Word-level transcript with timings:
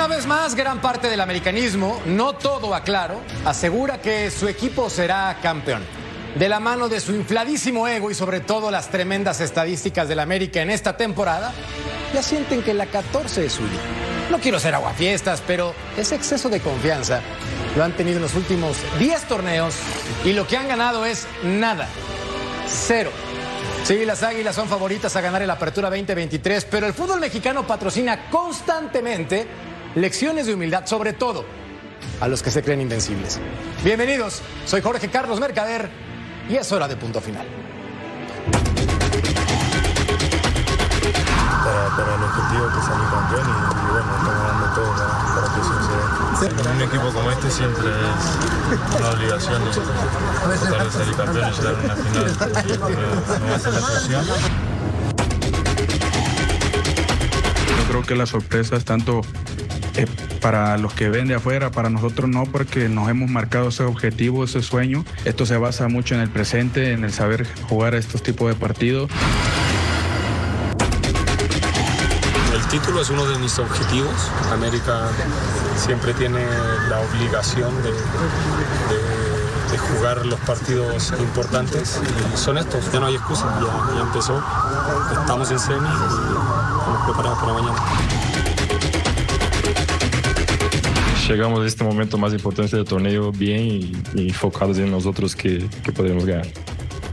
Una 0.00 0.16
vez 0.16 0.26
más, 0.26 0.54
gran 0.54 0.80
parte 0.80 1.10
del 1.10 1.20
americanismo, 1.20 2.00
no 2.06 2.32
todo 2.32 2.74
a 2.74 2.82
claro, 2.82 3.20
asegura 3.44 4.00
que 4.00 4.30
su 4.30 4.48
equipo 4.48 4.88
será 4.88 5.36
campeón. 5.42 5.82
De 6.36 6.48
la 6.48 6.58
mano 6.58 6.88
de 6.88 7.00
su 7.00 7.14
infladísimo 7.14 7.86
ego 7.86 8.10
y 8.10 8.14
sobre 8.14 8.40
todo 8.40 8.70
las 8.70 8.88
tremendas 8.88 9.42
estadísticas 9.42 10.08
del 10.08 10.20
América 10.20 10.62
en 10.62 10.70
esta 10.70 10.96
temporada, 10.96 11.52
ya 12.14 12.22
sienten 12.22 12.62
que 12.62 12.72
la 12.72 12.86
14 12.86 13.44
es 13.44 13.52
suya. 13.52 13.78
No 14.30 14.38
quiero 14.38 14.58
ser 14.58 14.74
aguafiestas, 14.74 15.42
pero 15.46 15.74
ese 15.98 16.14
exceso 16.14 16.48
de 16.48 16.60
confianza 16.60 17.20
lo 17.76 17.84
han 17.84 17.92
tenido 17.92 18.16
en 18.16 18.22
los 18.22 18.34
últimos 18.34 18.78
10 18.98 19.24
torneos 19.24 19.74
y 20.24 20.32
lo 20.32 20.46
que 20.46 20.56
han 20.56 20.68
ganado 20.68 21.04
es 21.04 21.26
nada. 21.42 21.86
Cero. 22.66 23.10
Sí, 23.84 24.06
las 24.06 24.22
Águilas 24.22 24.56
son 24.56 24.66
favoritas 24.66 25.14
a 25.16 25.20
ganar 25.20 25.42
el 25.42 25.50
Apertura 25.50 25.90
2023, 25.90 26.64
pero 26.70 26.86
el 26.86 26.94
fútbol 26.94 27.20
mexicano 27.20 27.66
patrocina 27.66 28.30
constantemente 28.30 29.46
lecciones 29.94 30.46
de 30.46 30.54
humildad, 30.54 30.86
sobre 30.86 31.12
todo 31.12 31.44
a 32.20 32.28
los 32.28 32.42
que 32.42 32.50
se 32.50 32.62
creen 32.62 32.80
invencibles. 32.80 33.38
Bienvenidos, 33.84 34.40
soy 34.66 34.80
Jorge 34.80 35.08
Carlos 35.08 35.40
Mercader 35.40 35.90
y 36.48 36.56
es 36.56 36.70
hora 36.72 36.88
de 36.88 36.96
punto 36.96 37.20
final. 37.20 37.46
Para, 41.64 41.96
para 41.96 42.14
el 42.14 42.22
objetivo 42.22 42.68
que 42.68 42.80
salir 42.86 43.08
campeón 43.10 43.46
y, 43.46 43.50
y 43.50 43.90
bueno, 43.90 44.16
estamos 44.16 44.44
dando 44.46 44.66
todo 44.74 44.90
para, 44.96 45.12
para 45.34 45.46
que 45.54 45.60
eso 45.60 45.72
suceda. 45.78 46.56
Para 46.56 46.70
un 46.70 46.82
equipo 46.82 47.12
como 47.12 47.30
este 47.30 47.50
siempre 47.50 47.88
es 47.90 48.98
una 48.98 49.10
obligación 49.10 49.64
de 49.64 49.70
tratar 50.58 50.84
de 50.84 50.90
salir 50.90 51.16
campeón 51.16 51.48
y 51.48 51.56
llegar 51.56 51.74
a 51.74 51.78
una 51.80 51.96
final. 51.96 52.24
Y, 52.64 52.78
no 52.78 53.46
va 53.46 53.54
a 53.54 53.58
ser 53.58 53.72
la 53.72 53.78
excepción. 53.80 54.24
Yo 57.78 57.84
creo 57.88 58.02
que 58.02 58.14
la 58.14 58.26
sorpresa 58.26 58.76
es 58.76 58.84
tanto 58.84 59.22
eh, 59.96 60.06
para 60.40 60.78
los 60.78 60.94
que 60.94 61.08
ven 61.08 61.28
de 61.28 61.34
afuera, 61.34 61.70
para 61.70 61.90
nosotros 61.90 62.28
no, 62.28 62.44
porque 62.44 62.88
nos 62.88 63.08
hemos 63.08 63.30
marcado 63.30 63.68
ese 63.68 63.84
objetivo, 63.84 64.44
ese 64.44 64.62
sueño. 64.62 65.04
Esto 65.24 65.46
se 65.46 65.56
basa 65.56 65.88
mucho 65.88 66.14
en 66.14 66.20
el 66.20 66.30
presente, 66.30 66.92
en 66.92 67.04
el 67.04 67.12
saber 67.12 67.46
jugar 67.68 67.94
estos 67.94 68.22
tipos 68.22 68.48
de 68.48 68.54
partidos. 68.54 69.10
El 72.54 72.66
título 72.68 73.00
es 73.00 73.10
uno 73.10 73.26
de 73.26 73.38
mis 73.38 73.58
objetivos. 73.58 74.30
América 74.52 75.08
siempre 75.76 76.14
tiene 76.14 76.44
la 76.88 77.00
obligación 77.00 77.72
de 77.82 77.90
jugar 79.78 80.24
los 80.26 80.38
partidos 80.40 81.12
importantes 81.18 82.00
y 82.34 82.36
son 82.36 82.58
estos, 82.58 82.90
ya 82.92 83.00
no 83.00 83.06
hay 83.06 83.16
excusa, 83.16 83.46
ya, 83.60 83.94
ya 83.94 84.00
empezó. 84.02 84.42
Estamos 85.20 85.50
en 85.50 85.58
semi 85.58 85.88
y 85.88 85.92
estamos 85.92 87.04
preparados 87.06 87.38
para 87.38 87.52
mañana. 87.52 88.19
Llegamos 91.30 91.60
a 91.60 91.66
este 91.66 91.84
momento 91.84 92.18
más 92.18 92.32
importante 92.32 92.74
del 92.74 92.84
torneo 92.84 93.30
bien 93.30 93.60
y, 93.60 93.92
y 94.14 94.28
enfocados 94.30 94.78
en 94.78 94.90
nosotros 94.90 95.36
que, 95.36 95.64
que 95.84 95.92
podemos 95.92 96.26
ganar. 96.26 96.48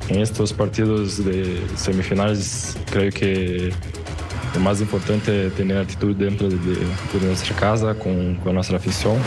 En 0.09 0.21
estos 0.21 0.53
partidos 0.53 1.23
de 1.23 1.61
semifinales 1.75 2.75
creo 2.89 3.11
que 3.11 3.71
lo 4.55 4.59
más 4.59 4.81
importante 4.81 5.45
es 5.45 5.53
tener 5.53 5.77
actitud 5.77 6.15
dentro 6.15 6.49
de, 6.49 6.55
de 6.57 7.27
nuestra 7.27 7.55
casa 7.55 7.93
nuestra 8.53 8.77
afición. 8.77 9.17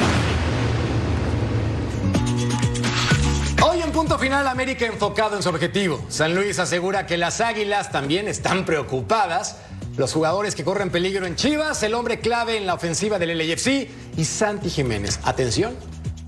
Hoy 3.62 3.82
en 3.82 3.92
punto 3.92 4.19
final, 4.19 4.48
América 4.48 4.86
enfocado 4.86 5.36
en 5.36 5.44
su 5.44 5.50
objetivo. 5.50 6.04
San 6.08 6.34
Luis 6.34 6.58
asegura 6.58 7.06
que 7.06 7.16
las 7.16 7.41
Águilas 7.41 7.92
también 7.92 8.27
están 8.27 8.64
preocupadas. 8.64 9.56
Los 10.00 10.14
jugadores 10.14 10.54
que 10.54 10.64
corren 10.64 10.88
peligro 10.88 11.26
en 11.26 11.36
Chivas, 11.36 11.82
el 11.82 11.92
hombre 11.92 12.20
clave 12.20 12.56
en 12.56 12.64
la 12.64 12.72
ofensiva 12.72 13.19
del 13.19 13.36
LAFC 13.36 13.86
y 14.16 14.25
Santi 14.25 14.70
Jiménez. 14.70 15.20
Atención, 15.25 15.76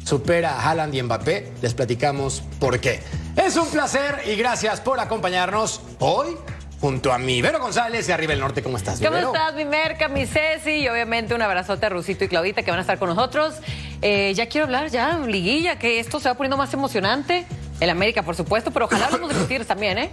supera 0.04 0.58
a 0.58 0.68
Haaland 0.68 0.94
y 0.94 1.02
Mbappé. 1.02 1.54
Les 1.62 1.72
platicamos 1.72 2.42
por 2.60 2.80
qué. 2.80 3.00
Es 3.34 3.56
un 3.56 3.66
placer 3.70 4.24
y 4.26 4.36
gracias 4.36 4.82
por 4.82 5.00
acompañarnos 5.00 5.80
hoy 6.00 6.36
junto 6.82 7.14
a 7.14 7.18
mi 7.18 7.40
Vero 7.40 7.60
González 7.60 8.06
de 8.06 8.12
Arriba 8.12 8.34
el 8.34 8.40
Norte. 8.40 8.62
¿Cómo 8.62 8.76
estás, 8.76 9.00
mi 9.00 9.06
¿Cómo 9.06 9.16
Vero? 9.16 9.32
estás, 9.32 9.54
mi 9.54 9.64
Merca, 9.64 10.08
mi 10.08 10.26
Ceci? 10.26 10.72
Y 10.72 10.88
obviamente 10.88 11.34
un 11.34 11.40
abrazote 11.40 11.86
a 11.86 11.88
Rusito 11.88 12.24
y 12.26 12.28
Claudita 12.28 12.62
que 12.62 12.70
van 12.70 12.76
a 12.78 12.82
estar 12.82 12.98
con 12.98 13.08
nosotros. 13.08 13.54
Eh, 14.02 14.34
ya 14.34 14.50
quiero 14.50 14.66
hablar, 14.66 14.90
ya, 14.90 15.16
liguilla, 15.16 15.78
que 15.78 15.98
esto 15.98 16.20
se 16.20 16.28
va 16.28 16.34
poniendo 16.34 16.58
más 16.58 16.74
emocionante. 16.74 17.46
El 17.80 17.88
América, 17.88 18.22
por 18.22 18.36
supuesto, 18.36 18.70
pero 18.70 18.84
ojalá 18.84 19.06
hablemos 19.06 19.30
de 19.30 19.34
los 19.34 19.48
Tigres 19.48 19.66
también, 19.66 19.96
¿eh? 19.96 20.10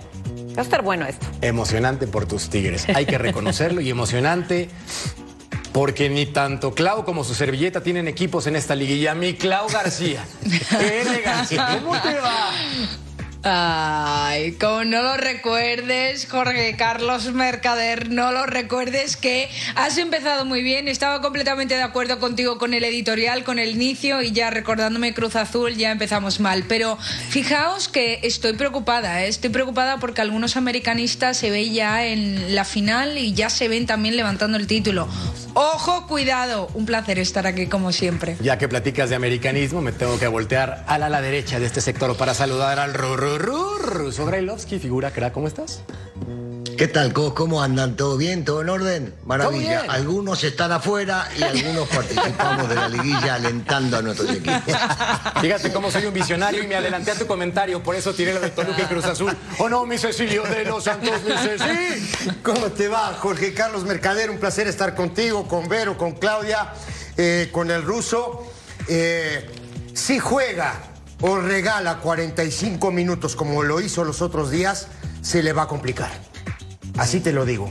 Va 0.59 0.64
a 0.64 0.66
estar 0.66 0.81
bueno 0.81 1.06
esto. 1.06 1.25
Emocionante 1.40 2.06
por 2.06 2.25
tus 2.25 2.50
tigres. 2.50 2.86
Hay 2.94 3.06
que 3.06 3.18
reconocerlo 3.18 3.80
y 3.80 3.90
emocionante 3.90 4.68
porque 5.72 6.09
ni 6.09 6.25
tanto 6.25 6.74
Clau 6.74 7.06
como 7.06 7.24
su 7.24 7.34
servilleta 7.34 7.81
tienen 7.81 8.09
equipos 8.09 8.46
en 8.46 8.58
esta 8.58 8.75
liguilla. 8.75 9.16
Mi 9.16 9.36
Clau 9.36 9.70
García. 9.70 10.22
¡Qué 10.80 11.02
elegancia! 11.03 11.80
¿Cómo 11.81 11.97
te 12.02 12.14
va? 12.16 12.50
Ay, 13.41 14.51
como 14.59 14.83
no 14.83 15.01
lo 15.01 15.16
recuerdes, 15.16 16.27
Jorge 16.29 16.75
Carlos 16.75 17.31
Mercader, 17.31 18.09
no 18.09 18.33
lo 18.33 18.45
recuerdes 18.45 19.16
que 19.16 19.50
has 19.75 19.97
empezado 19.97 20.44
muy 20.44 20.61
bien, 20.61 20.89
estaba 20.89 21.22
completamente 21.22 21.75
de 21.75 21.83
acuerdo 21.83 22.19
contigo 22.19 22.57
con 22.57 22.73
el 22.73 22.83
editorial, 22.83 23.45
con 23.45 23.57
el 23.57 23.69
inicio 23.69 24.22
y 24.22 24.33
ya 24.33 24.49
recordándome 24.49 25.13
Cruz 25.13 25.38
Azul 25.38 25.75
ya 25.78 25.91
empezamos 25.91 26.41
mal. 26.41 26.66
Pero 26.67 26.97
fijaos 26.97 27.88
que 27.88 28.19
estoy 28.23 28.53
preocupada, 28.53 29.23
¿eh? 29.23 29.29
estoy 29.29 29.51
preocupada 29.51 29.99
porque 29.99 30.19
algunos 30.19 30.57
americanistas 30.57 31.38
se 31.38 31.49
ven 31.49 31.73
ya 31.73 32.05
en 32.05 32.55
la 32.55 32.66
final 32.66 33.17
y 33.17 33.33
ya 33.33 33.49
se 33.49 33.69
ven 33.69 33.85
también 33.85 34.17
levantando 34.17 34.57
el 34.57 34.67
título. 34.67 35.07
Ojo, 35.53 36.07
cuidado, 36.07 36.69
un 36.73 36.85
placer 36.85 37.19
estar 37.19 37.47
aquí 37.47 37.67
como 37.67 37.91
siempre. 37.91 38.38
Ya 38.41 38.57
que 38.57 38.67
platicas 38.67 39.09
de 39.09 39.16
americanismo, 39.16 39.81
me 39.81 39.91
tengo 39.91 40.19
que 40.19 40.28
voltear 40.28 40.83
a 40.88 40.97
la, 40.97 41.19
derecha 41.22 41.59
de 41.59 41.66
este 41.66 41.81
sector 41.81 42.16
para 42.16 42.33
saludar 42.33 42.79
al 42.79 42.94
Rururur. 43.38 44.12
Sobrailovsky, 44.13 44.79
figura 44.79 45.12
crack, 45.12 45.34
¿cómo 45.34 45.47
estás? 45.47 45.81
¿Qué 46.79 46.88
tal? 46.88 47.12
¿Cómo, 47.12 47.35
cómo 47.35 47.62
andan? 47.62 47.97
¿Todo 47.97 48.16
bien? 48.16 48.45
¿Todo 48.45 48.62
en 48.62 48.69
orden? 48.69 49.13
Maravilla. 49.25 49.81
bien. 49.81 49.91
Algunos 49.91 50.41
están 50.45 50.72
afuera 50.72 51.28
y 51.38 51.44
algunos 51.44 51.90
participamos 51.90 52.69
de 52.69 52.75
la 52.75 52.88
liguilla 52.88 53.35
alentando 53.35 53.97
a 53.97 54.01
nuestros 54.01 54.29
equipos. 54.29 54.63
Fíjate 55.41 55.73
cómo 55.73 55.91
soy 55.91 56.06
un 56.06 56.13
visionario 56.13 56.63
y 56.63 56.67
me 56.67 56.75
adelanté 56.75 57.12
a 57.12 57.16
tu 57.16 57.28
comentario, 57.28 57.84
por 57.84 57.95
eso 57.95 58.13
tiré 58.13 58.34
lo 58.34 58.40
de 58.40 58.51
Toluca 58.51 58.81
y 58.81 58.85
Cruz 58.85 59.03
Azul. 59.03 59.35
¿O 59.57 59.67
no, 59.67 59.85
mi 59.85 59.97
Cecilio 59.97 60.44
de 60.44 60.63
los 60.63 60.85
Santos, 60.85 61.22
mi 61.25 61.34
Ceci? 61.34 62.29
¿Cómo 62.44 62.67
te 62.67 62.88
va, 62.88 63.13
Jorge 63.19 63.53
Carlos 63.53 63.84
Mercader? 63.84 64.29
Un 64.29 64.38
placer 64.38 64.67
estar 64.67 64.96
contigo, 64.96 65.50
con 65.50 65.67
Vero, 65.67 65.97
con 65.97 66.13
Claudia, 66.13 66.73
eh, 67.17 67.50
con 67.51 67.72
el 67.72 67.84
ruso. 67.84 68.50
Eh, 68.88 69.50
si 69.94 70.17
juega 70.17 70.88
o 71.22 71.38
regala 71.40 72.00
45 72.00 72.91
minutos 72.91 73.35
como 73.35 73.63
lo 73.63 73.81
hizo 73.81 74.03
los 74.03 74.22
otros 74.22 74.52
días, 74.52 74.88
se 75.22 75.44
le 75.44 75.53
va 75.53 75.63
a 75.63 75.68
complicar. 75.68 76.12
Así 76.97 77.19
te 77.19 77.31
lo 77.31 77.46
digo. 77.46 77.69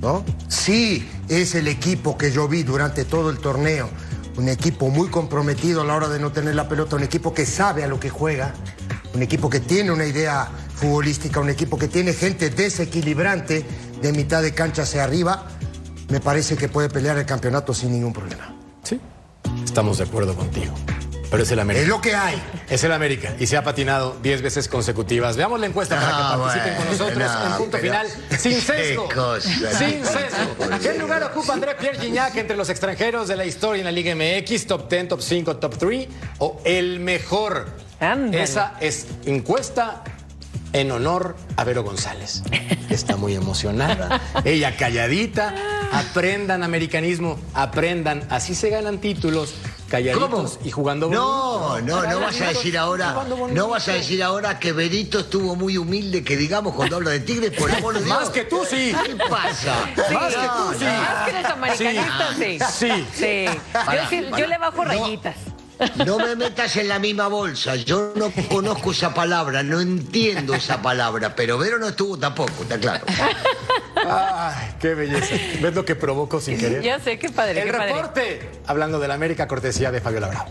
¿No? 0.00 0.24
Sí, 0.48 1.08
es 1.28 1.54
el 1.54 1.68
equipo 1.68 2.18
que 2.18 2.32
yo 2.32 2.48
vi 2.48 2.62
durante 2.62 3.04
todo 3.04 3.30
el 3.30 3.38
torneo. 3.38 3.88
Un 4.36 4.48
equipo 4.48 4.88
muy 4.88 5.08
comprometido 5.08 5.82
a 5.82 5.84
la 5.84 5.94
hora 5.94 6.08
de 6.08 6.18
no 6.18 6.32
tener 6.32 6.54
la 6.54 6.68
pelota, 6.68 6.96
un 6.96 7.02
equipo 7.02 7.34
que 7.34 7.46
sabe 7.46 7.84
a 7.84 7.86
lo 7.86 8.00
que 8.00 8.10
juega, 8.10 8.54
un 9.14 9.22
equipo 9.22 9.50
que 9.50 9.60
tiene 9.60 9.92
una 9.92 10.06
idea 10.06 10.48
futbolística, 10.74 11.38
un 11.38 11.50
equipo 11.50 11.78
que 11.78 11.86
tiene 11.86 12.12
gente 12.14 12.50
desequilibrante 12.50 13.64
de 14.00 14.12
mitad 14.12 14.42
de 14.42 14.52
cancha 14.54 14.82
hacia 14.82 15.04
arriba. 15.04 15.46
Me 16.08 16.20
parece 16.20 16.56
que 16.56 16.68
puede 16.68 16.88
pelear 16.88 17.18
el 17.18 17.26
campeonato 17.26 17.72
sin 17.72 17.92
ningún 17.92 18.12
problema. 18.12 18.54
Sí, 18.82 19.00
estamos 19.64 19.98
de 19.98 20.04
acuerdo 20.04 20.34
contigo. 20.34 20.74
Pero 21.32 21.42
es 21.42 21.50
el 21.50 21.58
América. 21.58 21.82
Es 21.82 21.88
lo 21.88 22.00
que 22.00 22.14
hay. 22.14 22.40
Es 22.68 22.84
el 22.84 22.92
América 22.92 23.34
y 23.40 23.46
se 23.46 23.56
ha 23.56 23.64
patinado 23.64 24.16
10 24.22 24.42
veces 24.42 24.68
consecutivas. 24.68 25.36
Veamos 25.36 25.58
la 25.58 25.66
encuesta 25.66 25.96
para 25.96 26.06
que 26.08 26.12
Ah, 26.14 26.36
participen 26.38 26.74
con 26.76 26.86
nosotros 26.86 27.18
no, 27.32 27.46
en 27.46 27.52
punto 27.56 27.78
pero- 27.80 27.82
final. 27.82 28.06
Sin 28.38 28.60
sesgo. 28.60 29.08
Sin 29.40 30.04
sesgo. 30.04 30.78
¿Qué 30.82 30.98
lugar 30.98 31.22
ocupa 31.24 31.54
André 31.54 31.74
Pierre 31.74 31.98
Gignac 31.98 32.36
entre 32.36 32.54
los 32.56 32.68
extranjeros 32.68 33.28
de 33.28 33.36
la 33.36 33.46
historia 33.46 33.80
en 33.80 33.86
la 33.86 33.92
Liga 33.92 34.14
MX? 34.14 34.66
¿Top 34.66 34.88
10, 34.90 35.08
top 35.08 35.20
5, 35.22 35.56
top 35.56 35.76
3? 35.78 36.08
¿O 36.38 36.60
el 36.64 37.00
mejor? 37.00 37.66
Esa 38.32 38.74
es 38.80 39.06
encuesta 39.24 40.04
en 40.74 40.90
honor 40.90 41.34
a 41.56 41.64
Vero 41.64 41.82
González. 41.82 42.42
Está 42.90 43.16
muy 43.16 43.34
emocionada. 43.34 44.20
Ella 44.44 44.76
calladita. 44.76 45.54
Aprendan 45.92 46.62
americanismo. 46.62 47.38
Aprendan. 47.54 48.26
Así 48.30 48.54
se 48.54 48.70
ganan 48.70 48.98
títulos. 48.98 49.54
Calladitos 49.92 50.58
y 50.64 50.70
jugando 50.70 51.08
No, 51.10 51.58
bonito. 51.68 52.00
no, 52.02 52.10
no 52.10 52.20
vas 52.20 52.40
a 52.40 52.46
decir 52.48 52.78
ahora, 52.78 53.14
no 53.52 53.68
vas 53.68 53.88
a 53.88 53.92
decir 53.92 54.22
ahora 54.22 54.58
que 54.58 54.72
Benito 54.72 55.18
estuvo 55.20 55.54
muy 55.54 55.76
humilde, 55.76 56.24
que 56.24 56.34
digamos 56.38 56.74
cuando 56.74 56.96
habla 56.96 57.10
de 57.10 57.20
Tigres, 57.20 57.50
por 57.50 57.70
amor 57.70 57.92
de 57.98 58.00
Dios. 58.04 58.18
Más 58.18 58.30
que 58.30 58.44
tú, 58.44 58.62
sí. 58.68 58.94
¿Qué 59.04 59.16
pasa? 59.16 59.74
Más 60.14 60.34
que 60.34 60.48
tú, 60.48 60.78
sí. 60.78 60.84
Más 60.86 61.28
que 61.28 61.32
los 61.42 61.44
americanistas, 61.52 62.36
sí. 62.38 62.58
Sí. 62.72 63.06
Sí. 63.14 63.44
Yo, 63.74 64.08
sí- 64.08 64.26
yo 64.38 64.46
le 64.46 64.56
bajo 64.56 64.82
No. 64.82 64.84
rayitas. 64.84 65.36
No 66.06 66.16
me 66.18 66.36
metas 66.36 66.74
en 66.76 66.88
la 66.88 66.98
misma 66.98 67.26
bolsa. 67.26 67.74
Yo 67.76 68.12
no 68.16 68.30
conozco 68.48 68.92
esa 68.92 69.12
palabra, 69.12 69.62
no 69.62 69.80
entiendo 69.80 70.54
esa 70.54 70.80
palabra, 70.80 71.34
pero 71.36 71.58
Vero 71.58 71.78
no 71.78 71.88
estuvo 71.88 72.16
tampoco, 72.16 72.62
está 72.62 72.78
claro. 72.78 73.04
Ay, 74.08 74.74
qué 74.80 74.94
belleza. 74.94 75.34
¿Ves 75.60 75.74
lo 75.74 75.84
que 75.84 75.94
provoco 75.94 76.40
sin 76.40 76.58
querer? 76.58 76.82
Ya 76.82 76.98
sé, 77.00 77.18
qué 77.18 77.28
padre, 77.28 77.60
El 77.60 77.66
qué 77.66 77.72
padre. 77.72 77.92
reporte, 77.92 78.50
hablando 78.66 78.98
del 78.98 79.10
América, 79.10 79.46
cortesía 79.48 79.90
de 79.90 80.00
Fabiola 80.00 80.28
Bravo. 80.28 80.50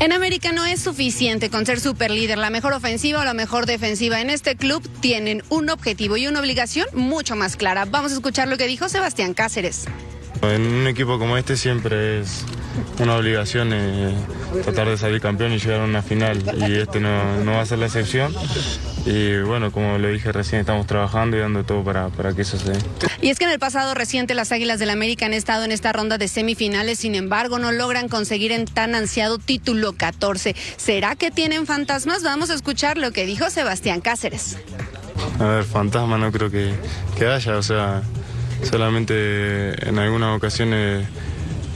En 0.00 0.12
América 0.12 0.52
no 0.52 0.64
es 0.66 0.80
suficiente 0.80 1.48
con 1.50 1.64
ser 1.64 1.80
superlíder, 1.80 2.36
la 2.36 2.50
mejor 2.50 2.72
ofensiva 2.74 3.20
o 3.20 3.24
la 3.24 3.32
mejor 3.32 3.64
defensiva. 3.64 4.20
En 4.20 4.28
este 4.28 4.56
club 4.56 4.86
tienen 5.00 5.42
un 5.48 5.70
objetivo 5.70 6.16
y 6.16 6.26
una 6.26 6.40
obligación 6.40 6.86
mucho 6.92 7.36
más 7.36 7.56
clara. 7.56 7.86
Vamos 7.86 8.12
a 8.12 8.16
escuchar 8.16 8.48
lo 8.48 8.58
que 8.58 8.66
dijo 8.66 8.88
Sebastián 8.88 9.32
Cáceres. 9.34 9.86
En 10.50 10.66
un 10.66 10.86
equipo 10.86 11.18
como 11.18 11.36
este 11.36 11.56
siempre 11.56 12.20
es 12.20 12.44
una 12.98 13.16
obligación 13.16 13.70
eh, 13.72 14.14
tratar 14.62 14.88
de 14.88 14.96
salir 14.96 15.20
campeón 15.20 15.52
y 15.52 15.58
llegar 15.58 15.80
a 15.80 15.84
una 15.84 16.02
final 16.02 16.42
y 16.68 16.74
este 16.74 17.00
no, 17.00 17.42
no 17.44 17.52
va 17.52 17.60
a 17.60 17.66
ser 17.66 17.78
la 17.78 17.86
excepción. 17.86 18.34
Y 19.06 19.38
bueno, 19.40 19.70
como 19.70 19.98
lo 19.98 20.08
dije 20.08 20.32
recién, 20.32 20.60
estamos 20.60 20.86
trabajando 20.86 21.36
y 21.36 21.40
dando 21.40 21.64
todo 21.64 21.84
para, 21.84 22.08
para 22.08 22.32
que 22.32 22.42
eso 22.42 22.58
se 22.58 22.72
dé. 22.72 22.78
Y 23.20 23.28
es 23.28 23.38
que 23.38 23.44
en 23.44 23.50
el 23.50 23.58
pasado 23.58 23.94
reciente 23.94 24.34
las 24.34 24.50
Águilas 24.50 24.78
del 24.78 24.90
América 24.90 25.26
han 25.26 25.34
estado 25.34 25.64
en 25.64 25.72
esta 25.72 25.92
ronda 25.92 26.16
de 26.16 26.28
semifinales, 26.28 27.00
sin 27.00 27.14
embargo 27.14 27.58
no 27.58 27.70
logran 27.70 28.08
conseguir 28.08 28.52
el 28.52 28.64
tan 28.64 28.94
ansiado 28.94 29.38
título 29.38 29.92
14. 29.92 30.56
¿Será 30.76 31.16
que 31.16 31.30
tienen 31.30 31.66
fantasmas? 31.66 32.22
Vamos 32.22 32.50
a 32.50 32.54
escuchar 32.54 32.96
lo 32.96 33.12
que 33.12 33.26
dijo 33.26 33.50
Sebastián 33.50 34.00
Cáceres. 34.00 34.56
A 35.38 35.44
ver, 35.44 35.64
fantasma 35.64 36.16
no 36.16 36.32
creo 36.32 36.50
que, 36.50 36.72
que 37.18 37.26
haya, 37.26 37.58
o 37.58 37.62
sea, 37.62 38.02
solamente 38.64 39.88
en 39.88 39.98
algunas 39.98 40.36
ocasiones 40.36 41.06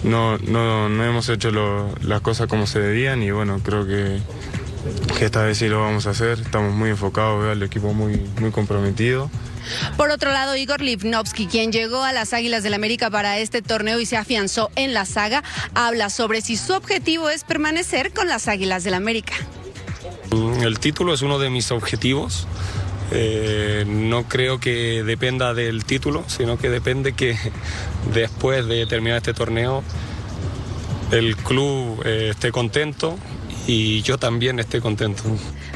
no, 0.03 0.39
no, 0.39 0.89
no 0.89 1.05
hemos 1.05 1.29
hecho 1.29 1.51
lo- 1.51 1.95
las 2.03 2.21
cosas 2.21 2.47
como 2.47 2.67
se 2.67 2.81
debían 2.81 3.23
y 3.23 3.31
bueno, 3.31 3.61
creo 3.65 3.87
que, 3.87 4.21
que 5.19 5.25
esta 5.25 5.43
vez 5.43 5.59
sí 5.59 5.69
lo 5.69 5.81
vamos 5.83 6.07
a 6.07 6.11
hacer. 6.11 6.39
Estamos 6.41 6.75
muy 6.75 6.91
enfocados, 6.91 7.43
veo 7.43 7.53
al 7.53 7.63
equipo 7.63 7.93
muy, 7.93 8.17
muy 8.41 8.51
comprometido. 8.51 9.31
Por 9.99 10.11
otro 10.11 10.33
lado, 10.33 10.57
Igor 10.57 10.81
Lipnovsky, 10.81 11.47
quien 11.47 11.73
llegó 11.73 12.03
a 12.03 12.13
las 12.13 12.33
Águilas 12.33 12.63
del 12.63 12.73
América 12.75 13.11
para 13.11 13.39
este 13.39 13.61
torneo 13.61 14.01
y 14.01 14.07
se 14.07 14.17
afianzó 14.17 14.71
en 14.77 14.95
la 14.95 15.05
saga, 15.05 15.43
habla 15.75 16.09
sobre 16.09 16.41
si 16.41 16.57
su 16.57 16.73
objetivo 16.73 17.29
es 17.29 17.45
permanecer 17.45 18.13
con 18.15 18.29
las 18.29 18.49
Águilas 18.49 18.83
del 18.85 18.95
América. 18.95 19.35
El 20.63 20.79
título 20.79 21.13
es 21.13 21.21
uno 21.23 21.39
de 21.39 21.51
mis 21.51 21.71
objetivos. 21.71 22.47
Eh, 23.11 23.85
no 23.87 24.29
creo 24.29 24.61
que 24.61 25.03
dependa 25.03 25.55
del 25.55 25.85
título, 25.85 26.25
sino 26.27 26.59
que 26.59 26.69
depende 26.69 27.15
que 27.15 27.37
después 28.13 28.67
de 28.67 28.87
terminar 28.87 29.19
este 29.19 29.35
torneo 29.35 29.83
el 31.11 31.37
club 31.37 32.03
eh, 32.05 32.29
esté 32.31 32.53
contento 32.53 33.19
y 33.67 34.03
yo 34.03 34.19
también 34.19 34.59
esté 34.59 34.81
contento. 34.81 35.23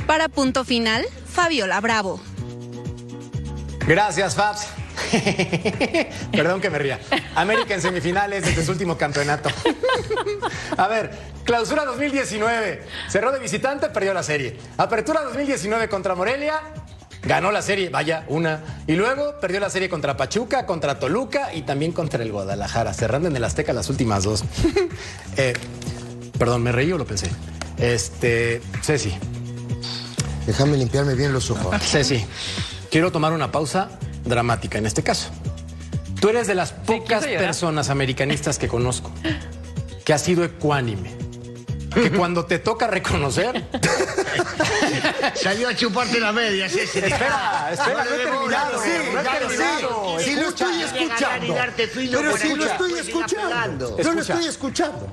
Para 0.07 0.29
punto 0.29 0.65
final, 0.65 1.05
Fabiola 1.27 1.81
Bravo. 1.81 2.21
Gracias, 3.87 4.35
Fabs. 4.35 4.69
Perdón 6.33 6.61
que 6.61 6.71
me 6.71 6.79
ría. 6.79 7.01
América 7.35 7.75
en 7.75 7.81
semifinales 7.81 8.45
desde 8.45 8.65
su 8.65 8.73
último 8.73 8.97
campeonato. 8.97 9.51
A 10.77 10.89
ver, 10.89 11.11
clausura 11.45 11.85
2019. 11.85 12.83
Cerró 13.09 13.33
de 13.33 13.39
visitante, 13.39 13.89
perdió 13.89 14.15
la 14.15 14.23
serie. 14.23 14.59
Apertura 14.77 15.23
2019 15.23 15.89
contra 15.89 16.15
Morelia. 16.15 16.61
Ganó 17.23 17.53
la 17.53 17.63
serie, 17.63 17.89
vaya, 17.89 18.25
una. 18.29 18.61
Y 18.87 18.95
luego 18.95 19.39
perdió 19.41 19.61
la 19.61 19.71
serie 19.71 19.89
contra 19.89 20.17
Pachuca, 20.17 20.67
contra 20.67 20.99
Toluca 20.99 21.55
y 21.55 21.63
también 21.63 21.93
contra 21.93 22.23
el 22.23 22.33
Guadalajara, 22.33 22.93
cerrando 22.93 23.29
en 23.29 23.37
el 23.37 23.45
Azteca 23.45 23.73
las 23.73 23.89
últimas 23.91 24.25
dos. 24.25 24.45
Eh, 25.39 25.55
perdón, 26.39 26.63
¿me 26.63 26.73
reí 26.73 26.93
o 26.93 26.99
lo 26.99 27.07
pensé? 27.07 27.31
Este, 27.79 28.61
Ceci. 28.83 29.15
Déjame 30.47 30.77
limpiarme 30.77 31.15
bien 31.15 31.33
los 31.33 31.51
ojos. 31.51 31.75
Ceci, 31.83 32.23
quiero 32.91 33.11
tomar 33.11 33.33
una 33.33 33.51
pausa 33.51 33.89
dramática 34.25 34.77
en 34.77 34.85
este 34.85 35.03
caso. 35.03 35.31
Tú 36.21 36.29
eres 36.29 36.47
de 36.47 36.55
las 36.55 36.73
pocas 36.73 37.25
personas 37.25 37.89
americanistas 37.89 38.59
que 38.59 38.69
conozco 38.69 39.11
que 40.05 40.13
ha 40.13 40.19
sido 40.19 40.45
ecuánime. 40.45 41.22
Que 41.95 42.11
cuando 42.11 42.45
te 42.45 42.59
toca 42.59 42.87
reconocer. 42.87 43.65
Salió 45.35 45.69
a 45.69 45.75
chuparte 45.75 46.19
la 46.21 46.33
media, 46.33 46.67
ese. 46.67 46.85
Espera, 46.85 47.71
espera, 47.73 48.05
no 48.05 48.15
he 48.15 48.19
terminado. 48.19 48.83
Sí, 48.83 48.91
no 49.13 49.21
he 49.21 49.25
terminado. 49.25 50.19
Si 50.21 50.35
lo 50.37 50.49
estoy 50.49 50.83
escuchando. 50.83 51.55
Pero 51.77 52.37
si 52.37 52.55
lo 52.55 52.65
estoy 52.65 52.93
escuchando. 52.95 53.99
Yo 53.99 54.13
lo 54.13 54.21
estoy 54.21 54.47
escuchando. 54.47 55.09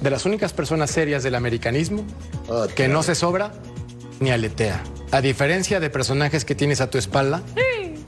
De 0.00 0.10
las 0.10 0.24
únicas 0.24 0.52
personas 0.52 0.90
serias 0.90 1.22
del 1.22 1.34
americanismo 1.34 2.06
Otra 2.48 2.74
que 2.74 2.88
no 2.88 3.02
se 3.02 3.14
sobra 3.14 3.52
ni 4.18 4.30
aletea. 4.30 4.82
A 5.12 5.20
diferencia 5.20 5.80
de 5.80 5.90
personajes 5.90 6.44
que 6.44 6.54
tienes 6.54 6.80
a 6.80 6.88
tu 6.88 6.96
espalda, 6.98 7.42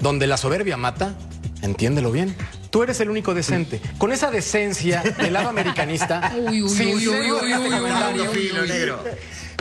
donde 0.00 0.26
la 0.26 0.36
soberbia 0.36 0.76
mata, 0.76 1.14
entiéndelo 1.62 2.12
bien. 2.12 2.36
Tú 2.72 2.82
eres 2.82 2.98
el 3.00 3.10
único 3.10 3.34
decente. 3.34 3.82
Con 3.98 4.12
esa 4.12 4.30
decencia 4.30 5.02
del 5.02 5.34
lado 5.34 5.50
americanista, 5.50 6.32
Uy, 6.48 6.62
uy, 6.62 6.70
sin 6.70 6.88
uy, 6.88 7.06
uy, 7.06 7.32
uy, 7.32 7.52
este 7.52 7.68
uy, 7.68 7.70
comentario, 7.70 8.22
Dando 8.24 8.32
filo, 8.32 8.64
negro. 8.64 9.04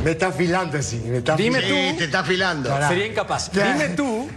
Me 0.02 0.12
está 0.12 0.28
afilando 0.28 0.78
así. 0.78 0.96
Me 1.06 1.18
está 1.18 1.36
Dime 1.36 1.58
afilando. 1.58 1.92
Sí, 1.92 1.98
te 1.98 2.04
está 2.06 2.20
afilando. 2.22 2.88
sería 2.88 3.08
incapaz. 3.08 3.52
Dime 3.52 3.90
tú 3.90 4.30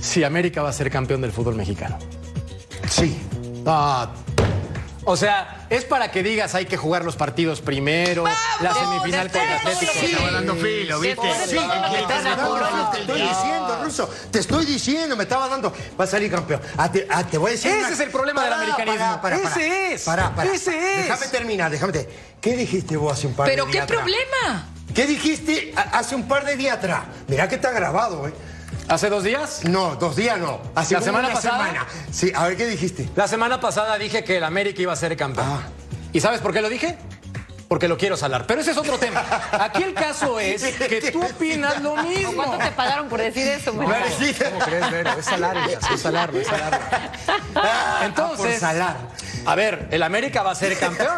si 0.00 0.22
América 0.22 0.62
va 0.62 0.68
a 0.68 0.72
ser 0.72 0.92
campeón 0.92 1.22
del 1.22 1.32
fútbol 1.32 1.56
mexicano. 1.56 1.98
Sí. 2.88 3.16
Ah, 3.66 4.12
o 5.04 5.16
sea, 5.16 5.66
es 5.70 5.84
para 5.84 6.10
que 6.10 6.22
digas 6.22 6.54
hay 6.54 6.66
que 6.66 6.76
jugar 6.76 7.04
los 7.04 7.16
partidos 7.16 7.60
primero, 7.60 8.24
la 8.60 8.74
semifinal 8.74 9.30
contra 9.30 9.56
Atlético. 9.56 9.92
Te 9.92 10.06
estaba 10.06 10.30
dando 10.30 10.54
filo, 10.56 11.00
¿viste? 11.00 11.28
Sí, 11.46 11.56
¿Qué 11.56 11.96
te 11.96 12.00
estás 12.02 12.18
estaba 12.18 12.22
dando, 12.36 12.54
apurando 12.54 12.90
te 12.90 12.96
el 12.98 13.02
estoy 13.02 13.20
diciendo, 13.22 13.80
Ruso. 13.84 14.10
Te 14.30 14.38
estoy 14.38 14.64
diciendo, 14.66 15.16
me 15.16 15.22
estaba 15.24 15.48
dando. 15.48 15.72
Va 16.00 16.04
a 16.04 16.06
salir 16.06 16.30
campeón. 16.30 16.60
Ah, 16.76 16.90
te, 16.90 17.06
ah, 17.10 17.24
te 17.24 17.38
voy 17.38 17.50
a 17.50 17.52
decir. 17.52 17.70
Ese 17.70 17.78
una- 17.80 17.88
es 17.90 18.00
el 18.00 18.10
problema 18.10 18.44
del 18.44 18.52
americanismo. 18.52 19.20
Ese 19.44 19.92
es. 19.94 20.02
Pará, 20.02 20.34
pará. 20.34 20.52
Ese 20.52 20.70
es. 21.00 21.08
Déjame 21.08 21.26
terminar, 21.28 21.70
déjame. 21.70 22.06
¿Qué 22.40 22.56
dijiste 22.56 22.96
vos 22.96 23.12
hace 23.12 23.26
un 23.26 23.34
par 23.34 23.48
¿Pero 23.48 23.64
de 23.66 23.70
qué 23.70 23.78
días 23.78 23.84
atrás? 23.84 24.00
problema? 24.02 24.66
¿Qué 24.94 25.06
dijiste 25.06 25.72
hace 25.92 26.14
un 26.14 26.28
par 26.28 26.44
de 26.44 26.56
días 26.56 26.76
atrás? 26.76 27.04
Mirá 27.28 27.48
que 27.48 27.54
está 27.56 27.70
grabado, 27.70 28.28
¿eh? 28.28 28.32
¿Hace 28.88 29.08
dos 29.08 29.24
días? 29.24 29.60
No, 29.64 29.96
dos 29.96 30.16
días 30.16 30.38
no. 30.38 30.60
Hace 30.74 30.94
¿La 30.94 31.00
como 31.00 31.06
semana 31.06 31.28
una 31.28 31.34
pasada? 31.36 31.58
semana. 31.66 31.86
Sí, 32.10 32.32
a 32.34 32.46
ver 32.48 32.56
qué 32.56 32.66
dijiste. 32.66 33.08
La 33.16 33.26
semana 33.28 33.60
pasada 33.60 33.96
dije 33.98 34.22
que 34.24 34.36
el 34.36 34.44
América 34.44 34.82
iba 34.82 34.92
a 34.92 34.96
ser 34.96 35.16
campeón. 35.16 35.46
Ah. 35.48 35.62
¿Y 36.12 36.20
sabes 36.20 36.40
por 36.40 36.52
qué 36.52 36.60
lo 36.60 36.68
dije? 36.68 36.98
Porque 37.68 37.88
lo 37.88 37.96
quiero 37.96 38.18
salar. 38.18 38.46
Pero 38.46 38.60
ese 38.60 38.72
es 38.72 38.76
otro 38.76 38.98
tema. 38.98 39.24
Aquí 39.52 39.82
el 39.82 39.94
caso 39.94 40.38
es 40.38 40.62
que 40.62 41.10
tú 41.10 41.22
opinas 41.24 41.80
lo 41.80 41.96
mismo. 41.96 42.32
¿Cuánto 42.34 42.58
te 42.58 42.70
pagaron 42.72 43.08
por 43.08 43.18
decir 43.22 43.48
eso? 43.48 43.72
¿Cómo 43.72 43.88
crees, 43.88 44.90
Vero? 44.90 45.10
Es 45.18 45.24
salarlo, 45.24 45.62
es 45.94 46.00
salarlo, 46.00 46.40
es 46.40 46.46
salarlo. 46.46 46.78
Entonces, 48.04 48.46
por 48.46 48.60
salar. 48.60 48.96
a 49.46 49.54
ver, 49.54 49.88
el 49.90 50.02
América 50.02 50.42
va 50.42 50.50
a 50.50 50.54
ser 50.54 50.78
campeón. 50.78 51.16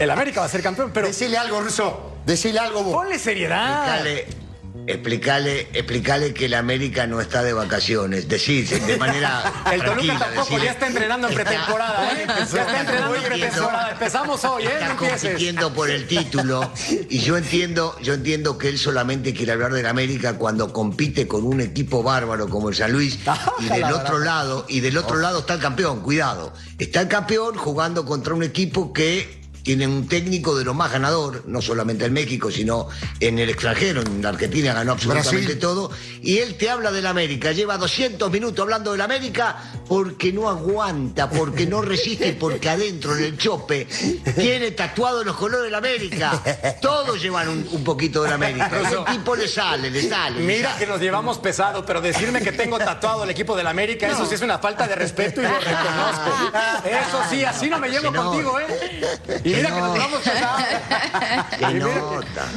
El 0.00 0.10
América 0.10 0.40
va 0.40 0.46
a 0.46 0.48
ser 0.48 0.64
campeón, 0.64 0.90
pero 0.92 1.06
Decile 1.06 1.38
algo, 1.38 1.60
Ruso. 1.60 2.14
Decile 2.26 2.58
algo 2.58 2.82
vos. 2.82 2.92
ponle 2.92 3.16
seriedad. 3.20 4.04
Explícale, 4.04 4.45
explícale, 4.86 5.68
explícale 5.72 6.32
que 6.32 6.48
la 6.48 6.58
América 6.58 7.06
no 7.06 7.20
está 7.20 7.42
de 7.42 7.52
vacaciones. 7.52 8.28
Decir 8.28 8.68
de 8.68 8.96
manera 8.98 9.64
El 9.72 9.82
Toluca 9.82 10.18
tampoco, 10.18 10.50
decile, 10.50 10.64
ya 10.64 10.70
está 10.70 10.86
entrenando 10.86 11.28
en 11.28 11.34
pretemporada, 11.34 12.12
¿eh? 12.12 12.26
Ya 12.26 12.42
está 12.42 12.80
entrenando 12.80 13.14
en 13.16 13.22
pretemporada. 13.22 13.90
Empezamos 13.92 14.44
hoy, 14.44 14.64
¿eh? 14.64 14.70
Está 14.80 14.96
compitiendo 14.96 15.72
por 15.72 15.90
el 15.90 16.06
título 16.06 16.72
y 17.08 17.18
yo 17.18 17.36
entiendo, 17.36 17.96
yo 18.02 18.14
entiendo 18.14 18.58
que 18.58 18.68
él 18.68 18.78
solamente 18.78 19.34
quiere 19.34 19.52
hablar 19.52 19.72
del 19.72 19.86
América 19.86 20.38
cuando 20.38 20.72
compite 20.72 21.26
con 21.26 21.44
un 21.44 21.60
equipo 21.60 22.02
bárbaro 22.02 22.48
como 22.48 22.68
el 22.68 22.74
San 22.74 22.92
Luis 22.92 23.18
y 23.60 23.68
del 23.68 23.84
otro 23.84 24.18
lado 24.18 24.66
y 24.68 24.80
del 24.80 24.96
otro 24.96 25.16
lado 25.16 25.40
está 25.40 25.54
el 25.54 25.60
campeón, 25.60 26.00
cuidado, 26.00 26.52
está 26.78 27.00
el 27.00 27.08
campeón 27.08 27.56
jugando 27.56 28.04
contra 28.04 28.34
un 28.34 28.42
equipo 28.42 28.92
que 28.92 29.35
tiene 29.66 29.84
un 29.88 30.06
técnico 30.06 30.54
de 30.56 30.62
lo 30.64 30.74
más 30.74 30.92
ganador, 30.92 31.42
no 31.48 31.60
solamente 31.60 32.04
en 32.04 32.12
México, 32.12 32.52
sino 32.52 32.86
en 33.18 33.40
el 33.40 33.50
extranjero, 33.50 34.00
en 34.00 34.22
la 34.22 34.28
Argentina 34.28 34.72
ganó 34.72 34.92
absolutamente 34.92 35.38
Brasil. 35.40 35.58
todo, 35.58 35.90
y 36.22 36.38
él 36.38 36.54
te 36.54 36.70
habla 36.70 36.92
del 36.92 37.04
América, 37.04 37.50
lleva 37.50 37.76
200 37.76 38.30
minutos 38.30 38.62
hablando 38.62 38.92
del 38.92 39.00
América 39.00 39.56
porque 39.88 40.32
no 40.32 40.48
aguanta, 40.48 41.28
porque 41.28 41.66
no 41.66 41.82
resiste, 41.82 42.32
porque 42.38 42.68
adentro 42.68 43.16
en 43.16 43.24
el 43.24 43.36
chope 43.38 43.88
tiene 44.36 44.70
tatuado 44.70 45.24
los 45.24 45.34
colores 45.34 45.64
del 45.64 45.74
América. 45.74 46.40
Todos 46.80 47.20
llevan 47.20 47.48
un, 47.48 47.68
un 47.72 47.82
poquito 47.82 48.22
del 48.22 48.34
América. 48.34 48.70
El 49.08 49.16
tipo 49.16 49.34
le 49.34 49.48
sale, 49.48 49.90
le 49.90 50.08
sale. 50.08 50.38
le 50.38 50.46
Mira 50.46 50.70
sale. 50.74 50.84
que 50.84 50.86
nos 50.92 51.00
llevamos 51.00 51.38
pesado, 51.38 51.84
pero 51.84 52.00
decirme 52.00 52.40
que 52.40 52.52
tengo 52.52 52.78
tatuado 52.78 53.24
el 53.24 53.30
equipo 53.30 53.56
del 53.56 53.66
América, 53.66 54.06
eso 54.08 54.26
sí 54.26 54.36
es 54.36 54.42
una 54.42 54.58
falta 54.60 54.86
de 54.86 54.94
respeto 54.94 55.40
y 55.40 55.44
lo 55.44 55.58
reconozco. 55.58 56.52
Eso 56.84 57.20
sí, 57.28 57.42
así 57.44 57.68
no 57.68 57.80
me 57.80 57.88
llevo 57.88 58.12
contigo, 58.12 58.60
¿eh? 58.60 59.40
Y 59.44 59.55
mira 59.56 59.74
que 59.74 59.80
nos 59.80 59.94
llevamos 59.94 60.20
pesado. 60.20 60.58
Se 61.58 61.74
nota. 61.74 62.48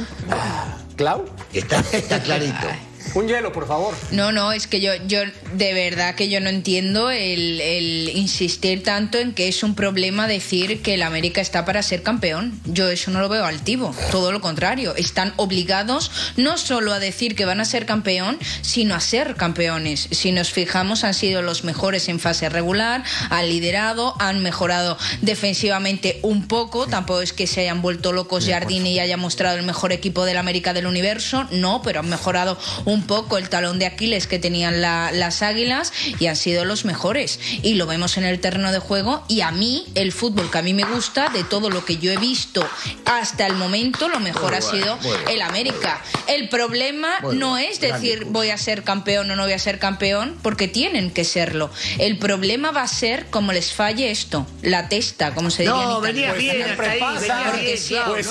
¿Clau? 0.96 1.24
Está, 1.52 1.80
está 1.92 2.20
clarito. 2.22 2.66
Un 3.14 3.26
hielo, 3.28 3.52
por 3.52 3.66
favor. 3.66 3.94
No, 4.12 4.32
no, 4.32 4.52
es 4.52 4.66
que 4.66 4.80
yo, 4.80 4.92
yo 5.06 5.20
de 5.54 5.74
verdad 5.74 6.14
que 6.14 6.28
yo 6.28 6.40
no 6.40 6.48
entiendo 6.48 7.10
el, 7.10 7.60
el 7.60 8.10
insistir 8.14 8.82
tanto 8.82 9.18
en 9.18 9.32
que 9.32 9.48
es 9.48 9.62
un 9.62 9.74
problema 9.74 10.28
decir 10.28 10.82
que 10.82 10.94
el 10.94 11.02
América 11.02 11.40
está 11.40 11.64
para 11.64 11.82
ser 11.82 12.02
campeón. 12.02 12.60
Yo 12.66 12.88
eso 12.88 13.10
no 13.10 13.20
lo 13.20 13.28
veo 13.28 13.44
altivo, 13.44 13.94
todo 14.10 14.32
lo 14.32 14.40
contrario. 14.40 14.94
Están 14.96 15.32
obligados 15.36 16.10
no 16.36 16.58
solo 16.58 16.92
a 16.92 16.98
decir 16.98 17.34
que 17.34 17.44
van 17.44 17.60
a 17.60 17.64
ser 17.64 17.86
campeón, 17.86 18.38
sino 18.62 18.94
a 18.94 19.00
ser 19.00 19.34
campeones. 19.36 20.08
Si 20.10 20.32
nos 20.32 20.50
fijamos, 20.50 21.04
han 21.04 21.14
sido 21.14 21.42
los 21.42 21.64
mejores 21.64 22.08
en 22.08 22.20
fase 22.20 22.48
regular, 22.48 23.02
han 23.30 23.48
liderado, 23.48 24.14
han 24.18 24.42
mejorado 24.42 24.96
defensivamente 25.20 26.20
un 26.22 26.46
poco. 26.46 26.86
Tampoco 26.86 27.22
es 27.22 27.32
que 27.32 27.46
se 27.46 27.62
hayan 27.62 27.82
vuelto 27.82 28.12
locos 28.12 28.46
Jardine 28.46 28.90
y 28.90 29.00
haya 29.00 29.16
mostrado 29.16 29.56
el 29.56 29.64
mejor 29.64 29.92
equipo 29.92 30.24
del 30.24 30.36
América 30.36 30.72
del 30.72 30.86
universo, 30.86 31.46
no, 31.50 31.82
pero 31.82 32.00
han 32.00 32.08
mejorado 32.08 32.58
un 32.84 32.89
poco 33.06 33.38
el 33.38 33.48
talón 33.48 33.78
de 33.78 33.86
Aquiles 33.86 34.26
que 34.26 34.38
tenían 34.38 34.80
la- 34.82 35.10
las 35.12 35.42
águilas 35.42 35.92
y 36.18 36.26
han 36.26 36.36
sido 36.36 36.64
los 36.64 36.84
mejores. 36.84 37.38
Y 37.62 37.74
lo 37.74 37.86
vemos 37.86 38.16
en 38.16 38.24
el 38.24 38.40
terreno 38.40 38.72
de 38.72 38.78
juego. 38.78 39.24
Y 39.28 39.40
a 39.42 39.50
mí, 39.50 39.86
el 39.94 40.12
fútbol 40.12 40.50
que 40.50 40.58
a 40.58 40.62
mí 40.62 40.74
me 40.74 40.84
gusta, 40.84 41.28
de 41.30 41.44
todo 41.44 41.70
lo 41.70 41.84
que 41.84 41.98
yo 41.98 42.12
he 42.12 42.16
visto 42.16 42.66
hasta 43.04 43.46
el 43.46 43.54
momento, 43.54 44.08
lo 44.08 44.20
mejor 44.20 44.50
Muy 44.50 44.56
ha 44.58 44.60
bueno, 44.60 44.70
sido 44.84 44.96
bueno. 44.98 45.30
el 45.30 45.42
América. 45.42 46.02
El 46.26 46.48
problema 46.48 47.20
no 47.32 47.56
es 47.58 47.80
decir 47.80 48.24
voy 48.26 48.50
a 48.50 48.58
ser 48.58 48.82
campeón 48.84 49.30
o 49.30 49.36
no 49.36 49.44
voy 49.44 49.52
a 49.52 49.58
ser 49.58 49.78
campeón, 49.78 50.36
porque 50.42 50.68
tienen 50.68 51.10
que 51.10 51.24
serlo. 51.24 51.70
El 51.98 52.18
problema 52.18 52.70
va 52.70 52.82
a 52.82 52.88
ser 52.88 53.26
como 53.26 53.52
les 53.52 53.72
falle 53.72 54.10
esto, 54.10 54.46
la 54.62 54.88
testa, 54.88 55.34
como 55.34 55.50
se 55.50 55.62
diría 55.62 55.78
en 55.82 55.88
No, 55.88 56.00
venía 56.00 56.32
bien 56.32 56.56
siempre 56.64 56.98
pasa, 56.98 57.42
porque 57.50 57.76
siempre 57.76 58.24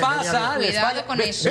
pasa. 0.00 0.54
cuidado 0.56 1.06
con 1.06 1.20
eso. 1.20 1.48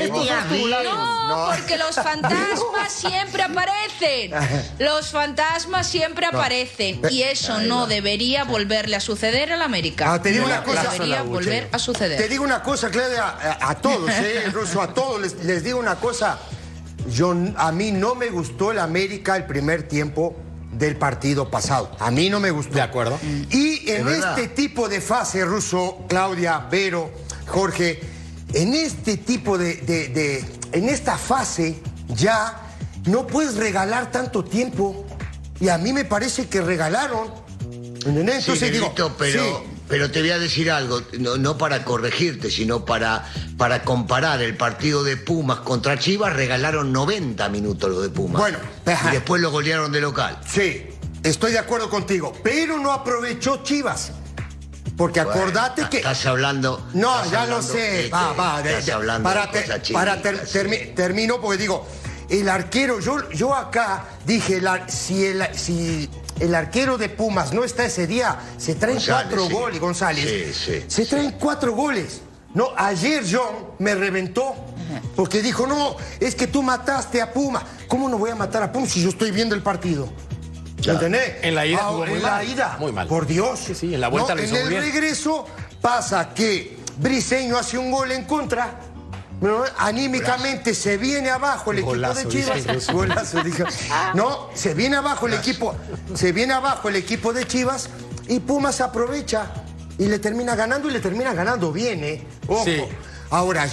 No, 1.27 1.47
porque 1.55 1.77
los 1.77 1.95
fantasmas 1.95 2.42
siempre 2.89 3.43
aparecen. 3.43 4.31
Los 4.79 5.11
fantasmas 5.11 5.87
siempre 5.87 6.25
aparecen. 6.25 7.01
Y 7.09 7.23
eso 7.23 7.59
no 7.61 7.87
debería 7.87 8.43
volverle 8.43 8.95
a 8.95 8.99
suceder 8.99 9.51
al 9.53 9.61
América. 9.61 10.13
Ah, 10.13 10.21
te 10.21 10.31
digo 10.31 10.45
no 10.47 10.51
una 10.53 10.63
cosa. 10.63 10.91
debería 10.91 11.21
volver 11.23 11.67
a 11.71 11.77
Te 11.77 11.79
suceder. 11.79 12.29
digo 12.29 12.43
una 12.43 12.61
cosa, 12.63 12.89
Claudia, 12.89 13.23
a, 13.27 13.69
a 13.71 13.75
todos, 13.75 14.09
¿eh? 14.11 14.49
Ruso, 14.51 14.81
a 14.81 14.93
todos 14.93 15.21
les, 15.21 15.43
les 15.43 15.63
digo 15.63 15.79
una 15.79 15.95
cosa. 15.95 16.39
Yo, 17.09 17.35
a 17.57 17.71
mí 17.71 17.91
no 17.91 18.15
me 18.15 18.27
gustó 18.29 18.71
el 18.71 18.79
América 18.79 19.35
el 19.35 19.45
primer 19.45 19.87
tiempo 19.87 20.35
del 20.71 20.95
partido 20.95 21.49
pasado. 21.51 21.91
A 21.99 22.09
mí 22.11 22.29
no 22.29 22.39
me 22.39 22.49
gustó. 22.51 22.73
De 22.75 22.81
acuerdo. 22.81 23.19
Y 23.51 23.89
en 23.91 24.07
este 24.07 24.47
tipo 24.47 24.87
de 24.89 25.01
fase, 25.01 25.43
Ruso, 25.45 26.05
Claudia, 26.07 26.59
Vero, 26.71 27.11
Jorge, 27.47 27.99
en 28.53 28.73
este 28.73 29.17
tipo 29.17 29.57
de, 29.57 29.75
de- 29.77 30.07
de- 30.09 30.45
en 30.71 30.89
esta 30.89 31.17
fase 31.17 31.75
ya 32.09 32.59
no 33.05 33.27
puedes 33.27 33.55
regalar 33.55 34.11
tanto 34.11 34.43
tiempo. 34.43 35.05
Y 35.59 35.69
a 35.69 35.77
mí 35.77 35.93
me 35.93 36.05
parece 36.05 36.47
que 36.47 36.61
regalaron. 36.61 37.31
¿entendés? 38.05 38.43
Sí, 38.43 38.51
Entonces 38.51 38.71
digo, 38.71 38.85
Negrito, 38.89 39.15
pero, 39.17 39.43
sí. 39.43 39.51
pero 39.87 40.11
te 40.11 40.19
voy 40.21 40.31
a 40.31 40.39
decir 40.39 40.71
algo, 40.71 41.01
no, 41.19 41.37
no 41.37 41.57
para 41.57 41.85
corregirte, 41.85 42.51
sino 42.51 42.85
para, 42.85 43.25
para 43.57 43.83
comparar 43.83 44.41
el 44.41 44.57
partido 44.57 45.03
de 45.03 45.17
Pumas 45.17 45.59
contra 45.59 45.97
Chivas, 45.97 46.33
regalaron 46.33 46.91
90 46.91 47.47
minutos 47.49 47.89
los 47.89 48.01
de 48.01 48.09
Pumas. 48.09 48.41
Bueno, 48.41 48.57
y 48.85 49.11
después 49.11 49.41
lo 49.41 49.51
golearon 49.51 49.91
de 49.91 50.01
local. 50.01 50.39
Sí, 50.47 50.85
estoy 51.23 51.53
de 51.53 51.59
acuerdo 51.59 51.89
contigo, 51.89 52.33
pero 52.43 52.79
no 52.79 52.91
aprovechó 52.91 53.63
Chivas. 53.63 54.11
Porque 54.97 55.19
acordate 55.19 55.81
Bueno, 55.81 55.89
que. 55.89 55.97
Estás 55.97 56.25
hablando. 56.25 56.87
No, 56.93 57.15
estás 57.15 57.31
ya 57.31 57.37
lo 57.47 57.55
hablando, 57.55 57.73
sé. 57.73 58.05
eh, 58.05 58.09
Va, 58.09 58.33
va. 58.33 58.61
de- 58.61 58.69
Estás 58.69 58.85
de- 58.85 58.91
hablando 58.93 59.23
para 59.29 59.47
de 59.47 59.93
para 59.93 60.21
ter- 60.21 60.45
termi- 60.47 60.93
termino 60.95 61.41
porque 61.41 61.57
digo, 61.57 61.85
el 62.29 62.47
arquero, 62.47 62.99
yo, 62.99 63.29
yo 63.31 63.53
acá 63.55 64.05
dije, 64.25 64.61
la- 64.61 64.87
si, 64.87 65.25
el, 65.25 65.43
si 65.57 66.09
el 66.39 66.53
arquero 66.55 66.97
de 66.97 67.09
Pumas 67.09 67.53
no 67.53 67.63
está 67.63 67.85
ese 67.85 68.05
día, 68.07 68.37
se 68.57 68.75
traen 68.75 68.97
González, 68.97 69.25
cuatro 69.29 69.47
sí. 69.47 69.53
goles, 69.53 69.79
González. 69.79 70.53
Sí, 70.55 70.79
sí, 70.79 70.85
se 70.87 71.05
traen 71.05 71.31
cuatro 71.39 71.73
goles. 71.73 72.21
No, 72.53 72.69
ayer 72.77 73.23
John 73.29 73.69
me 73.79 73.95
reventó 73.95 74.53
porque 75.15 75.41
dijo, 75.41 75.65
no, 75.65 75.95
es 76.19 76.35
que 76.35 76.45
tú 76.45 76.61
mataste 76.61 77.19
a 77.19 77.33
Puma. 77.33 77.63
¿Cómo 77.87 78.07
no 78.09 78.19
voy 78.19 78.29
a 78.29 78.35
matar 78.35 78.61
a 78.61 78.71
Puma 78.71 78.85
si 78.87 79.01
yo 79.01 79.09
estoy 79.09 79.31
viendo 79.31 79.55
el 79.55 79.63
partido? 79.63 80.07
¿Entendés? 80.91 81.33
En 81.41 81.55
la 81.55 81.65
ida 81.65 81.79
Ah, 81.81 81.85
jugó 81.89 82.05
muy 82.05 82.15
en 82.17 82.21
mal. 82.21 82.31
la 82.31 82.43
ida. 82.43 82.75
Muy 82.79 82.91
mal. 82.91 83.07
Por 83.07 83.25
Dios. 83.27 83.59
Sí, 83.59 83.75
sí, 83.75 83.93
en 83.93 84.01
la 84.01 84.07
vuelta 84.09 84.33
No, 84.35 84.41
lo 84.41 84.45
hizo 84.45 84.55
En 84.55 84.65
muy 84.65 84.75
el 84.75 84.81
bien. 84.81 84.93
regreso 84.93 85.45
pasa 85.81 86.33
que 86.33 86.77
Briseño 86.97 87.57
hace 87.57 87.77
un 87.77 87.91
gol 87.91 88.11
en 88.11 88.25
contra. 88.25 88.79
¿no? 89.41 89.63
Anímicamente 89.77 90.73
se 90.73 90.95
viene 90.97 91.29
abajo 91.29 91.71
el 91.71 91.79
equipo 91.79 92.13
de 92.13 92.27
Chivas. 92.29 92.55
dice 92.55 92.73
Russo. 92.73 92.93
Golazo, 92.93 93.43
dijo. 93.43 93.63
No, 94.13 94.49
se 94.53 94.73
viene 94.73 94.95
abajo 94.97 95.27
el 95.27 95.33
equipo, 95.33 95.75
se 96.13 96.31
viene 96.31 96.53
abajo 96.53 96.87
el 96.87 96.95
equipo 96.95 97.33
de 97.33 97.45
Chivas 97.45 97.89
y 98.29 98.39
Pumas 98.39 98.79
aprovecha 98.79 99.47
y 99.97 100.05
le 100.05 100.19
termina 100.19 100.55
ganando 100.55 100.87
y 100.89 100.91
le 100.93 100.99
termina 101.01 101.33
ganando 101.33 101.71
bien, 101.73 102.03
¿eh? 102.05 102.23
Ojo. 102.47 102.63
Sí. 102.63 102.83
Ahora, 103.31 103.67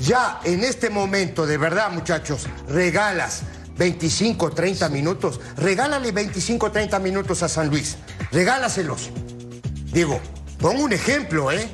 ya 0.00 0.40
en 0.44 0.64
este 0.64 0.90
momento, 0.90 1.46
de 1.46 1.58
verdad, 1.58 1.90
muchachos, 1.92 2.46
regalas 2.68 3.42
25, 3.76 4.50
30 4.50 4.88
minutos. 4.88 5.40
Regálale 5.56 6.12
25, 6.12 6.70
30 6.70 6.98
minutos 6.98 7.42
a 7.42 7.48
San 7.48 7.68
Luis. 7.68 7.96
Regálaselos. 8.32 9.10
Digo, 9.92 10.20
pongo 10.58 10.84
un 10.84 10.92
ejemplo, 10.92 11.50
¿eh? 11.52 11.68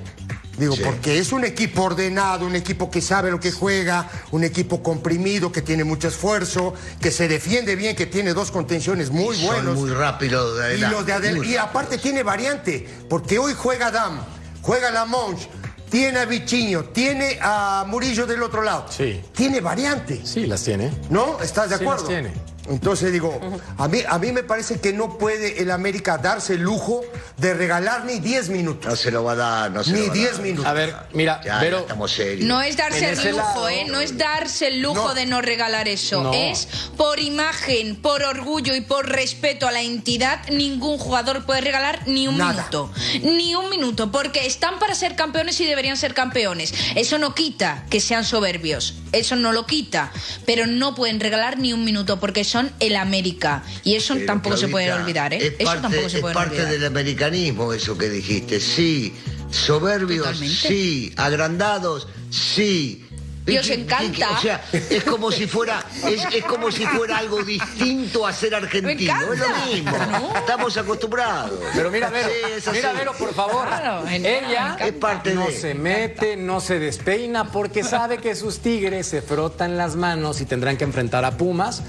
Digo, 0.59 0.77
Sí. 0.77 0.83
porque 0.85 1.19
es 1.19 1.33
un 1.33 1.45
equipo 1.45 1.85
ordenado, 1.85 2.45
un 2.45 2.55
equipo 2.55 2.91
que 2.91 3.01
sabe 3.01 3.31
lo 3.31 3.41
que 3.41 3.51
juega, 3.51 4.11
un 4.31 4.45
equipo 4.45 4.83
comprimido, 4.83 5.51
que 5.51 5.63
tiene 5.63 5.85
mucho 5.85 6.09
esfuerzo, 6.09 6.75
que 7.01 7.11
se 7.11 7.29
defiende 7.29 7.77
bien, 7.77 7.97
que 7.97 8.05
tiene 8.05 8.35
dos 8.35 8.51
contenciones 8.51 9.11
muy 9.11 9.39
buenos. 9.43 9.79
muy 9.79 9.91
rápidos 9.91 10.59
de 10.59 10.77
Y, 10.77 10.81
los 10.83 11.07
de 11.07 11.15
adel- 11.15 11.47
y 11.47 11.57
aparte 11.57 11.83
rápidos. 11.97 12.03
tiene 12.03 12.23
variante, 12.23 12.87
porque 13.09 13.39
hoy 13.39 13.55
juega 13.57 13.91
Dam, 13.91 14.21
juega 14.61 14.91
la 14.91 15.07
Monch, 15.07 15.49
tiene 15.91 16.19
a 16.21 16.25
Vichiño, 16.25 16.85
tiene 16.85 17.39
a 17.41 17.85
Murillo 17.87 18.27
del 18.27 18.43
otro 18.43 18.63
lado. 18.63 18.87
Sí. 18.91 19.21
Tiene 19.35 19.61
variante, 19.61 20.21
Sí, 20.25 20.47
las 20.47 20.63
tiene. 20.63 20.91
¿no? 21.11 21.41
¿Estás 21.43 21.71
de 21.71 21.77
Sí, 21.79 21.83
acuerdo? 21.85 22.03
las 22.05 22.09
tiene. 22.09 22.33
Entonces 22.69 23.13
digo, 23.13 23.41
a 23.79 23.89
mí, 23.89 23.99
a 24.09 24.19
mí 24.19 24.33
me 24.33 24.43
parece 24.43 24.81
que 24.81 24.93
no 24.93 25.19
puede 25.19 25.61
el 25.63 25.71
América 25.71 26.19
darse 26.19 26.55
el 26.55 26.61
lujo 26.61 27.03
de 27.37 27.55
regalar 27.55 28.05
ni 28.05 28.21
10 28.21 28.49
minutos. 28.51 28.87
No 28.91 28.97
se 28.97 29.11
lo 29.11 29.25
va 29.25 29.33
a 29.33 29.37
dar, 29.37 29.71
no 29.71 29.83
se 29.83 29.93
Ni 29.93 30.01
lo 30.01 30.07
va 30.07 30.13
a 30.13 30.15
10 30.15 30.33
dar. 30.33 30.41
minutos. 30.43 30.67
A 30.67 30.73
ver, 30.73 30.95
mira, 31.13 31.41
Ya, 31.45 31.59
pero 31.59 31.77
ya 31.79 31.83
estamos 31.83 32.13
serios. 32.13 32.47
No 32.47 32.61
es 32.63 32.77
darse 32.77 33.11
el 33.11 33.19
lujo, 33.31 33.37
lado- 33.37 33.69
¿eh? 33.69 33.87
No 33.89 34.01
es 34.01 34.17
darse 34.19 34.69
el 34.69 34.81
lujo 34.83 35.09
No. 35.09 35.15
de 35.15 35.27
no 35.27 35.41
regalar 35.41 35.89
eso. 35.89 36.23
No. 36.23 36.33
Es 36.35 36.69
por 36.97 37.19
imagen, 37.19 37.97
por 37.97 38.23
orgullo 38.23 38.75
y 38.75 38.83
por 38.83 39.09
respeto 39.09 39.67
a 39.67 39.73
la 39.73 39.81
entidad, 39.83 40.47
ningún 40.51 40.99
jugador 40.99 41.47
puede 41.47 41.63
regalar 41.63 42.07
ni 42.07 42.29
un 42.29 42.39
Nada. 42.39 42.53
minuto. 42.53 42.93
Ni 43.23 43.55
un 43.55 43.71
minuto, 43.71 44.13
porque 44.13 44.47
están 44.47 44.79
para 44.79 44.95
ser 44.95 45.17
campeones 45.17 45.61
y 45.61 45.67
deberían 45.67 45.97
ser 45.97 46.15
campeones. 46.15 46.73
Eso 46.95 47.19
no 47.19 47.35
quita 47.35 47.85
que 47.91 48.01
sean 48.01 48.25
soberbios. 48.25 48.95
Eso 49.13 49.35
no 49.35 49.51
lo 49.53 49.67
quita. 49.67 50.13
Pero 50.47 50.67
no 50.67 50.95
pueden 50.95 51.19
regalar 51.21 51.59
ni 51.59 51.73
un 51.73 51.85
minuto 51.85 52.21
porque 52.21 52.45
son 52.51 52.71
el 52.81 52.97
América. 52.97 53.63
Y 53.85 53.95
eso 53.95 54.15
Pero, 54.15 54.27
tampoco 54.27 54.57
se 54.57 54.69
puede 54.69 54.93
olvidar, 54.93 55.33
¿eh? 55.33 55.39
Es 55.39 55.55
eso 55.59 55.65
parte, 55.65 55.83
tampoco 55.83 56.09
se 56.09 56.17
es 56.17 56.21
puede 56.21 56.35
parte 56.35 56.55
olvidar. 56.57 56.71
del 56.73 56.85
americanismo 56.87 57.73
eso 57.73 57.97
que 57.97 58.09
dijiste. 58.09 58.61
Sí, 58.61 59.15
soberbios, 59.51 60.25
Totalmente. 60.27 60.69
sí, 60.69 61.13
agrandados, 61.17 62.09
sí. 62.31 63.07
Y 63.47 63.57
os 63.57 63.67
¿Qué- 63.67 63.75
qué- 63.75 63.81
encanta. 63.83 64.31
O 64.33 64.41
sea, 64.41 64.63
es 64.73 65.03
como 65.03 65.33
si 65.33 65.47
fuera, 65.47 65.85
es, 66.07 66.23
es 66.33 66.45
como 66.45 66.71
si 66.71 66.85
fuera 66.87 67.17
algo 67.19 67.43
distinto 67.43 68.25
a 68.27 68.33
ser 68.33 68.55
argentino. 68.55 69.33
Es 69.33 69.39
lo 69.41 69.49
mismo. 69.73 69.91
No. 70.11 70.37
Estamos 70.37 70.77
acostumbrados. 70.77 71.59
Pero 71.75 71.91
mira, 71.91 72.11
Vero, 72.11 72.29
Sí, 72.29 72.53
es 72.59 72.73
mira, 72.73 72.93
Vero, 72.93 73.13
por 73.19 73.35
favor. 73.35 73.67
Claro, 73.67 74.07
Ella. 74.09 74.77
Es 74.79 74.93
parte 74.93 75.35
no 75.35 75.47
de- 75.47 75.59
se 75.59 75.75
mete, 75.75 76.37
no 76.37 76.61
se 76.61 76.79
despeina, 76.79 77.51
porque 77.51 77.83
sabe 77.83 78.19
que 78.19 78.37
sus 78.37 78.59
tigres 78.59 79.07
se 79.09 79.23
frotan 79.23 79.77
las 79.77 79.97
manos 79.97 80.41
y 80.43 80.45
tendrán 80.45 80.77
que 80.77 80.85
enfrentar 80.85 81.25
a 81.25 81.37
Pumas. 81.37 81.83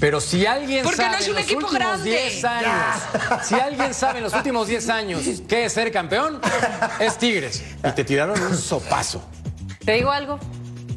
Pero 0.00 0.18
si 0.18 0.46
alguien 0.46 0.82
Porque 0.82 0.96
sabe 0.96 1.10
no 1.10 1.18
es 1.18 1.28
un 1.28 1.30
en 1.30 1.34
los 1.36 1.44
equipo 1.44 1.66
últimos 1.66 1.88
grande. 1.88 2.10
10 2.10 2.44
años, 2.44 3.02
si 3.44 3.54
alguien 3.54 3.94
sabe 3.94 4.18
en 4.18 4.24
los 4.24 4.32
últimos 4.32 4.66
10 4.66 4.88
años 4.88 5.22
qué 5.46 5.66
es 5.66 5.72
ser 5.74 5.92
campeón, 5.92 6.40
es 6.98 7.18
Tigres. 7.18 7.62
Y 7.86 7.90
te 7.92 8.02
tiraron 8.02 8.40
un 8.40 8.56
sopazo. 8.56 9.22
Te 9.84 9.92
digo 9.92 10.10
algo, 10.10 10.38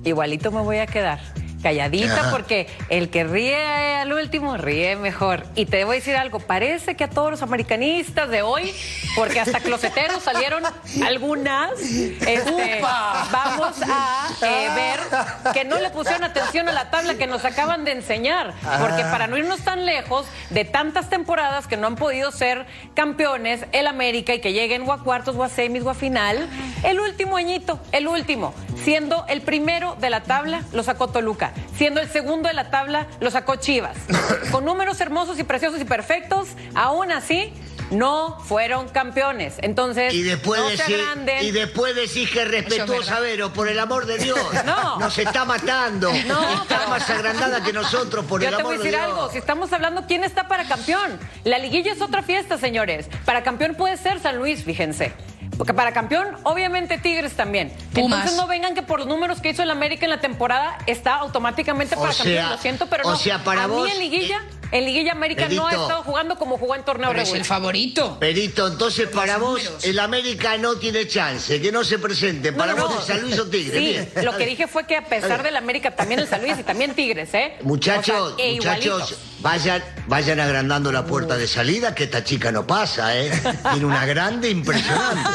igualito 0.06 0.52
me 0.52 0.62
voy 0.62 0.78
a 0.78 0.88
quedar. 0.88 1.20
Calladita 1.64 2.20
Ajá. 2.20 2.32
porque 2.32 2.68
el 2.90 3.10
que 3.10 3.24
ríe 3.24 3.96
al 3.96 4.12
último 4.12 4.58
ríe 4.58 4.98
mejor. 4.98 5.46
Y 5.56 5.66
te 5.66 5.86
voy 5.86 5.96
a 5.96 6.00
decir 6.00 6.16
algo, 6.18 6.40
parece 6.40 6.96
que 6.96 7.06
a 7.06 7.10
todos 7.10 7.32
los 7.32 7.42
americanistas 7.42 8.30
de 8.30 8.42
hoy, 8.42 8.74
porque 9.16 9.40
hasta 9.40 9.62
closeteros 9.62 10.22
salieron 10.22 10.64
algunas, 11.06 11.72
este, 11.80 12.82
vamos 12.82 13.78
a 13.90 14.30
eh, 14.42 14.70
ver 14.76 15.54
que 15.54 15.64
no 15.64 15.80
le 15.80 15.90
pusieron 15.90 16.24
atención 16.24 16.68
a 16.68 16.74
la 16.74 16.90
tabla 16.90 17.16
que 17.16 17.28
nos 17.28 17.46
acaban 17.46 17.86
de 17.86 17.94
enseñar. 17.94 18.54
Porque 18.82 19.04
para 19.04 19.28
no 19.28 19.38
irnos 19.38 19.62
tan 19.62 19.86
lejos 19.86 20.28
de 20.50 20.66
tantas 20.66 21.10
temporadas 21.10 21.68
que 21.68 21.78
no 21.78 21.88
han 21.88 21.96
podido 21.96 22.32
ser 22.32 22.66
campeones, 22.94 23.66
el 23.72 23.88
América 23.88 24.34
y 24.34 24.42
que 24.42 24.52
lleguen 24.52 24.88
o 24.88 24.92
a 24.92 25.02
cuartos 25.02 25.36
o 25.38 25.44
a 25.44 25.50
semis 25.50 25.84
o 25.84 25.90
a 25.90 25.94
final, 25.94 26.50
el 26.84 27.00
último 27.00 27.38
añito, 27.38 27.80
el 27.94 28.08
último. 28.08 28.54
Siendo 28.84 29.26
el 29.30 29.42
primero 29.42 29.96
de 30.02 30.10
la 30.10 30.24
tabla, 30.24 30.64
lo 30.74 30.84
sacó 30.84 31.08
Toluca. 31.08 31.53
Siendo 31.78 32.02
el 32.02 32.10
segundo 32.10 32.48
de 32.50 32.54
la 32.54 32.70
tabla, 32.70 33.08
lo 33.20 33.32
sacó 33.32 33.56
Chivas. 33.56 33.98
Con 34.52 34.66
números 34.66 35.00
hermosos 35.02 35.40
y 35.40 35.44
preciosos 35.44 35.82
y 35.82 35.86
perfectos, 35.86 36.50
aún 36.76 37.12
así 37.12 37.54
no 37.92 38.40
fueron 38.40 38.88
campeones. 38.90 39.56
Entonces, 39.60 40.14
Y 40.14 40.24
después, 40.24 40.60
no 40.62 40.70
se 40.70 40.78
decir, 40.78 40.96
agranden. 41.00 41.44
y 41.46 41.52
después 41.52 41.96
decís 41.96 42.30
que 42.32 42.44
respetuosa, 42.46 43.12
verdad. 43.16 43.22
Vero, 43.22 43.54
por 43.54 43.68
el 43.68 43.78
amor 43.80 44.06
de 44.06 44.18
Dios. 44.18 44.40
No. 44.66 44.98
Nos 45.00 45.18
está 45.18 45.46
matando. 45.46 46.12
No, 46.26 46.54
está 46.64 46.78
pero- 46.80 46.90
más 46.90 47.10
agrandada 47.10 47.64
que 47.64 47.74
nosotros, 47.74 48.26
por 48.26 48.42
Yo 48.42 48.50
el 48.50 48.56
te 48.56 48.64
voy 48.64 48.74
amor 48.76 48.76
a 48.76 48.78
de 48.78 48.84
decir 48.92 49.00
Dios. 49.00 49.04
algo, 49.20 49.32
si 49.32 49.38
estamos 49.38 49.72
hablando 49.74 50.06
quién 50.08 50.24
está 50.24 50.48
para 50.48 50.66
campeón, 50.68 51.20
la 51.44 51.58
liguilla 51.60 51.92
es 51.92 52.02
otra 52.02 52.24
fiesta, 52.24 52.58
señores. 52.58 53.08
Para 53.26 53.44
campeón 53.44 53.76
puede 53.76 53.98
ser 53.98 54.20
San 54.20 54.38
Luis, 54.38 54.64
fíjense. 54.64 55.14
Porque 55.58 55.74
para 55.74 55.92
campeón, 55.94 56.28
obviamente 56.44 56.98
Tigres 56.98 57.34
también. 57.34 57.72
Pumas. 57.94 58.20
Entonces 58.20 58.38
no 58.38 58.48
vengan 58.48 58.74
que 58.76 58.82
por 58.82 59.00
los 59.00 59.08
números 59.08 59.40
que 59.42 59.50
hizo 59.50 59.64
el 59.64 59.72
América 59.72 60.06
en 60.06 60.10
la 60.10 60.20
temporada 60.22 60.78
está 60.88 61.16
automáticamente 61.16 61.96
O 61.96 62.00
para 62.02 62.14
campeón. 62.14 62.36
sea- 62.36 62.50
Lo 62.50 62.58
siento, 62.58 62.88
pero 62.88 63.08
o 63.08 63.12
no. 63.12 63.18
sea, 63.18 63.44
para 63.44 63.64
a 63.64 63.68
vos, 63.68 63.86
mí 63.86 63.92
en 63.92 64.00
liguilla, 64.00 64.38
eh, 64.38 64.63
en 64.74 64.86
liguilla 64.86 65.12
América 65.12 65.48
no 65.50 65.68
ha 65.68 65.72
estado 65.72 66.04
jugando 66.04 66.36
como 66.38 66.58
jugó 66.58 66.76
en 66.76 66.84
torneo 66.84 67.10
Pero 67.12 67.22
es 67.22 67.30
el 67.30 67.34
regular. 67.36 67.48
favorito. 67.60 68.20
Perito, 68.20 68.68
entonces 68.68 69.08
para 69.08 69.38
vos 69.38 69.64
números. 69.64 69.84
el 69.86 70.00
América 70.00 70.58
no 70.58 70.76
tiene 70.78 71.08
chance, 71.08 71.62
que 71.62 71.72
no 71.72 71.84
se 71.84 72.00
presente. 72.00 72.52
No, 72.52 72.58
Para 72.58 72.74
no, 72.74 72.84
vos 72.88 72.96
no. 72.96 73.00
es 73.02 73.06
San 73.06 73.22
Luis 73.22 73.38
o 73.40 73.48
Tigre. 73.48 73.78
Sí, 73.78 73.86
Bien. 73.86 74.12
lo 74.26 74.36
que 74.36 74.46
dije 74.48 74.68
fue 74.68 74.86
que 74.88 74.98
a 74.98 75.06
pesar 75.06 75.44
del 75.44 75.56
América 75.58 75.96
también 75.96 76.20
el 76.20 76.28
San 76.28 76.42
Luis 76.42 76.58
y 76.60 76.64
también 76.64 76.96
Tigres, 76.96 77.34
¿eh? 77.34 77.56
Muchachos, 77.62 78.34
O 78.34 78.36
sea, 78.36 78.46
e 78.46 78.56
muchachos, 78.56 79.16
vayan, 79.42 79.84
vayan 80.08 80.40
agrandando 80.40 80.92
la 80.92 81.06
puerta 81.06 81.38
de 81.38 81.48
salida, 81.48 81.94
que 81.94 82.06
esta 82.06 82.24
chica 82.24 82.52
no 82.52 82.66
pasa, 82.66 83.16
¿eh? 83.16 83.32
Tiene 83.72 83.86
una 83.86 84.06
grande 84.08 84.50
impresionante. 84.50 85.30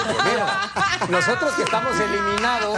Nosotros 1.09 1.55
que 1.55 1.63
estamos 1.63 1.93
eliminados, 2.01 2.77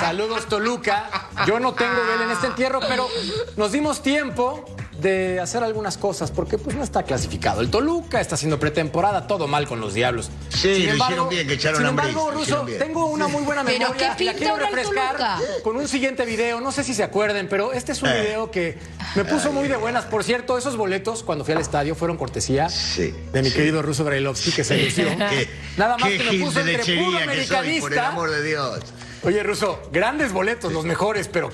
saludos 0.00 0.46
Toluca. 0.46 1.08
Yo 1.46 1.58
no 1.58 1.72
tengo 1.72 2.04
vela 2.06 2.24
en 2.24 2.30
este 2.32 2.48
entierro, 2.48 2.80
pero 2.80 3.08
nos 3.56 3.72
dimos 3.72 4.02
tiempo 4.02 4.64
de 5.02 5.40
hacer 5.40 5.62
algunas 5.62 5.98
cosas 5.98 6.30
porque 6.30 6.56
pues 6.58 6.76
no 6.76 6.82
está 6.84 7.02
clasificado. 7.02 7.60
El 7.60 7.70
Toluca 7.70 8.20
está 8.20 8.36
haciendo 8.36 8.58
pretemporada, 8.60 9.26
todo 9.26 9.46
mal 9.48 9.66
con 9.66 9.80
los 9.80 9.94
diablos. 9.94 10.30
Sí, 10.48 10.86
lo 10.86 10.94
hicieron 10.96 11.28
bien, 11.28 11.46
que 11.46 11.54
echaron 11.54 11.78
Sin 11.78 11.86
embargo, 11.88 12.32
hicieron 12.40 12.66
bien. 12.66 12.78
tengo 12.78 13.06
una 13.06 13.28
muy 13.28 13.42
buena 13.42 13.64
¿Pero 13.64 13.78
memoria 13.80 14.14
qué 14.16 14.22
y 14.24 14.26
la 14.26 14.34
quiero 14.34 14.54
el 14.56 14.60
refrescar 14.62 15.16
con 15.64 15.76
un 15.76 15.88
siguiente 15.88 16.24
video. 16.24 16.60
No 16.60 16.72
sé 16.72 16.84
si 16.84 16.94
se 16.94 17.02
acuerden, 17.02 17.48
pero 17.48 17.72
este 17.72 17.92
es 17.92 18.02
un 18.02 18.08
Eh. 18.10 18.20
video 18.22 18.50
que 18.50 18.78
me 19.16 19.24
puso 19.24 19.52
muy 19.52 19.68
de 19.68 19.76
buenas. 19.76 20.04
Por 20.04 20.22
cierto, 20.24 20.56
esos 20.56 20.76
boletos 20.76 21.22
cuando 21.22 21.44
fui 21.44 21.52
al 21.54 21.60
estadio 21.60 21.94
fueron 21.94 22.16
cortesía 22.16 22.68
Sí, 22.68 23.12
de 23.32 23.42
mi 23.42 23.50
sí. 23.50 23.56
querido 23.56 23.82
Russo 23.82 24.04
Brailovsky 24.04 24.52
que 24.52 24.64
se 24.64 24.76
lució. 24.82 25.04
Nada 25.76 25.98
más 25.98 26.10
que 26.10 26.18
me 26.18 26.44
puso 26.44 26.62
de 26.62 26.74
entre 26.74 26.94
puro 26.96 27.04
soy, 27.06 27.12
por 27.12 27.22
el 27.22 27.28
americanista. 27.28 28.08
amor 28.08 28.30
de 28.30 28.42
Dios. 28.42 28.80
Oye, 29.24 29.42
Russo, 29.42 29.80
grandes 29.92 30.32
boletos, 30.32 30.72
los 30.72 30.84
mejores, 30.84 31.28
pero 31.28 31.50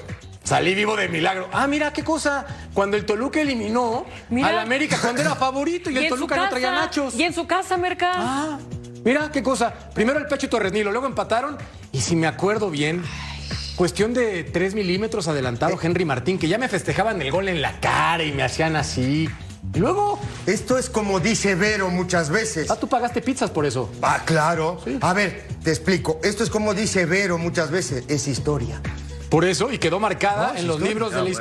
salí 0.48 0.74
vivo 0.74 0.96
de 0.96 1.08
milagro. 1.08 1.50
Ah, 1.52 1.66
mira 1.66 1.92
qué 1.92 2.02
cosa. 2.02 2.46
Cuando 2.72 2.96
el 2.96 3.04
Toluca 3.04 3.38
eliminó 3.38 4.06
Mira. 4.30 4.48
al 4.48 4.58
América 4.60 4.96
cuando 4.98 5.20
era 5.20 5.34
favorito 5.34 5.90
y, 5.90 5.98
el 5.98 6.08
Toluca 6.08 6.36
no 6.36 6.48
traía 6.48 6.70
nachos. 6.70 7.14
Y 7.14 7.22
en 7.22 7.34
su 7.34 7.46
casa, 7.46 7.76
Merca. 7.76 8.12
Ah, 8.14 8.58
mira 9.04 9.30
qué 9.30 9.42
cosa. 9.42 9.74
Primero 9.94 10.18
el 10.18 10.26
pecho 10.26 10.46
y 10.46 10.48
Torresnilo, 10.48 10.90
luego 10.90 11.06
empataron. 11.06 11.58
Y 11.92 12.00
si 12.00 12.16
me 12.16 12.26
acuerdo 12.26 12.70
bien, 12.70 13.04
cuestión 13.76 14.14
de 14.14 14.42
3 14.42 14.74
milímetros 14.74 15.28
adelantado 15.28 15.78
Henry 15.80 16.06
Martín, 16.06 16.38
que 16.38 16.48
ya 16.48 16.56
me 16.56 16.68
festejaban 16.68 17.20
el 17.20 17.30
gol 17.30 17.48
en 17.48 17.60
la 17.60 17.78
cara 17.80 18.24
y 18.24 18.32
me 18.32 18.42
hacían 18.42 18.74
así. 18.76 19.28
Y 19.74 19.78
luego, 19.78 20.18
Esto 20.46 20.78
es 20.78 20.88
como 20.88 21.20
dice 21.20 21.56
Vero 21.56 21.90
muchas 21.90 22.30
veces. 22.30 22.70
ah, 22.70 22.76
tú 22.76 22.88
pagaste 22.88 23.20
pizzas 23.20 23.50
por 23.50 23.66
eso. 23.66 23.90
Ah, 24.00 24.22
claro. 24.24 24.80
A 25.02 25.12
ver, 25.12 25.46
te 25.62 25.68
explico. 25.70 26.18
Esto 26.24 26.42
es 26.42 26.48
como 26.48 26.72
dice 26.72 27.04
Vero 27.04 27.36
muchas 27.36 27.70
veces. 27.70 28.04
Es 28.08 28.26
historia. 28.28 28.80
Por 29.28 29.44
eso, 29.44 29.70
y 29.72 29.78
quedó 29.78 30.00
marcada 30.00 30.52
No, 30.54 30.58
en 30.58 30.66
los 30.66 30.76
historia. 30.76 30.88
libros 30.88 31.10
de 31.12 31.16
Ah, 31.18 31.22
la 31.22 31.30
bueno. 31.30 31.40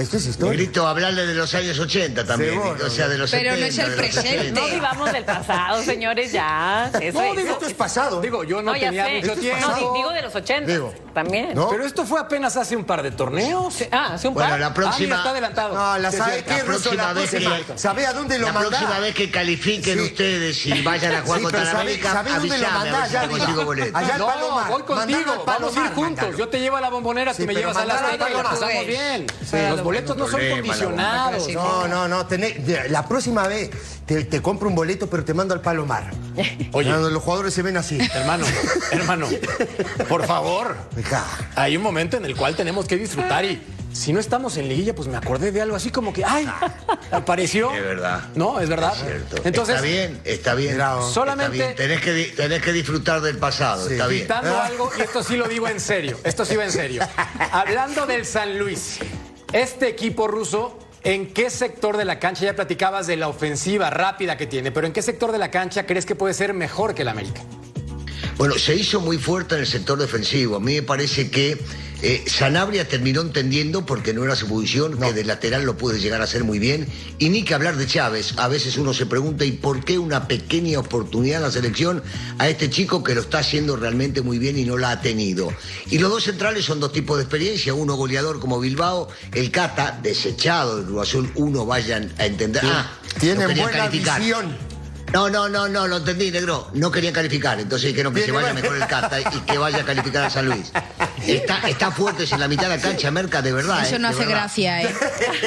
Esto 0.00 0.16
es 0.16 0.26
historia. 0.26 0.52
Negrito, 0.52 0.86
hablarle 0.86 1.26
de 1.26 1.34
los 1.34 1.52
años 1.54 1.78
80 1.78 2.24
también. 2.24 2.54
Seguro. 2.54 2.86
O 2.86 2.90
sea, 2.90 3.06
de 3.08 3.18
los 3.18 3.30
Pero 3.30 3.50
no 3.50 3.56
70. 3.58 3.82
es 3.82 3.88
el 3.88 3.94
presente. 3.96 4.30
60. 4.30 4.60
No 4.60 4.66
vivamos 4.68 5.12
del 5.12 5.24
pasado, 5.24 5.82
señores, 5.82 6.32
ya. 6.32 6.90
Eso 7.00 7.20
No, 7.22 7.34
digo, 7.34 7.50
esto 7.52 7.66
es 7.66 7.74
pasado. 7.74 8.20
Digo, 8.20 8.42
yo 8.44 8.62
no, 8.62 8.72
No, 8.72 8.76
ya 8.76 8.86
tenía 8.88 9.04
sé. 9.06 9.20
mucho 9.20 9.34
tiempo. 9.40 9.66
No, 9.68 9.94
digo 9.94 10.10
de 10.12 10.22
los 10.22 10.34
80 10.34 10.70
Digo, 10.72 10.94
también. 11.12 11.54
¿no? 11.54 11.68
Pero 11.68 11.84
esto 11.84 12.06
fue 12.06 12.18
apenas 12.18 12.56
hace 12.56 12.76
un 12.76 12.84
par 12.84 13.02
de 13.02 13.10
torneos. 13.10 13.74
Ah, 13.92 14.14
hace 14.14 14.28
un 14.28 14.34
Bueno, 14.34 14.50
par. 14.50 14.58
la 14.60 14.66
Ah, 14.66 14.70
mira, 14.70 14.74
próxima. 14.74 15.16
está 15.16 15.30
adelantado. 15.30 15.74
No, 15.74 15.98
la 15.98 16.10
sabe 16.12 16.44
la 16.46 16.64
próxima 16.64 16.94
la 17.04 17.12
vez 17.12 17.30
que- 17.30 17.40
próxima. 17.40 17.78
¿Sabe 17.78 18.06
a 18.06 18.12
dónde 18.12 18.38
lo 18.38 18.46
la 18.46 18.52
próxima 18.58 18.98
vez 19.00 19.14
que 19.14 19.30
califiquen 19.30 19.98
Sí. 19.98 20.04
ustedes 20.04 20.66
y 20.66 20.82
vayan 20.82 21.14
a 21.16 21.20
jugar 21.22 21.38
Sí, 21.38 21.42
contra 21.44 21.64
la 21.64 21.70
América, 21.80 22.12
sabe 22.12 22.30
dónde 22.32 22.58
lo 22.58 22.70
mandás, 22.70 23.12
ya 23.12 23.28
consigo 23.28 23.64
boleto. 23.64 23.98
Allá 23.98 24.14
al 24.14 24.20
Palomar. 24.24 24.70
voy 24.70 24.82
contigo. 24.82 25.44
Vamos 25.46 25.76
a 25.76 25.84
ir 25.84 25.90
juntos. 25.92 26.36
Yo 26.38 26.48
te 26.48 26.58
llevo 26.58 26.76
a 26.76 26.80
la 26.80 26.88
bombonera, 26.90 27.34
tú 27.34 27.44
me 27.44 27.54
llevas 27.54 27.76
a 27.76 27.84
la 27.84 27.94
Azteca 27.94 28.30
y 28.30 28.34
la 28.34 28.42
pasamos 28.42 28.86
bien. 28.86 29.26
Boletos 29.90 30.16
no 30.16 30.24
son 30.26 30.40
Problema, 30.40 30.56
condicionados. 30.60 31.48
No, 31.52 31.88
no, 31.88 32.08
no. 32.08 32.26
tenés- 32.28 32.88
la 32.88 33.06
próxima 33.06 33.46
vez 33.48 33.70
te, 34.06 34.24
te 34.24 34.40
compro 34.42 34.68
un 34.68 34.74
boleto, 34.74 35.08
pero 35.08 35.24
te 35.24 35.34
mando 35.34 35.54
al 35.54 35.60
Palomar. 35.60 36.10
Oye. 36.72 36.90
Los 36.90 37.22
jugadores 37.22 37.52
se 37.54 37.62
ven 37.62 37.76
así. 37.76 37.98
Hermano, 38.14 38.44
hermano, 38.92 39.28
por 40.08 40.26
favor. 40.26 40.76
Hay 41.56 41.76
un 41.76 41.82
momento 41.82 42.16
en 42.16 42.24
el 42.24 42.36
cual 42.36 42.54
tenemos 42.56 42.86
que 42.86 42.96
disfrutar 42.96 43.44
y 43.44 43.60
si 43.92 44.12
no 44.12 44.20
estamos 44.20 44.56
en 44.56 44.68
liguilla, 44.68 44.94
pues 44.94 45.08
me 45.08 45.16
acordé 45.16 45.50
de 45.50 45.60
algo 45.62 45.74
así 45.74 45.90
como 45.90 46.12
que, 46.12 46.24
ay, 46.24 46.48
apareció. 47.10 47.72
Es 47.74 47.82
verdad. 47.82 48.20
No, 48.36 48.60
es 48.60 48.68
verdad. 48.68 48.94
Cierto. 48.94 49.36
Entonces, 49.44 49.74
está 49.76 49.86
bien, 49.86 50.20
está 50.24 50.54
bien. 50.54 50.72
Mira, 50.74 50.98
Está 51.00 51.10
solamente- 51.12 51.56
bien. 51.56 51.74
Tenés, 51.74 52.00
que, 52.00 52.12
di- 52.12 52.30
tenés 52.30 52.62
que 52.62 52.72
disfrutar 52.72 53.20
del 53.20 53.38
pasado, 53.38 53.86
Sí. 53.88 53.94
está 53.94 54.06
bien. 54.06 54.22
quitando 54.22 54.60
algo, 54.60 54.90
y 54.96 55.00
esto 55.02 55.24
sí 55.24 55.36
lo 55.36 55.48
digo 55.48 55.66
en 55.66 55.80
serio, 55.80 56.18
esto 56.22 56.44
sí 56.44 56.54
va 56.54 56.64
en 56.64 56.72
serio. 56.72 57.02
Hablando 57.52 58.06
del 58.06 58.24
San 58.26 58.58
Luis, 58.58 58.98
este 59.52 59.88
equipo 59.88 60.28
ruso, 60.28 60.78
¿en 61.02 61.32
qué 61.32 61.50
sector 61.50 61.96
de 61.96 62.04
la 62.04 62.18
cancha, 62.18 62.44
ya 62.44 62.54
platicabas 62.54 63.06
de 63.06 63.16
la 63.16 63.28
ofensiva 63.28 63.90
rápida 63.90 64.36
que 64.36 64.46
tiene, 64.46 64.70
pero 64.70 64.86
en 64.86 64.92
qué 64.92 65.02
sector 65.02 65.32
de 65.32 65.38
la 65.38 65.50
cancha 65.50 65.86
crees 65.86 66.06
que 66.06 66.14
puede 66.14 66.34
ser 66.34 66.54
mejor 66.54 66.94
que 66.94 67.02
el 67.02 67.08
América? 67.08 67.42
Bueno, 68.36 68.54
se 68.54 68.74
hizo 68.74 69.00
muy 69.00 69.18
fuerte 69.18 69.56
en 69.56 69.62
el 69.62 69.66
sector 69.66 69.98
defensivo. 69.98 70.56
A 70.56 70.60
mí 70.60 70.74
me 70.76 70.82
parece 70.82 71.30
que 71.30 71.58
eh, 72.02 72.24
Sanabria 72.26 72.88
terminó 72.88 73.20
entendiendo, 73.20 73.84
porque 73.84 74.14
no 74.14 74.24
era 74.24 74.34
su 74.34 74.48
posición, 74.48 74.98
que 74.98 75.12
de 75.12 75.24
lateral 75.24 75.64
lo 75.64 75.76
puede 75.76 76.00
llegar 76.00 76.20
a 76.20 76.24
hacer 76.24 76.44
muy 76.44 76.58
bien. 76.58 76.86
Y 77.18 77.28
ni 77.28 77.42
que 77.42 77.54
hablar 77.54 77.76
de 77.76 77.86
Chávez. 77.86 78.34
A 78.38 78.48
veces 78.48 78.78
uno 78.78 78.94
se 78.94 79.06
pregunta, 79.06 79.44
¿y 79.44 79.52
por 79.52 79.84
qué 79.84 79.98
una 79.98 80.26
pequeña 80.26 80.78
oportunidad 80.78 81.38
en 81.38 81.42
la 81.42 81.50
selección 81.50 82.02
a 82.38 82.48
este 82.48 82.70
chico 82.70 83.04
que 83.04 83.14
lo 83.14 83.20
está 83.20 83.38
haciendo 83.38 83.76
realmente 83.76 84.22
muy 84.22 84.38
bien 84.38 84.58
y 84.58 84.64
no 84.64 84.78
la 84.78 84.92
ha 84.92 85.00
tenido? 85.00 85.52
Y 85.90 85.98
los 85.98 86.10
dos 86.10 86.24
centrales 86.24 86.64
son 86.64 86.80
dos 86.80 86.92
tipos 86.92 87.18
de 87.18 87.24
experiencia. 87.24 87.74
Uno 87.74 87.94
goleador 87.96 88.40
como 88.40 88.58
Bilbao, 88.60 89.08
el 89.34 89.50
Cata, 89.50 89.98
desechado 90.02 90.76
del 90.76 90.86
Cruz 90.86 91.02
Azul. 91.02 91.30
Uno 91.34 91.66
vayan 91.66 92.10
a 92.18 92.26
entender. 92.26 92.62
Ah, 92.64 92.90
no 93.14 93.20
querían 93.20 93.56
buena 93.56 93.78
calificar. 93.78 94.20
visión. 94.20 94.70
No, 95.12 95.28
no, 95.28 95.48
no, 95.48 95.68
no, 95.68 95.88
lo 95.88 95.96
entendí, 95.96 96.30
negro. 96.30 96.68
No 96.72 96.90
querían 96.90 97.12
calificar, 97.12 97.58
entonces 97.58 97.88
dijeron 97.88 98.14
que 98.14 98.22
se 98.22 98.30
vaya 98.30 98.54
mejor 98.54 98.76
el 98.76 98.86
Cata 98.86 99.20
y 99.20 99.40
que 99.40 99.58
vaya 99.58 99.78
a 99.78 99.84
calificar 99.84 100.24
a 100.24 100.30
San 100.30 100.46
Luis. 100.46 100.70
Está, 101.26 101.58
está 101.68 101.90
fuerte 101.90 102.24
en 102.30 102.40
la 102.40 102.48
mitad 102.48 102.64
de 102.68 102.76
la 102.76 102.82
cancha, 102.82 103.10
Merca, 103.10 103.42
de 103.42 103.52
verdad. 103.52 103.84
Eso 103.86 103.96
eh, 103.96 103.98
no 103.98 104.08
hace 104.08 104.18
verdad. 104.20 104.34
gracia, 104.34 104.82
¿eh? 104.82 104.94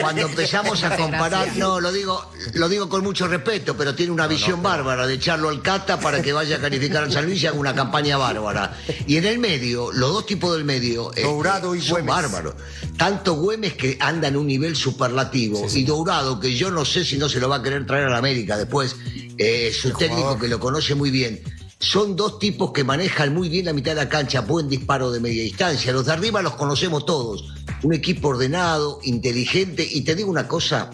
Cuando 0.02 0.22
empezamos 0.24 0.82
No 0.82 0.88
a 0.88 0.96
comparar, 0.96 1.46
gracia. 1.46 1.64
no, 1.64 1.80
lo 1.80 1.92
digo, 1.92 2.32
lo 2.54 2.70
digo 2.70 2.90
con 2.90 3.04
mucho 3.04 3.28
respeto, 3.28 3.76
pero 3.76 3.96
tiene 3.96 4.12
una 4.12 4.28
visión 4.28 4.62
bárbara 4.62 5.08
de 5.08 5.16
echarlo 5.16 5.50
al 5.50 5.62
Cata 5.62 6.00
para 6.00 6.22
que 6.22 6.32
vaya 6.34 6.58
a 6.58 6.60
calificar 6.60 7.04
al 7.04 7.12
San 7.12 7.26
Luis 7.26 7.42
y 7.44 7.48
haga 7.48 7.58
una 7.58 7.74
campaña 7.74 8.18
bárbara. 8.18 8.78
Y 9.08 9.18
en 9.18 9.26
el 9.26 9.40
medio, 9.40 9.92
los 9.92 10.14
dos 10.14 10.26
tipos 10.26 10.54
del 10.56 10.64
medio 10.64 11.12
eh, 11.16 11.24
Dourado 11.24 11.76
y 11.76 11.82
son 11.82 12.04
Güemes. 12.06 12.14
bárbaros. 12.16 12.56
Tanto 12.98 13.34
Güemes 13.34 13.74
que 13.74 13.98
anda 14.00 14.28
en 14.28 14.38
un 14.38 14.48
nivel 14.48 14.76
superlativo 14.76 15.66
y 15.74 15.84
Dourado 15.84 16.40
que 16.40 16.56
yo 16.56 16.70
no 16.72 16.86
sé 16.86 17.04
si 17.04 17.18
no 17.18 17.28
se 17.30 17.40
lo 17.40 17.50
va 17.50 17.58
a 17.58 17.64
querer 17.64 17.86
traer 17.86 18.06
a 18.06 18.10
la 18.10 18.18
América 18.18 18.56
después, 18.58 18.96
eh, 19.38 19.74
su 19.74 19.92
técnico 19.92 20.38
que 20.38 20.48
lo 20.48 20.60
conoce 20.60 20.94
muy 20.96 21.10
bien. 21.10 21.42
Son 21.84 22.16
dos 22.16 22.40
tipos 22.40 22.72
que 22.72 22.86
manejan 22.86 23.34
muy 23.34 23.50
bien 23.50 23.66
la 23.66 23.74
mitad 23.74 23.92
de 23.92 23.96
la 23.96 24.08
cancha, 24.08 24.40
buen 24.40 24.70
disparo 24.70 25.12
de 25.12 25.20
media 25.20 25.44
distancia. 25.44 25.92
Los 25.92 26.06
de 26.06 26.14
arriba 26.14 26.42
los 26.42 26.56
conocemos 26.56 27.06
todos. 27.06 27.54
Un 27.84 27.94
equipo 27.94 28.30
ordenado, 28.30 29.02
inteligente 29.04 29.86
y 29.92 30.00
te 30.02 30.16
digo 30.16 30.32
una 30.32 30.48
cosa, 30.48 30.90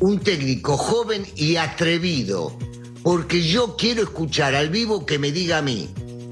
un 0.00 0.20
técnico 0.20 0.76
joven 0.76 1.26
y 1.36 1.56
atrevido. 1.56 2.54
Porque 3.02 3.42
yo 3.42 3.76
quiero 3.78 4.02
escuchar 4.02 4.54
al 4.54 4.68
vivo 4.68 5.06
que 5.06 5.18
me 5.18 5.32
diga 5.32 5.58
a 5.58 5.62
mí 5.62 5.88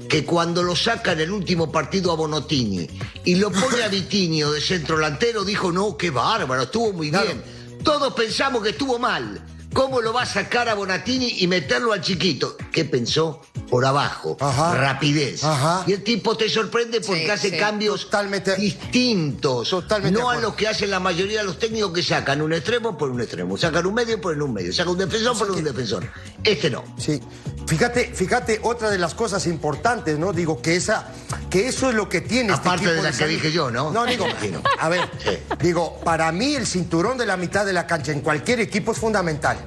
que 0.07 0.23
cuando 0.23 0.61
lo 0.61 0.75
saca 0.75 1.13
en 1.13 1.21
el 1.21 1.31
último 1.31 1.71
partido 1.71 2.11
a 2.11 2.15
Bonotini 2.15 2.87
y 3.25 3.35
lo 3.35 3.51
pone 3.51 3.81
a 3.81 3.87
Vitinho 3.87 4.51
de 4.51 4.61
centro 4.61 4.97
delantero, 4.97 5.43
dijo, 5.43 5.71
no, 5.71 5.97
qué 5.97 6.11
bárbaro, 6.11 6.61
estuvo 6.61 6.93
muy 6.93 7.09
bien. 7.09 7.43
Todos 7.83 8.13
pensamos 8.13 8.61
que 8.61 8.69
estuvo 8.69 8.99
mal. 8.99 9.43
¿Cómo 9.73 10.01
lo 10.01 10.13
va 10.13 10.21
a 10.23 10.25
sacar 10.25 10.69
a 10.69 10.75
Bonatini 10.75 11.37
y 11.39 11.47
meterlo 11.47 11.93
al 11.93 12.01
chiquito? 12.01 12.55
¿Qué 12.71 12.85
pensó? 12.85 13.41
por 13.69 13.85
abajo, 13.85 14.37
Ajá. 14.39 14.75
rapidez. 14.75 15.43
Ajá. 15.43 15.83
Y 15.87 15.93
el 15.93 16.03
tipo 16.03 16.37
te 16.37 16.47
sorprende 16.47 17.01
porque 17.01 17.23
Sí, 17.25 17.29
hace 17.31 17.49
sí. 17.49 17.57
cambios 17.57 18.01
Totalmente- 18.05 18.55
distintos. 18.55 19.67
Totalmente 19.69 20.19
no 20.19 20.29
a 20.29 20.33
acuerdo. 20.33 20.49
lo 20.51 20.55
que 20.55 20.67
hacen 20.67 20.91
la 20.91 20.99
mayoría 20.99 21.39
de 21.39 21.45
los 21.45 21.57
técnicos 21.57 21.91
que 21.91 22.03
sacan 22.03 22.41
un 22.43 22.53
extremo 22.53 22.95
por 22.95 23.09
un 23.09 23.21
extremo, 23.21 23.57
sacan 23.57 23.87
un 23.87 23.95
medio 23.95 24.21
por 24.21 24.39
un 24.39 24.53
medio, 24.53 24.71
sacan 24.71 24.91
un 24.91 24.99
defensor 24.99 25.35
por 25.39 25.49
un 25.49 25.63
defensor. 25.63 26.07
Este 26.43 26.69
no. 26.69 26.83
Sí. 26.99 27.19
Fíjate, 27.65 28.11
fíjate, 28.13 28.59
otra 28.61 28.91
de 28.91 28.99
las 28.99 29.15
cosas 29.15 29.47
importantes, 29.47 30.19
¿no? 30.19 30.33
Digo 30.33 30.61
que 30.61 30.75
esa, 30.75 31.07
que 31.49 31.67
eso 31.67 31.89
es 31.89 31.95
lo 31.95 32.07
que 32.09 32.21
tiene 32.21 32.53
este 32.53 32.67
Aparte 32.67 32.93
de 32.93 33.01
la 33.01 33.11
que 33.11 33.25
dije 33.25 33.51
yo, 33.51 33.71
¿no? 33.71 33.89
No, 33.91 34.05
digo, 34.05 34.27
Imagino. 34.27 34.61
a 34.79 34.89
ver, 34.89 35.09
Sí. 35.23 35.31
digo, 35.61 35.99
para 36.03 36.31
mí 36.31 36.53
el 36.53 36.67
cinturón 36.67 37.17
de 37.17 37.25
la 37.25 37.37
mitad 37.37 37.65
de 37.65 37.73
la 37.73 37.87
cancha 37.87 38.11
en 38.11 38.21
cualquier 38.21 38.59
equipo 38.59 38.91
es 38.91 38.99
fundamental. 38.99 39.62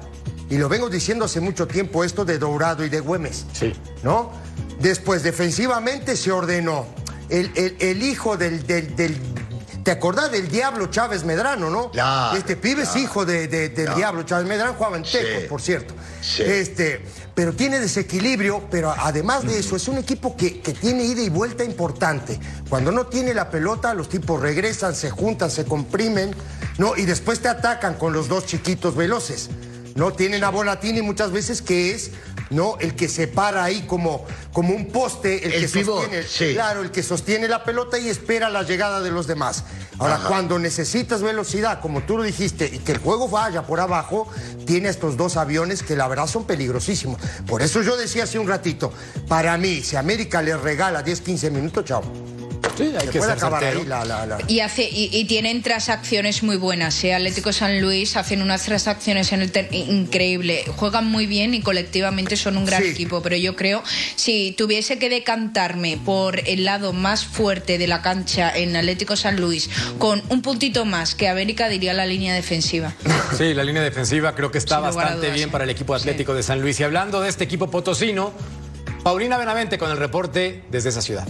Y 0.49 0.57
lo 0.57 0.69
vengo 0.69 0.89
diciendo 0.89 1.25
hace 1.25 1.39
mucho 1.41 1.67
tiempo 1.67 2.03
esto 2.03 2.23
de 2.25 2.37
Dourado 2.39 2.85
y 2.85 2.89
de 2.89 2.99
Güemes. 2.99 3.45
Sí. 3.53 3.73
¿No? 4.03 4.31
Después, 4.79 5.23
defensivamente 5.23 6.15
se 6.15 6.31
ordenó. 6.31 6.85
El, 7.29 7.51
el- 7.55 7.75
el 7.79 8.03
hijo 8.03 8.37
del, 8.37 8.65
del- 8.65 8.95
del- 8.95 9.17
¿Te 9.83 9.91
acordás 9.91 10.31
del 10.31 10.49
Diablo 10.49 10.87
Chávez 10.87 11.23
Medrano, 11.23 11.69
no? 11.69 11.91
Claro, 11.91 12.37
Este 12.37 12.55
pibe 12.57 12.83
es 12.83 12.95
hijo 12.97 13.25
de- 13.25 13.47
de- 13.47 13.69
del 13.69 13.85
Claro. 13.85 13.97
Diablo 13.97 14.23
Chávez 14.23 14.45
Medrano, 14.47 14.73
jugaba 14.73 14.97
en 14.97 15.05
Sí. 15.05 15.17
Tecos, 15.17 15.43
por 15.49 15.61
cierto. 15.61 15.93
Sí. 16.21 16.43
Este, 16.43 17.05
pero 17.33 17.53
tiene 17.53 17.79
desequilibrio, 17.79 18.63
pero 18.69 18.91
además 18.97 19.43
de 19.43 19.57
eso, 19.59 19.75
es 19.77 19.87
un 19.87 19.97
equipo 19.97 20.35
que, 20.35 20.59
que 20.61 20.73
tiene 20.73 21.03
ida 21.05 21.21
y 21.21 21.29
vuelta 21.29 21.63
importante. 21.63 22.37
Cuando 22.69 22.91
no 22.91 23.07
tiene 23.07 23.33
la 23.33 23.49
pelota, 23.49 23.93
los 23.93 24.09
tipos 24.09 24.41
regresan, 24.41 24.93
se 24.93 25.09
juntan, 25.09 25.49
se 25.51 25.63
comprimen, 25.65 26.35
¿no? 26.77 26.95
Y 26.97 27.05
después 27.05 27.39
te 27.41 27.47
atacan 27.47 27.93
con 27.95 28.11
los 28.13 28.27
dos 28.27 28.45
chiquitos 28.45 28.93
veloces. 28.95 29.49
¿No? 29.97 30.13
Tienen 30.13 30.43
a 30.43 30.49
Bonatini 30.49 31.01
muchas 31.01 31.31
veces 31.31 31.63
que 31.63 31.91
es 31.91 32.11
¿no? 32.51 32.77
el 32.79 32.95
que 32.95 33.09
se 33.09 33.27
para 33.27 33.63
ahí 33.63 33.81
como, 33.87 34.25
como 34.53 34.75
un 34.75 34.89
poste, 34.89 35.43
el, 35.45 35.53
El 35.53 35.61
que 35.61 35.67
pivot, 35.69 36.01
sostiene, 36.01 36.23
sí. 36.23 36.53
claro, 36.53 36.83
el 36.83 36.91
que 36.91 37.01
sostiene 37.01 37.47
la 37.47 37.63
pelota 37.63 37.97
y 37.97 38.07
espera 38.07 38.49
la 38.51 38.61
llegada 38.61 39.01
de 39.01 39.09
los 39.09 39.25
demás. 39.25 39.63
Ahora, 39.97 40.17
Ajá. 40.17 40.27
cuando 40.27 40.59
necesitas 40.59 41.23
velocidad, 41.23 41.81
como 41.81 42.03
tú 42.03 42.15
lo 42.15 42.21
dijiste, 42.21 42.69
y 42.71 42.77
que 42.77 42.91
el 42.91 42.99
juego 42.99 43.27
vaya 43.27 43.63
por 43.63 43.79
abajo, 43.79 44.29
tiene 44.67 44.89
estos 44.89 45.17
dos 45.17 45.35
aviones 45.35 45.81
que 45.81 45.95
la 45.95 46.07
verdad 46.07 46.27
son 46.27 46.45
peligrosísimos. 46.45 47.19
Por 47.47 47.63
eso 47.63 47.81
yo 47.81 47.97
decía 47.97 48.25
hace 48.25 48.37
un 48.37 48.47
ratito, 48.47 48.93
para 49.27 49.57
mí, 49.57 49.81
si 49.81 49.95
América 49.95 50.43
le 50.43 50.55
regala 50.55 51.01
10, 51.01 51.21
15 51.21 51.49
minutos, 51.49 51.85
chao. 51.85 52.03
Sí, 52.77 52.83
hay 52.83 52.91
Se 53.07 53.11
que 53.11 53.19
puede 53.19 53.21
ser 53.31 53.31
acabar 53.37 53.59
certero. 53.61 53.81
ahí 53.81 53.87
la, 53.87 54.05
la- 54.05 54.25
la- 54.25 54.37
Y, 54.47 54.59
hace, 54.59 54.83
y, 54.83 55.09
y 55.11 55.25
tienen 55.25 55.61
transacciones 55.61 56.43
muy 56.43 56.57
buenas. 56.57 57.03
¿eh? 57.03 57.13
Atlético 57.13 57.51
San 57.53 57.81
Luis 57.81 58.15
hacen 58.17 58.41
unas 58.41 58.63
transacciones 58.63 59.31
en 59.31 59.41
el 59.41 59.51
ter- 59.51 59.69
increíble. 59.73 60.63
Juegan 60.75 61.07
muy 61.07 61.25
bien 61.25 61.53
y 61.53 61.61
colectivamente 61.61 62.37
son 62.37 62.57
un 62.57 62.65
gran 62.65 62.83
Sí. 62.83 62.89
equipo. 62.89 63.21
Pero 63.21 63.35
yo 63.35 63.55
creo, 63.55 63.83
si 64.15 64.53
tuviese 64.57 64.99
que 64.99 65.09
decantarme 65.09 65.97
por 66.03 66.39
el 66.47 66.65
lado 66.65 66.93
más 66.93 67.25
fuerte 67.25 67.77
de 67.77 67.87
la 67.87 68.01
cancha 68.01 68.51
en 68.55 68.75
Atlético 68.75 69.15
San 69.15 69.37
Luis, 69.39 69.69
con 69.97 70.21
un 70.29 70.41
puntito 70.41 70.85
más 70.85 71.15
que 71.15 71.27
América, 71.27 71.69
diría 71.69 71.93
la 71.93 72.05
línea 72.05 72.33
defensiva. 72.33 72.93
Sí, 73.37 73.53
la 73.53 73.63
línea 73.63 73.81
defensiva 73.81 74.35
creo 74.35 74.51
que 74.51 74.57
está 74.57 74.79
bastante 74.79 75.17
dudas, 75.27 75.33
bien 75.33 75.49
para 75.49 75.63
el 75.63 75.69
equipo 75.69 75.93
Atlético 75.95 76.33
de 76.33 76.43
San 76.43 76.61
Luis. 76.61 76.79
Y 76.79 76.83
hablando 76.83 77.21
de 77.21 77.29
este 77.29 77.43
equipo 77.43 77.69
potosino, 77.71 78.33
Paulina 79.03 79.37
Benavente 79.37 79.77
con 79.77 79.89
el 79.91 79.97
reporte 79.97 80.63
desde 80.69 80.89
esa 80.89 81.01
ciudad. 81.01 81.27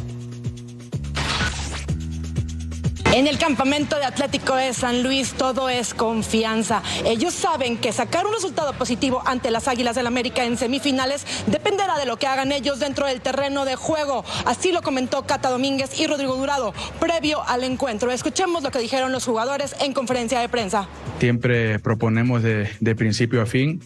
En 3.18 3.26
el 3.26 3.40
campamento 3.40 3.98
de 3.98 4.06
Atlético 4.06 4.54
de 4.54 4.76
San 4.76 5.02
Luis 5.02 5.34
todo 5.34 5.70
es 5.70 5.96
confianza. 5.96 6.84
Ellos 7.04 7.34
saben 7.34 7.78
que 7.78 7.92
sacar 7.92 8.28
un 8.28 8.34
resultado 8.34 8.74
positivo 8.74 9.24
ante 9.26 9.50
las 9.50 9.68
Águilas 9.68 9.96
del 9.96 10.06
América 10.06 10.46
en 10.46 10.56
semifinales 10.56 11.26
dependerá 11.48 11.98
de 11.98 12.06
lo 12.06 12.18
que 12.18 12.28
hagan 12.28 12.52
ellos 12.52 12.80
dentro 12.80 13.08
del 13.08 13.20
terreno 13.20 13.66
de 13.66 13.76
juego. 13.76 14.24
Así 14.46 14.72
lo 14.72 14.84
comentó 14.84 15.26
Cata 15.26 15.50
Domínguez 15.50 16.00
y 16.00 16.06
Rodrigo 16.06 16.36
Durado 16.36 16.76
previo 17.00 17.42
al 17.42 17.64
encuentro. 17.64 18.12
Escuchemos 18.12 18.62
lo 18.62 18.70
que 18.70 18.78
dijeron 18.78 19.12
los 19.12 19.26
jugadores 19.26 19.76
en 19.80 19.94
conferencia 19.94 20.40
de 20.40 20.48
prensa. 20.48 20.88
Siempre 21.20 21.80
proponemos 21.80 22.44
de, 22.44 22.70
de 22.80 22.96
principio 22.96 23.42
a 23.42 23.48
fin. 23.48 23.82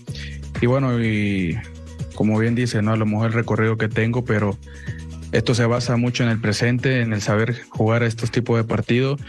Y 0.59 0.65
bueno, 0.65 1.01
y 1.01 1.57
como 2.15 2.37
bien 2.37 2.53
dice, 2.53 2.81
¿no? 2.81 2.91
a 2.91 2.97
lo 2.97 3.05
mejor 3.05 3.27
el 3.27 3.33
recorrido 3.33 3.77
que 3.77 3.87
tengo, 3.87 4.25
pero 4.25 4.57
esto 5.31 5.53
se 5.53 5.65
basa 5.65 5.97
mucho 5.97 6.23
en 6.23 6.29
el 6.29 6.39
presente, 6.39 7.01
en 7.01 7.13
el 7.13 7.21
saber 7.21 7.61
jugar 7.69 8.03
estos 8.03 8.31
tipos 8.31 8.57
de 8.57 8.63
partidos. 8.63 9.19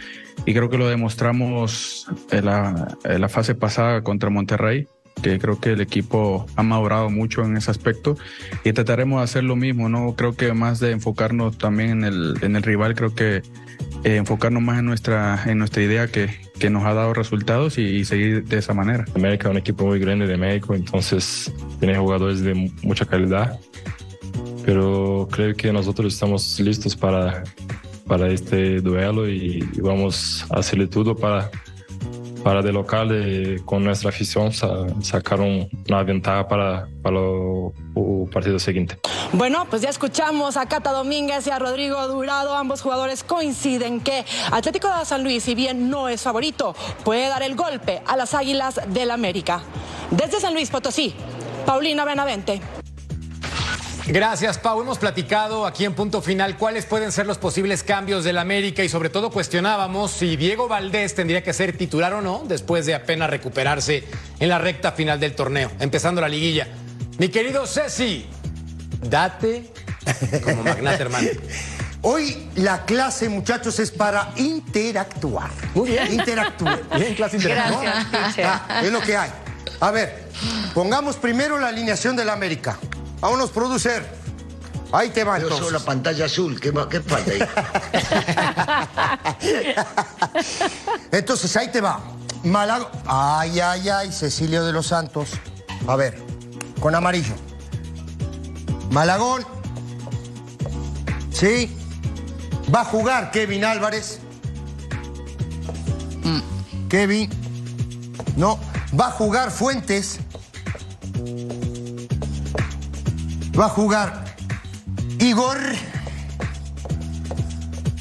Y 0.46 0.54
creo 0.54 0.70
que 0.70 0.78
lo 0.78 0.88
demostramos 0.88 2.06
en 2.30 2.46
la, 2.46 2.96
en 3.04 3.20
la 3.20 3.28
fase 3.28 3.54
pasada 3.54 4.02
contra 4.02 4.30
Monterrey, 4.30 4.88
que 5.22 5.38
creo 5.38 5.60
que 5.60 5.72
el 5.72 5.80
equipo 5.80 6.46
ha 6.56 6.62
madurado 6.62 7.10
mucho 7.10 7.44
en 7.44 7.56
ese 7.56 7.70
aspecto. 7.70 8.16
Y 8.64 8.72
trataremos 8.72 9.20
de 9.20 9.24
hacer 9.24 9.44
lo 9.44 9.56
mismo, 9.56 9.88
¿no? 9.88 10.14
Creo 10.16 10.34
que 10.34 10.52
más 10.52 10.80
de 10.80 10.90
enfocarnos 10.90 11.58
también 11.58 11.90
en 11.90 12.04
el, 12.04 12.34
en 12.40 12.56
el 12.56 12.62
rival, 12.62 12.94
creo 12.94 13.14
que 13.14 13.42
eh, 14.04 14.16
enfocarnos 14.16 14.62
más 14.62 14.78
en 14.78 14.86
nuestra, 14.86 15.44
en 15.46 15.58
nuestra 15.58 15.82
idea 15.82 16.08
que, 16.08 16.30
que 16.58 16.70
nos 16.70 16.84
ha 16.84 16.94
dado 16.94 17.14
resultados 17.14 17.78
y, 17.78 17.82
y 17.82 18.04
seguir 18.04 18.44
de 18.44 18.58
esa 18.58 18.74
manera. 18.74 19.04
América 19.14 19.48
es 19.48 19.52
un 19.52 19.58
equipo 19.58 19.86
muy 19.86 20.00
grande 20.00 20.26
de 20.26 20.36
México, 20.36 20.74
entonces 20.74 21.52
tiene 21.78 21.96
jugadores 21.98 22.40
de 22.40 22.54
mu- 22.54 22.70
mucha 22.82 23.04
calidad, 23.04 23.60
pero 24.64 25.28
creo 25.30 25.54
que 25.54 25.72
nosotros 25.72 26.12
estamos 26.14 26.58
listos 26.60 26.96
para, 26.96 27.42
para 28.06 28.28
este 28.28 28.80
duelo 28.80 29.28
y, 29.28 29.60
vamos 29.80 30.44
a 30.50 30.58
hacerle 30.60 30.86
todo 30.86 31.16
para, 31.16 31.50
para 32.44 32.62
de 32.62 32.72
local 32.72 33.60
con 33.64 33.84
nuestra 33.84 34.10
afición 34.10 34.52
sa- 34.52 34.86
sacar 35.02 35.40
un- 35.40 35.68
una 35.88 36.02
ventaja 36.02 36.46
para, 36.48 36.88
para 37.02 37.14
lo- 37.16 37.72
el 37.96 38.28
partido 38.30 38.58
siguiente. 38.58 38.98
Bueno, 39.32 39.66
pues 39.68 39.82
ya 39.82 39.88
escuchamos 39.88 40.56
a 40.56 40.66
Cata 40.66 40.92
Domínguez 40.92 41.46
y 41.46 41.50
a 41.50 41.58
Rodrigo 41.58 42.06
Durado. 42.08 42.54
Ambos 42.56 42.82
jugadores 42.82 43.24
coinciden 43.24 44.00
que 44.00 44.24
Atlético 44.50 44.88
de 44.96 45.04
San 45.04 45.22
Luis, 45.24 45.42
si 45.42 45.54
bien 45.54 45.90
no 45.90 46.08
es 46.08 46.22
favorito, 46.22 46.74
puede 47.04 47.28
dar 47.28 47.42
el 47.42 47.54
golpe 47.56 48.02
a 48.06 48.16
las 48.16 48.34
Águilas 48.34 48.80
del 48.88 49.10
América. 49.10 49.62
Desde 50.10 50.40
San 50.40 50.52
Luis 50.54 50.70
Potosí, 50.70 51.14
Paulina 51.66 52.04
Benavente. 52.04 52.60
Gracias, 54.06 54.58
Pau. 54.58 54.80
Hemos 54.80 54.98
platicado 54.98 55.64
aquí 55.64 55.84
en 55.84 55.94
punto 55.94 56.22
final 56.22 56.56
cuáles 56.56 56.86
pueden 56.86 57.12
ser 57.12 57.26
los 57.26 57.38
posibles 57.38 57.82
cambios 57.82 58.24
del 58.24 58.38
América 58.38 58.82
y 58.82 58.88
sobre 58.88 59.10
todo 59.10 59.30
cuestionábamos 59.30 60.10
si 60.10 60.36
Diego 60.36 60.66
Valdés 60.66 61.14
tendría 61.14 61.42
que 61.42 61.52
ser 61.52 61.76
titular 61.76 62.12
o 62.14 62.20
no 62.20 62.42
después 62.46 62.84
de 62.86 62.94
apenas 62.94 63.30
recuperarse 63.30 64.04
en 64.40 64.48
la 64.48 64.58
recta 64.58 64.92
final 64.92 65.20
del 65.20 65.34
torneo, 65.34 65.70
empezando 65.78 66.20
la 66.20 66.28
liguilla. 66.28 66.66
Mi 67.18 67.28
querido 67.28 67.66
Ceci, 67.66 68.26
date 69.02 69.72
como 70.42 70.62
magnate 70.64 71.02
hermano. 71.02 71.28
Hoy 72.04 72.48
la 72.56 72.84
clase, 72.84 73.28
muchachos, 73.28 73.78
es 73.78 73.92
para 73.92 74.32
interactuar. 74.34 75.50
Muy 75.74 75.90
bien. 75.90 76.12
Interactúen. 76.12 76.80
Bien, 76.96 77.14
clase. 77.14 77.38
Gracias, 77.38 78.10
teacher. 78.10 78.44
Ah, 78.44 78.80
es 78.82 78.90
lo 78.90 79.00
que 79.00 79.16
hay. 79.16 79.30
A 79.78 79.92
ver, 79.92 80.24
pongamos 80.74 81.14
primero 81.14 81.60
la 81.60 81.68
alineación 81.68 82.16
del 82.16 82.30
América. 82.30 82.76
Vámonos, 83.22 83.50
producer. 83.50 84.04
Ahí 84.92 85.08
te 85.10 85.24
va 85.24 85.38
Yo 85.38 85.44
solo 85.44 85.54
entonces. 85.56 85.80
la 85.80 85.86
pantalla 85.86 86.24
azul, 86.26 86.60
¿qué, 86.60 86.72
más- 86.72 86.86
qué 86.88 87.00
falta 87.00 87.30
ahí? 87.30 87.40
Entonces, 91.12 91.56
ahí 91.56 91.68
te 91.70 91.80
va. 91.80 92.00
Malago. 92.44 92.90
Ay, 93.06 93.60
ay, 93.60 93.88
ay, 93.88 94.12
Cecilio 94.12 94.64
de 94.64 94.72
los 94.72 94.88
Santos. 94.88 95.30
A 95.86 95.96
ver, 95.96 96.18
con 96.80 96.94
amarillo. 96.94 97.34
Malagón. 98.90 99.46
Sí. 101.30 101.74
Va 102.74 102.82
a 102.82 102.84
jugar 102.84 103.30
Kevin 103.30 103.64
Álvarez. 103.64 104.18
Kevin. 106.90 107.30
No. 108.36 108.58
Va 108.98 109.06
a 109.06 109.10
jugar 109.12 109.50
Fuentes. 109.50 110.18
Va 113.58 113.66
a 113.66 113.68
jugar 113.68 114.24
Igor. 115.18 115.58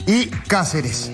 Y 0.07 0.25
Cáceres. 0.47 1.11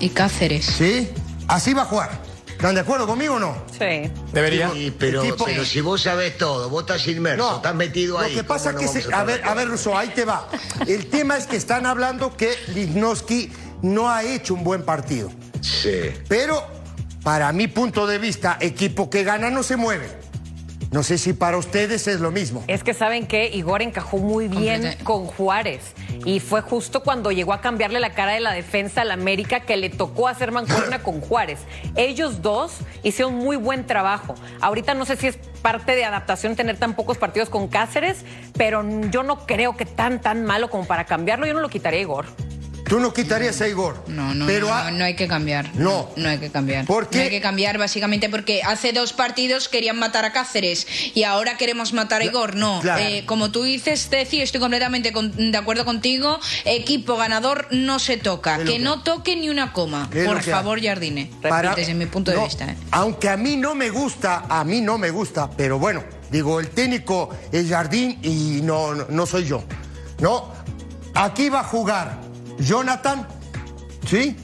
Y 0.00 0.10
Cáceres. 0.10 0.64
¿Sí? 0.66 1.10
Así 1.48 1.74
va 1.74 1.82
a 1.82 1.86
jugar. 1.86 2.10
¿Están 2.48 2.74
de 2.74 2.80
acuerdo 2.80 3.06
conmigo 3.06 3.34
o 3.34 3.38
no? 3.38 3.56
Sí. 3.72 4.10
Debería. 4.32 4.70
Sí, 4.72 4.94
pero, 4.98 5.22
si 5.64 5.80
vos 5.80 6.02
sabés 6.02 6.36
todo, 6.36 6.68
vos 6.68 6.82
estás 6.82 7.06
inmerso, 7.06 7.56
estás 7.56 7.74
metido 7.74 8.18
ahí. 8.18 8.34
Lo 8.34 8.40
que 8.40 8.44
pasa 8.44 8.72
¿cómo 8.74 8.80
que, 8.92 8.98
no 8.98 9.06
se- 9.06 9.14
a, 9.14 9.20
de 9.24 9.32
ver, 9.34 9.44
a 9.44 9.54
ver, 9.54 9.68
Russo, 9.68 9.96
ahí 9.96 10.08
te 10.08 10.24
va. 10.24 10.48
El 10.86 11.06
tema 11.06 11.36
es 11.36 11.46
que 11.46 11.56
están 11.56 11.86
hablando 11.86 12.36
que 12.36 12.54
Lignoski 12.74 13.52
no 13.82 14.10
ha 14.10 14.24
hecho 14.24 14.54
un 14.54 14.64
buen 14.64 14.82
partido. 14.82 15.30
Sí. 15.60 16.10
Pero, 16.28 16.66
para 17.22 17.52
mi 17.52 17.68
punto 17.68 18.08
de 18.08 18.18
vista, 18.18 18.56
equipo 18.60 19.08
que 19.08 19.22
gana 19.22 19.50
no 19.50 19.62
se 19.62 19.76
mueve. 19.76 20.17
No 20.90 21.02
sé 21.02 21.18
si 21.18 21.34
para 21.34 21.58
ustedes 21.58 22.08
es 22.08 22.20
lo 22.20 22.30
mismo. 22.30 22.64
Es 22.66 22.82
que 22.82 22.94
saben 22.94 23.26
que 23.26 23.48
Igor 23.48 23.82
encajó 23.82 24.16
muy 24.16 24.48
bien 24.48 24.96
con 25.04 25.26
Juárez 25.26 25.92
y 26.24 26.40
fue 26.40 26.62
justo 26.62 27.02
cuando 27.02 27.30
llegó 27.30 27.52
a 27.52 27.60
cambiarle 27.60 28.00
la 28.00 28.14
cara 28.14 28.32
de 28.32 28.40
la 28.40 28.52
defensa 28.52 29.02
al 29.02 29.10
América 29.10 29.60
que 29.60 29.76
le 29.76 29.90
tocó 29.90 30.28
hacer 30.28 30.50
mancuerna 30.50 30.98
con 31.02 31.20
Juárez. 31.20 31.58
Ellos 31.94 32.40
dos 32.40 32.78
hicieron 33.02 33.34
muy 33.34 33.56
buen 33.56 33.86
trabajo. 33.86 34.34
Ahorita 34.62 34.94
no 34.94 35.04
sé 35.04 35.16
si 35.16 35.26
es 35.26 35.38
parte 35.60 35.94
de 35.94 36.06
adaptación 36.06 36.56
tener 36.56 36.78
tan 36.78 36.94
pocos 36.94 37.18
partidos 37.18 37.50
con 37.50 37.68
Cáceres, 37.68 38.24
pero 38.56 38.82
yo 39.10 39.22
no 39.22 39.46
creo 39.46 39.76
que 39.76 39.84
tan 39.84 40.22
tan 40.22 40.46
malo 40.46 40.70
como 40.70 40.86
para 40.86 41.04
cambiarlo. 41.04 41.46
Yo 41.46 41.52
no 41.52 41.60
lo 41.60 41.68
quitaría 41.68 41.98
a 42.00 42.02
Igor. 42.02 42.24
Tú 42.88 43.00
no 43.00 43.12
quitarías 43.12 43.60
a 43.60 43.68
Igor. 43.68 44.02
No, 44.08 44.34
no, 44.34 44.46
pero 44.46 44.68
no, 44.68 44.74
a- 44.74 44.90
no, 44.90 44.98
no 44.98 45.04
hay 45.04 45.14
que 45.14 45.28
cambiar. 45.28 45.74
No. 45.74 46.08
No 46.16 46.28
hay 46.28 46.38
que 46.38 46.50
cambiar. 46.50 46.86
¿Por 46.86 47.08
qué? 47.08 47.18
No 47.18 47.24
hay 47.24 47.30
que 47.30 47.40
cambiar 47.40 47.76
básicamente 47.78 48.28
porque 48.30 48.62
hace 48.62 48.92
dos 48.92 49.12
partidos 49.12 49.68
querían 49.68 49.98
matar 49.98 50.24
a 50.24 50.32
Cáceres 50.32 50.86
y 51.14 51.24
ahora 51.24 51.56
queremos 51.56 51.92
matar 51.92 52.22
a 52.22 52.24
Igor. 52.24 52.54
No. 52.56 52.80
Claro. 52.80 53.02
Eh, 53.02 53.24
como 53.26 53.50
tú 53.50 53.62
dices, 53.64 54.08
estoy 54.10 54.60
completamente 54.60 55.12
con- 55.12 55.52
de 55.52 55.58
acuerdo 55.58 55.84
contigo. 55.84 56.38
Equipo 56.64 57.16
ganador 57.16 57.66
no 57.70 57.98
se 57.98 58.16
toca. 58.16 58.58
Que 58.58 58.64
que 58.64 58.78
no 58.78 59.02
toque 59.02 59.34
ni 59.36 59.48
una 59.50 59.72
coma. 59.72 60.08
Por 60.24 60.42
favor, 60.42 60.82
Jardine. 60.82 61.30
Para- 61.42 61.74
Desde 61.74 61.94
mi 61.94 62.06
punto 62.06 62.30
de 62.30 62.36
no, 62.38 62.44
vista. 62.44 62.64
¿eh? 62.66 62.76
Aunque 62.92 63.28
a 63.28 63.36
mí 63.36 63.56
no 63.56 63.74
me 63.74 63.90
gusta, 63.90 64.44
a 64.48 64.64
mí 64.64 64.80
no 64.80 64.98
me 64.98 65.10
gusta, 65.10 65.50
pero 65.50 65.78
bueno, 65.78 66.02
digo, 66.30 66.60
el 66.60 66.68
técnico 66.70 67.30
es 67.52 67.68
Jardín 67.68 68.18
y 68.22 68.60
no, 68.62 68.94
no, 68.94 69.06
no 69.08 69.26
soy 69.26 69.44
yo. 69.44 69.62
No, 70.20 70.52
aquí 71.14 71.48
va 71.48 71.60
a 71.60 71.64
jugar 71.64 72.18
Jonathan, 72.58 73.26
¿sí? 74.08 74.36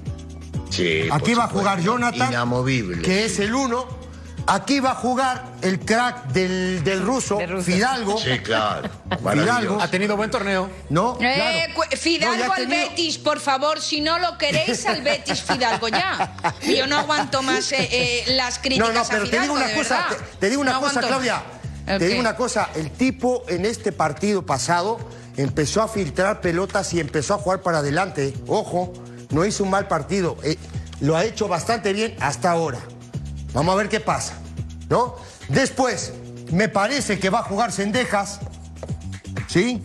Sí, 0.71 1.09
Aquí 1.13 1.35
va 1.35 1.45
a 1.45 1.49
jugar 1.49 1.81
Jonathan, 1.81 2.29
Inamovible. 2.31 3.03
que 3.03 3.25
es 3.27 3.39
el 3.39 3.55
uno. 3.55 3.87
Aquí 4.47 4.79
va 4.79 4.91
a 4.91 4.95
jugar 4.95 5.43
el 5.63 5.81
crack 5.81 6.27
del, 6.27 6.85
del 6.85 7.01
ruso. 7.01 7.39
Fidalgo. 7.63 8.19
Sí, 8.19 8.41
claro. 8.41 8.91
Fidalgo. 9.33 9.81
Ha 9.81 9.89
tenido 9.89 10.17
buen 10.19 10.31
torneo. 10.31 10.69
No, 10.91 11.17
Eh, 11.21 11.71
claro. 11.75 11.91
Fidalgo 11.97 12.45
No, 12.45 12.53
al 12.53 12.59
tenido- 12.69 12.91
Betis, 12.91 13.17
por 13.19 13.41
favor, 13.41 13.81
si 13.81 14.03
no 14.03 14.19
lo 14.19 14.37
queréis 14.37 14.85
al 14.85 15.01
Betis 15.01 15.41
Fidalgo 15.43 15.89
ya. 15.89 16.35
Yo 16.63 16.87
no 16.87 16.99
aguanto 16.99 17.43
más 17.43 17.73
eh, 17.73 17.89
eh, 17.91 18.25
las 18.35 18.59
críticas 18.59 18.89
No, 18.89 18.93
no, 18.93 19.01
a 19.01 19.09
pero 19.09 19.31
te 19.31 19.41
digo 19.41 19.55
una 19.55 19.73
cosa, 19.73 20.07
te, 20.11 20.17
te 20.41 20.51
digo 20.51 20.61
una 20.61 20.73
No 20.73 20.81
cosa. 20.83 21.01
Claudia. 21.01 21.43
Te 21.87 22.07
digo 22.07 22.21
una 22.21 22.35
cosa, 22.37 22.69
el 22.75 22.91
tipo 22.91 23.45
en 23.49 23.65
este 23.65 23.93
partido 23.93 24.45
pasado 24.45 24.99
empezó 25.37 25.83
a 25.83 25.89
filtrar 25.89 26.41
pelotas 26.41 26.93
y 26.95 27.01
empezó 27.01 27.35
a 27.35 27.39
jugar 27.39 27.63
para 27.63 27.79
adelante. 27.79 28.35
Ojo, 28.47 28.93
no 29.31 29.45
hizo 29.45 29.65
un 29.65 29.71
mal 29.71 29.89
partido. 29.89 30.37
eh, 30.43 30.57
lo 31.01 31.17
ha 31.17 31.25
hecho 31.25 31.49
bastante 31.49 31.93
bien 31.93 32.15
hasta 32.21 32.51
ahora. 32.51 32.79
Vamos 33.53 33.75
a 33.75 33.77
ver 33.77 33.89
qué 33.89 34.01
pasa, 34.01 34.35
¿no? 34.89 35.17
Después, 35.49 36.13
me 36.53 36.69
parece 36.69 37.19
que 37.19 37.31
va 37.31 37.41
a 37.41 37.43
jugar 37.43 37.73
Sendejas, 37.73 38.41
¿sí? 39.49 39.83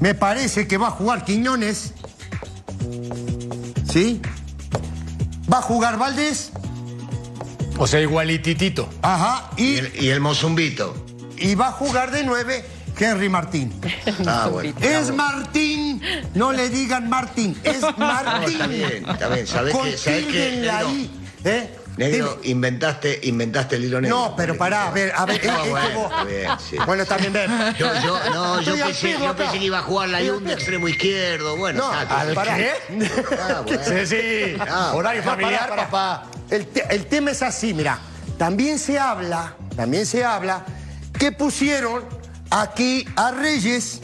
Me 0.00 0.14
parece 0.14 0.66
que 0.68 0.76
va 0.78 0.88
a 0.88 0.90
jugar 0.92 1.24
Quiñones, 1.24 1.92
¿sí? 3.90 4.20
Va 5.52 5.58
a 5.58 5.62
jugar 5.62 5.98
Valdés, 5.98 6.50
O 7.78 7.86
sea, 7.86 8.00
igualititito. 8.00 8.88
ajá, 9.02 9.50
Y 9.56 9.64
y, 9.64 9.76
el, 9.78 10.04
y 10.04 10.08
el 10.10 10.20
Mozumbito. 10.20 10.94
y 11.36 11.54
va 11.54 11.68
a 11.68 11.72
jugar 11.72 12.10
de 12.10 12.24
nueve 12.24 12.64
Henry 12.98 13.28
Martín. 13.28 13.72
Ah, 14.26 14.48
bueno. 14.50 14.74
Es 14.80 15.10
Martín, 15.12 16.00
no 16.34 16.52
le 16.52 16.68
digan 16.68 17.08
Martín, 17.08 17.58
es 17.62 17.80
No, 17.82 17.92
Martín. 17.96 18.52
está 18.52 18.66
bien, 18.66 19.04
está 19.08 19.28
bien. 19.28 19.46
¿Sabés 19.46 20.06
ahí, 20.70 21.10
¿eh? 21.44 21.70
negro, 21.96 22.38
inventaste, 22.44 23.20
inventaste 23.22 23.76
el 23.76 23.84
hilo 23.86 24.00
negro. 24.02 24.16
No, 24.18 24.36
pero 24.36 24.56
pará, 24.58 24.88
a 24.88 24.90
ver, 24.90 25.12
a 25.16 25.24
ver, 25.24 25.40
Ah, 25.48 25.54
es- 25.54 25.64
es 25.64 25.70
bueno, 25.70 25.88
como- 25.94 26.06
está 26.10 26.24
bien, 26.24 26.50
sí. 26.70 26.76
Bueno, 26.86 27.06
también 27.06 27.32
ver. 27.32 27.50
Yo, 27.78 27.94
yo, 28.02 28.20
no, 28.34 28.60
yo 28.62 28.76
pensé, 28.76 29.12
yo 29.18 29.34
que 29.36 29.56
iba 29.64 29.78
a 29.78 29.82
jugar 29.82 30.08
la 30.10 30.18
Jun 30.20 30.44
de 30.44 30.52
extremo 30.52 30.88
izquierdo. 30.88 31.56
Bueno, 31.56 31.78
No, 31.84 31.90
al 31.92 32.28
que- 32.28 32.34
pará. 32.34 32.56
Ah, 33.40 33.62
bueno. 33.64 33.82
Sí, 33.84 34.06
sí. 34.06 34.56
Ah, 34.60 34.92
Horario 34.94 35.22
No, 35.22 35.30
familiar, 35.30 35.68
pará, 35.70 35.88
pará. 35.88 35.90
papá. 35.90 36.30
El, 36.50 36.66
te- 36.66 36.86
el 36.94 37.06
tema 37.06 37.30
es 37.30 37.42
así, 37.42 37.72
mira. 37.72 37.98
También 38.38 38.78
se 38.78 38.98
habla, 38.98 39.54
también 39.74 40.04
se 40.04 40.22
habla 40.24 40.64
que 41.18 41.32
pusieron 41.32 42.04
aquí 42.50 43.06
a 43.16 43.30
Reyes 43.32 44.00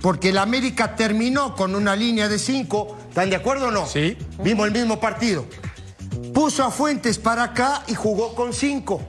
porque 0.00 0.28
el 0.30 0.38
América 0.38 0.94
terminó 0.94 1.54
con 1.56 1.74
una 1.74 1.96
línea 1.96 2.28
de 2.28 2.38
cinco. 2.38 2.96
¿Están 3.08 3.30
de 3.30 3.36
acuerdo 3.36 3.68
o 3.68 3.70
no? 3.70 3.86
Sí. 3.86 4.16
Vimos 4.42 4.66
el 4.66 4.72
mismo 4.72 5.00
partido. 5.00 5.46
Puso 6.32 6.64
a 6.64 6.70
Fuentes 6.70 7.18
para 7.18 7.42
acá 7.44 7.82
y 7.86 7.94
jugó 7.94 8.34
con 8.34 8.52
cinco. 8.52 9.00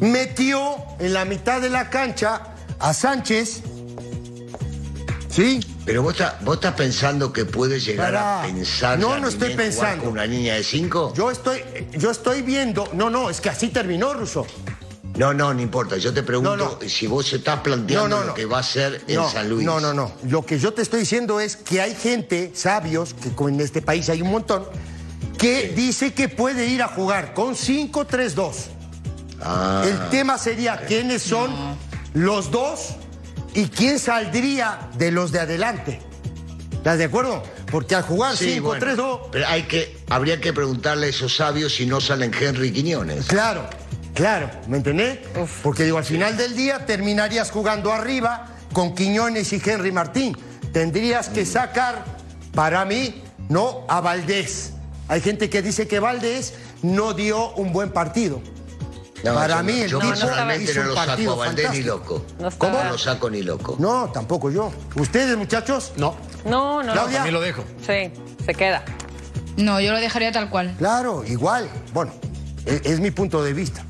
Metió 0.00 0.76
en 0.98 1.12
la 1.12 1.24
mitad 1.24 1.60
de 1.60 1.68
la 1.68 1.90
cancha 1.90 2.54
a 2.78 2.94
Sánchez. 2.94 3.62
¿Sí? 5.28 5.60
Pero 5.84 6.02
vos, 6.02 6.12
estás- 6.12 6.42
vos 6.44 6.56
estás 6.56 6.74
pensando 6.74 7.32
que 7.32 7.44
puede 7.44 7.80
llegar 7.80 8.14
a 8.14 8.42
pensar 8.44 8.98
No, 8.98 9.18
no 9.18 9.28
estoy 9.28 9.54
pensando. 9.56 10.04
con 10.04 10.12
una 10.12 10.26
línea 10.26 10.54
de 10.54 10.62
cinco. 10.62 11.12
Yo 11.16 11.30
estoy, 11.30 11.60
yo 11.92 12.10
estoy 12.10 12.42
viendo. 12.42 12.88
No, 12.92 13.10
no, 13.10 13.30
es 13.30 13.40
que 13.40 13.48
así 13.48 13.68
terminó, 13.68 14.12
Russo. 14.14 14.46
No, 15.16 15.34
no, 15.34 15.52
no 15.52 15.60
importa. 15.60 15.98
Yo 15.98 16.12
te 16.12 16.22
pregunto 16.22 16.56
No, 16.56 16.78
no. 16.80 16.88
si 16.88 17.06
vos 17.06 17.32
estás 17.32 17.60
planteando 17.60 18.08
No, 18.08 18.20
no, 18.20 18.26
lo 18.28 18.34
que 18.34 18.46
va 18.46 18.60
a 18.60 18.62
ser 18.62 19.02
en 19.06 19.16
no, 19.16 19.30
San 19.30 19.48
Luis. 19.48 19.64
No, 19.66 19.78
no, 19.80 19.92
no. 19.92 20.12
Lo 20.28 20.44
que 20.44 20.58
yo 20.58 20.72
te 20.72 20.82
estoy 20.82 21.00
diciendo 21.00 21.38
es 21.40 21.56
que 21.56 21.80
hay 21.82 21.94
gente, 21.94 22.52
sabios, 22.54 23.14
que 23.14 23.30
en 23.48 23.60
este 23.60 23.82
país 23.82 24.08
hay 24.08 24.22
un 24.22 24.30
montón, 24.30 24.64
que 25.38 25.68
dice 25.76 26.14
que 26.14 26.28
puede 26.28 26.66
ir 26.66 26.82
a 26.82 26.88
jugar 26.88 27.34
con 27.34 27.54
5-3-2. 27.54 28.52
Ah, 29.40 29.84
El 29.86 30.08
tema 30.10 30.38
sería 30.38 30.84
quiénes 30.86 31.22
son 31.22 31.50
los 32.14 32.50
dos 32.50 32.96
y 33.54 33.66
quién 33.66 33.98
saldría 33.98 34.88
de 34.96 35.10
los 35.10 35.32
de 35.32 35.40
adelante. 35.40 36.00
¿Estás 36.72 36.98
de 36.98 37.04
acuerdo? 37.04 37.42
Porque 37.70 37.94
al 37.94 38.02
jugar 38.02 38.36
sí, 38.36 38.58
5-3-2, 38.60 38.62
bueno, 38.96 39.20
pero 39.30 39.46
hay 39.48 39.64
que, 39.64 39.96
habría 40.08 40.40
que 40.40 40.52
preguntarle 40.52 41.06
a 41.06 41.10
esos 41.10 41.36
sabios 41.36 41.74
si 41.74 41.86
no 41.86 42.00
salen 42.00 42.32
Henry 42.38 42.72
Quiñones. 42.72 43.26
Claro, 43.26 43.68
claro, 44.14 44.50
¿me 44.68 44.76
entendés? 44.78 45.18
Porque 45.62 45.84
digo, 45.84 45.98
al 45.98 46.04
final 46.04 46.36
del 46.36 46.54
día 46.56 46.84
terminarías 46.86 47.50
jugando 47.50 47.92
arriba 47.92 48.48
con 48.72 48.94
Quiñones 48.94 49.52
y 49.52 49.62
Henry 49.64 49.92
Martín. 49.92 50.36
Tendrías 50.72 51.28
que 51.28 51.44
sacar, 51.44 52.04
para 52.54 52.84
mí, 52.84 53.22
no 53.48 53.84
a 53.88 54.00
Valdés. 54.00 54.72
Hay 55.08 55.20
gente 55.20 55.50
que 55.50 55.60
dice 55.62 55.86
que 55.86 56.00
Valdés 56.00 56.54
no 56.82 57.12
dio 57.12 57.52
un 57.54 57.72
buen 57.72 57.90
partido. 57.90 58.40
No, 59.24 59.34
Para 59.34 59.58
yo 59.58 59.62
mí 59.64 59.80
el 59.80 59.88
yo 59.90 59.98
tipo 60.00 60.10
personalmente 60.10 60.64
hizo 60.72 60.74
no 60.74 60.80
un 60.82 60.88
lo 60.88 60.94
saco 60.96 61.06
partido 61.06 61.32
a 61.32 61.36
Valdés 61.36 61.70
ni 61.70 61.82
loco. 61.82 62.24
No 62.40 62.48
está- 62.48 62.70
No 62.84 62.90
lo 62.90 62.98
saco 62.98 63.30
ni 63.30 63.42
loco. 63.42 63.76
No, 63.78 64.10
tampoco 64.10 64.50
yo. 64.50 64.72
¿Ustedes, 64.96 65.36
muchachos? 65.36 65.92
No. 65.96 66.16
No, 66.44 66.82
no, 66.82 66.92
Claudia. 66.92 67.04
no. 67.04 67.14
También 67.24 67.34
lo 67.34 67.40
dejo. 67.40 67.64
Sí, 67.86 68.10
se 68.44 68.54
queda. 68.54 68.82
No, 69.56 69.80
yo 69.80 69.92
lo 69.92 70.00
dejaría 70.00 70.32
tal 70.32 70.50
cual. 70.50 70.74
Claro, 70.78 71.22
igual. 71.24 71.68
Bueno, 71.92 72.10
es, 72.66 72.80
es 72.84 72.98
mi 73.00 73.12
punto 73.12 73.44
de 73.44 73.52
vista. 73.52 73.84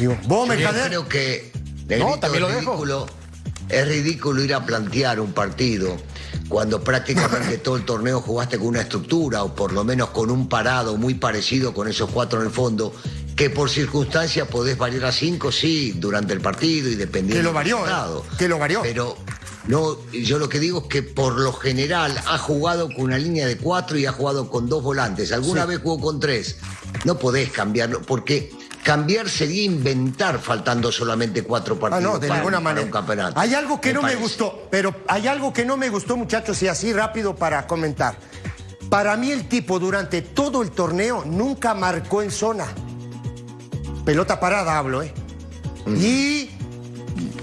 Digo, 0.00 0.16
vos, 0.26 0.48
Yo 0.48 0.54
Mercader, 0.54 0.86
creo 0.88 1.08
que 1.08 1.52
Negrito, 1.86 2.18
también 2.20 2.42
lo 2.42 2.48
ridículo, 2.48 3.06
es 3.68 3.86
ridículo 3.86 4.42
ir 4.42 4.54
a 4.54 4.64
plantear 4.64 5.20
un 5.20 5.32
partido 5.32 5.96
cuando 6.48 6.82
prácticamente 6.82 7.58
todo 7.62 7.76
el 7.76 7.84
torneo 7.84 8.20
jugaste 8.20 8.58
con 8.58 8.68
una 8.68 8.80
estructura 8.80 9.44
o 9.44 9.54
por 9.54 9.72
lo 9.72 9.84
menos 9.84 10.08
con 10.10 10.30
un 10.30 10.48
parado 10.48 10.96
muy 10.96 11.14
parecido 11.14 11.74
con 11.74 11.86
esos 11.86 12.10
cuatro 12.10 12.40
en 12.40 12.46
el 12.46 12.52
fondo, 12.52 12.94
que 13.36 13.50
por 13.50 13.68
circunstancias 13.70 14.48
podés 14.48 14.76
variar 14.78 15.04
a 15.04 15.12
cinco, 15.12 15.52
sí, 15.52 15.92
durante 15.92 16.32
el 16.32 16.40
partido 16.40 16.88
y 16.88 16.94
dependiendo 16.94 17.36
Que 17.36 17.42
lo 17.42 17.48
del 17.50 17.54
varió, 17.54 17.76
¿eh? 17.76 17.80
resultado. 17.82 18.24
Que 18.38 18.48
lo 18.48 18.58
varió. 18.58 18.82
Pero 18.82 19.16
no, 19.68 19.98
yo 20.12 20.38
lo 20.38 20.48
que 20.48 20.58
digo 20.58 20.80
es 20.82 20.86
que 20.88 21.02
por 21.02 21.38
lo 21.38 21.52
general 21.52 22.18
ha 22.26 22.38
jugado 22.38 22.88
con 22.88 23.04
una 23.04 23.18
línea 23.18 23.46
de 23.46 23.56
cuatro 23.58 23.98
y 23.98 24.06
ha 24.06 24.12
jugado 24.12 24.48
con 24.50 24.66
dos 24.68 24.82
volantes. 24.82 25.30
Alguna 25.32 25.62
Sí. 25.62 25.68
vez 25.68 25.80
jugó 25.82 26.00
con 26.00 26.18
tres. 26.20 26.56
No 27.04 27.18
podés 27.18 27.50
cambiarlo, 27.50 28.02
porque 28.02 28.50
cambiar 28.82 29.28
sería 29.28 29.62
inventar 29.64 30.38
faltando 30.38 30.90
solamente 30.90 31.42
cuatro 31.44 31.76
Ah, 31.76 31.80
partidos. 31.80 32.02
no, 32.14 32.18
de 32.18 32.28
para- 32.28 32.40
ninguna 32.40 32.56
para 32.58 32.64
manera. 32.64 32.86
un 32.86 32.92
campeonato. 32.92 33.38
Hay 33.40 33.54
algo 33.54 33.80
que 33.80 33.92
no 33.92 34.02
me 34.02 34.14
gustó, 34.16 34.66
pero 34.70 34.94
hay 35.08 35.26
algo 35.28 35.52
que 35.52 35.64
no 35.64 35.76
me 35.76 35.88
gustó, 35.90 36.16
muchachos, 36.16 36.62
y 36.62 36.68
así 36.68 36.92
rápido 36.92 37.34
para 37.36 37.66
comentar. 37.66 38.16
Para 38.88 39.16
mí 39.16 39.30
el 39.30 39.48
tipo 39.48 39.78
durante 39.78 40.22
todo 40.22 40.62
el 40.62 40.70
torneo 40.72 41.24
nunca 41.24 41.74
marcó 41.74 42.22
en 42.22 42.30
zona. 42.30 42.66
Pelota 44.04 44.40
parada 44.40 44.78
hablo, 44.78 45.02
¿eh? 45.02 45.12
Y 45.86 46.50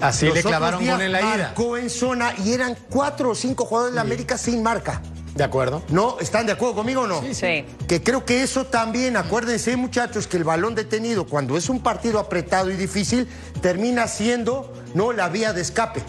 Así 0.02 0.26
los 0.26 0.36
le 0.36 0.44
clavaron 0.44 0.80
días 0.82 0.96
gol 0.98 1.06
en 1.06 1.12
la 1.12 1.22
ida. 1.22 1.38
Marcó 1.48 1.78
en 1.78 1.90
zona 1.90 2.34
y 2.44 2.52
eran 2.52 2.76
cuatro 2.90 3.30
o 3.32 3.36
cinco 3.36 3.66
jugadores 3.66 3.94
de 3.94 3.96
la 3.96 4.02
América 4.02 4.38
sin 4.38 4.62
marca. 4.62 5.02
De 5.38 5.44
acuerdo. 5.44 5.84
¿No? 5.90 6.18
¿Están 6.20 6.48
de 6.48 6.54
acuerdo 6.54 6.76
conmigo 6.76 7.02
o 7.02 7.08
no? 7.08 7.22
Sí. 7.32 7.64
Que 7.88 8.02
creo 8.04 8.26
que 8.26 8.42
eso 8.42 8.66
también, 8.66 9.16
acuérdense 9.18 9.76
muchachos, 9.78 10.26
que 10.28 10.36
el 10.38 10.44
balón 10.44 10.74
detenido, 10.74 11.26
cuando 11.28 11.56
es 11.58 11.70
un 11.70 11.80
partido 11.82 12.18
apretado 12.20 12.72
y 12.72 12.76
difícil, 12.76 13.28
termina 13.62 14.08
siendo 14.08 14.74
no 14.96 15.14
la 15.14 15.30
vía 15.30 15.54
de 15.54 15.62
escape. 15.62 16.02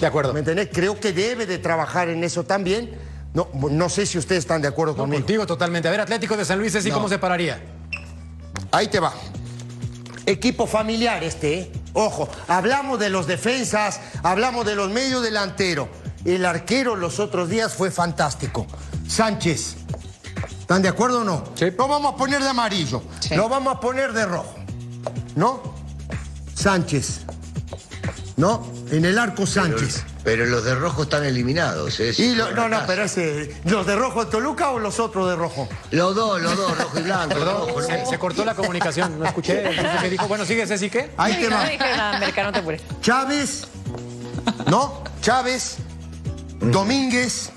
De 0.00 0.06
acuerdo. 0.06 0.32
¿Me 0.32 0.38
entendés? 0.38 0.68
Creo 0.72 0.98
que 1.00 1.12
debe 1.12 1.46
de 1.46 1.58
trabajar 1.58 2.08
en 2.08 2.22
eso 2.22 2.44
también. 2.44 2.96
No, 3.34 3.48
no 3.70 3.88
sé 3.88 4.06
si 4.06 4.18
ustedes 4.18 4.40
están 4.44 4.62
de 4.62 4.68
acuerdo 4.68 4.96
conmigo. 4.96 5.20
Contigo 5.20 5.46
totalmente. 5.46 5.88
A 5.88 5.90
ver, 5.90 6.00
Atlético 6.00 6.36
de 6.36 6.44
San 6.44 6.58
Luis, 6.58 6.72
¿sí 6.72 6.88
No. 6.88 6.94
cómo 6.94 7.08
se 7.08 7.18
pararía? 7.18 7.60
Ahí 8.70 8.86
te 8.86 9.00
va. 9.00 9.12
equipo 10.26 10.66
familiar 10.66 11.24
este, 11.24 11.54
¿eh? 11.58 11.72
Ojo, 11.92 12.28
hablamos 12.46 13.00
de 13.00 13.10
los 13.10 13.26
defensas, 13.26 14.00
hablamos 14.22 14.64
de 14.64 14.76
los 14.76 14.90
medios 14.90 15.24
delanteros. 15.24 15.88
El 16.24 16.44
arquero 16.44 16.96
los 16.96 17.18
otros 17.18 17.48
días 17.48 17.72
fue 17.72 17.90
fantástico. 17.90 18.66
Sánchez, 19.08 19.76
¿están 20.60 20.82
de 20.82 20.88
acuerdo 20.88 21.20
o 21.22 21.24
no? 21.24 21.44
Sí. 21.54 21.70
Lo 21.76 21.88
vamos 21.88 22.14
a 22.14 22.16
poner 22.16 22.42
de 22.42 22.48
amarillo, 22.48 23.02
Sí. 23.20 23.34
lo 23.34 23.48
vamos 23.48 23.74
a 23.76 23.80
poner 23.80 24.12
de 24.12 24.26
rojo. 24.26 24.54
¿No? 25.34 25.74
Sánchez. 26.54 27.20
¿No? 28.36 28.66
En 28.90 29.04
el 29.04 29.18
arco 29.18 29.46
Sánchez. 29.46 30.04
Pero 30.22 30.44
los 30.44 30.62
de 30.64 30.74
rojo 30.74 31.04
están 31.04 31.24
eliminados. 31.24 31.98
¿eh? 32.00 32.12
Y 32.18 32.34
lo- 32.34 32.46
Por 32.46 32.54
no, 32.56 32.68
no, 32.68 32.80
pero 32.86 33.04
ese, 33.04 33.54
¿los 33.64 33.86
de 33.86 33.96
rojo 33.96 34.24
de 34.26 34.30
Toluca 34.30 34.70
o 34.70 34.78
los 34.78 35.00
otros 35.00 35.28
de 35.30 35.36
rojo? 35.36 35.66
Los 35.90 36.14
dos, 36.14 36.40
los 36.42 36.56
dos, 36.56 36.76
rojo 36.76 36.98
y 36.98 37.02
blanco. 37.02 37.34
Perdón, 37.36 37.68
rojo, 37.68 37.82
se, 37.82 38.04
se 38.06 38.18
cortó 38.18 38.44
la 38.44 38.54
comunicación, 38.54 39.18
no 39.18 39.24
escuché. 39.24 39.62
Qué 40.02 40.10
dijo. 40.10 40.28
Bueno, 40.28 40.44
sigue 40.44 40.66
Ceci, 40.66 40.90
¿qué? 40.90 41.10
Ahí 41.16 41.34
te 41.40 41.48
No 41.48 41.56
va. 41.56 41.64
dije 41.64 41.78
nada, 41.78 42.16
americano, 42.18 42.48
no 42.48 42.52
te 42.52 42.58
apures. 42.58 42.82
Chávez, 43.00 43.64
¿no? 44.66 45.02
Chávez, 45.22 45.76
Domínguez, 46.60 47.50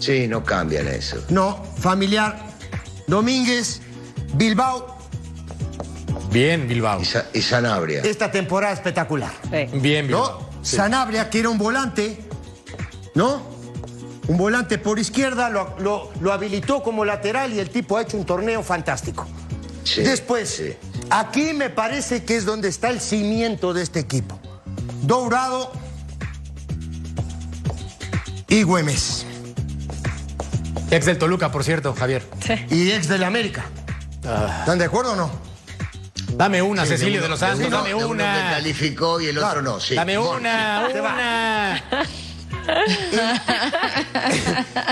Sí, 0.00 0.28
no 0.28 0.44
cambian 0.44 0.86
eso. 0.88 1.16
no, 1.30 1.62
familiar, 1.78 2.38
Domínguez, 3.06 3.80
Bilbao, 4.34 4.96
Bien, 6.30 6.68
Bilbao. 6.68 7.00
Y, 7.00 7.04
Sa- 7.06 7.26
y 7.32 7.40
Sanabria. 7.40 8.02
esta 8.02 8.30
temporada 8.30 8.74
espectacular, 8.74 9.32
Sí. 9.44 9.78
Bien, 9.78 10.06
Bilbao. 10.06 10.40
¿no? 10.52 10.64
Sanabria, 10.64 11.30
que 11.30 11.38
era 11.40 11.48
un 11.48 11.56
volante, 11.56 12.18
¿no? 13.14 13.40
Un 14.28 14.36
volante 14.36 14.76
por 14.76 14.98
izquierda, 14.98 15.48
lo, 15.48 15.74
lo- 15.78 16.10
lo 16.20 16.32
habilitó 16.32 16.82
como 16.82 17.06
lateral 17.06 17.54
y 17.54 17.58
el 17.60 17.70
tipo 17.70 17.96
ha 17.96 18.02
hecho 18.02 18.18
un 18.18 18.26
torneo 18.26 18.62
fantástico. 18.62 19.26
Sí, 19.84 20.02
Después, 20.02 20.50
sí. 20.50 20.74
aquí 21.08 21.54
me 21.54 21.70
parece 21.70 22.22
que 22.24 22.36
es 22.36 22.44
donde 22.44 22.68
está 22.68 22.90
el 22.90 23.00
cimiento 23.00 23.72
de 23.72 23.82
este 23.82 24.00
equipo. 24.00 24.38
Dourado 25.02 25.72
y 28.48 28.62
Güemes. 28.62 29.26
Ex 30.90 31.04
del 31.06 31.18
Toluca, 31.18 31.50
por 31.52 31.64
cierto, 31.64 31.94
Javier. 31.94 32.22
y 32.70 32.90
ex 32.92 33.08
del 33.08 33.24
América. 33.24 33.64
¿Están 34.60 34.78
de 34.78 34.84
acuerdo 34.86 35.12
o 35.12 35.16
no? 35.16 35.30
Dame 36.34 36.62
una, 36.62 36.84
Sí, 36.84 36.90
Cecilio 36.90 37.14
uno- 37.18 37.22
de 37.24 37.28
los 37.30 37.40
Santos, 37.40 37.66
uno- 37.66 37.76
dame 37.78 37.88
de 37.90 37.94
uno 37.94 38.06
que 38.06 38.12
una. 38.12 38.50
calificó 38.50 39.20
y 39.20 39.26
el 39.26 39.38
otro 39.38 39.60
no, 39.62 39.80
sí. 39.80 39.94
Dame 39.94 40.18
una, 40.18 40.88
Te 40.92 41.00
va. 41.00 41.12
una. 41.14 41.82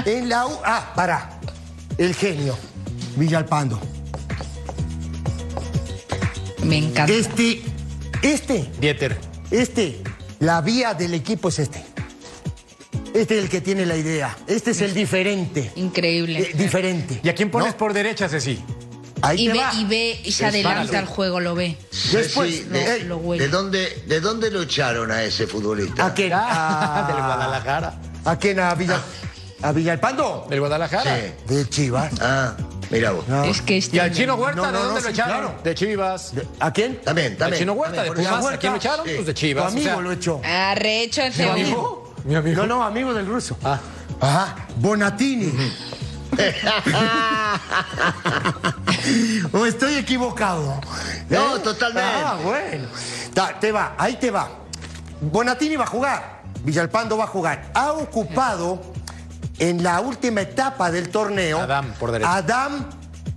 En 0.05 0.29
la 0.29 0.47
U. 0.47 0.59
Ah, 0.65 0.93
para. 0.95 1.39
El 1.99 2.15
genio. 2.15 2.59
Villalpando. 3.17 3.81
Me 6.65 6.79
encanta. 6.79 7.13
Este. 7.13 7.63
Este. 8.23 8.71
Dieter. 8.81 9.19
Este. 9.51 10.03
La 10.41 10.61
vía 10.63 10.95
del 10.95 11.15
equipo 11.15 11.49
es 11.49 11.59
este. 11.61 11.85
Este 13.17 13.39
es 13.39 13.45
el 13.45 13.49
que 13.51 13.61
tiene 13.61 13.87
la 13.87 13.97
idea. 13.97 14.37
Este 14.47 14.73
es 14.73 14.81
el 14.83 14.93
diferente. 14.95 15.73
Increíble. 15.77 16.41
Eh, 16.41 16.51
diferente. 16.55 17.21
¿Y 17.23 17.29
a 17.29 17.35
quién 17.35 17.51
pones 17.51 17.73
¿No? 17.73 17.77
por 17.79 17.93
derecha, 17.93 18.29
Ceci? 18.29 18.63
Ahí 19.23 19.47
Y 19.47 19.49
ve, 19.49 19.59
va. 19.59 19.73
y 19.75 19.85
ve, 19.87 20.21
y 20.23 20.31
se 20.33 20.45
adelanta 20.45 20.99
al 20.99 21.07
juego, 21.07 21.41
lo 21.41 21.55
ve. 21.55 21.79
Después, 22.13 22.55
Sí, 22.55 22.69
eh, 22.73 22.79
de, 22.79 23.05
lo 23.05 23.17
huele. 23.17 23.45
¿de 23.45 23.49
dónde, 23.51 24.03
¿De 24.07 24.21
dónde 24.21 24.51
lo 24.51 24.63
echaron 24.63 25.11
a 25.11 25.23
ese 25.25 25.47
futbolista? 25.47 26.07
¿A 26.07 26.13
quién? 26.15 26.33
Ah, 26.35 27.05
A- 27.05 27.07
del 27.07 27.17
Guadalajara. 27.17 27.99
¿A 28.27 28.39
quién? 28.39 28.61
¿A, 28.61 28.75
Villa- 28.75 29.01
a 29.63 29.73
Villalpando? 29.73 30.47
¿Del 30.51 30.61
Guadalajara? 30.61 31.17
Sí. 31.17 31.55
De 31.55 31.67
Chivas. 31.71 32.13
Ah, 32.21 32.55
mira 32.91 33.13
vos. 33.13 33.27
No. 33.27 33.45
Es 33.45 33.63
que 33.63 33.79
es 33.79 33.93
¿Y 33.95 33.99
al. 33.99 34.13
Chino 34.13 34.35
Huerta 34.35 34.57
No, 34.61 34.67
no, 34.67 34.73
de 34.73 34.85
dónde 34.85 35.01
no, 35.01 35.01
lo 35.01 35.07
sí, 35.07 35.13
echaron? 35.15 35.39
claro. 35.41 35.61
De 35.65 35.75
Chivas. 35.75 36.35
De- 36.35 36.47
¿A 36.61 36.71
quién? 36.71 37.01
También, 37.01 37.33
Al 37.33 37.39
también. 37.39 37.61
Chino 37.61 37.73
Huerta 37.73 38.03
de 38.03 38.09
también. 38.09 38.27
Pumas. 38.29 38.45
Huerta, 38.45 38.57
¿A 38.57 38.61
quién 38.61 38.73
lo 38.75 38.79
echaron? 38.79 39.07
sí. 39.07 39.13
Pues 39.15 39.27
de 39.27 39.33
Tu 39.33 39.41
Chivas. 39.41 39.73
amigo 39.73 39.91
o 39.91 39.95
sea, 39.95 40.01
lo 40.03 40.13
echó. 40.13 40.41
Arrecho 40.45 41.23
hombre. 41.23 41.51
amigo. 41.51 42.06
Mi 42.27 42.35
amigo. 42.35 42.63
No, 42.63 42.67
no, 42.77 42.83
amigo 42.83 43.15
del 43.15 43.27
ruso. 43.27 43.57
Ah. 43.65 43.79
Ajá. 44.21 44.57
Bonatini. 44.77 45.53
¿O 49.53 49.67
estoy 49.67 49.95
equivocado? 49.97 50.81
No, 51.31 51.59
totalmente. 51.61 52.09
Ah, 52.25 52.39
bueno. 52.43 52.89
Ta- 53.33 53.59
te 53.59 53.73
va, 53.73 53.95
ahí 53.99 54.17
te 54.17 54.31
va. 54.31 54.49
Bonatini 55.21 55.77
va 55.77 55.85
a 55.85 55.89
jugar. 55.89 56.43
Villalpando 56.65 57.17
va 57.17 57.25
a 57.25 57.29
jugar. 57.29 57.71
Ha 57.75 57.93
ocupado 57.93 58.81
en 59.59 59.83
la 59.83 60.01
última 60.01 60.41
etapa 60.43 60.91
del 60.91 61.09
torneo. 61.11 61.61
Adam, 61.61 61.93
por 61.95 62.11
derecha. 62.13 62.35
Adam 62.37 62.87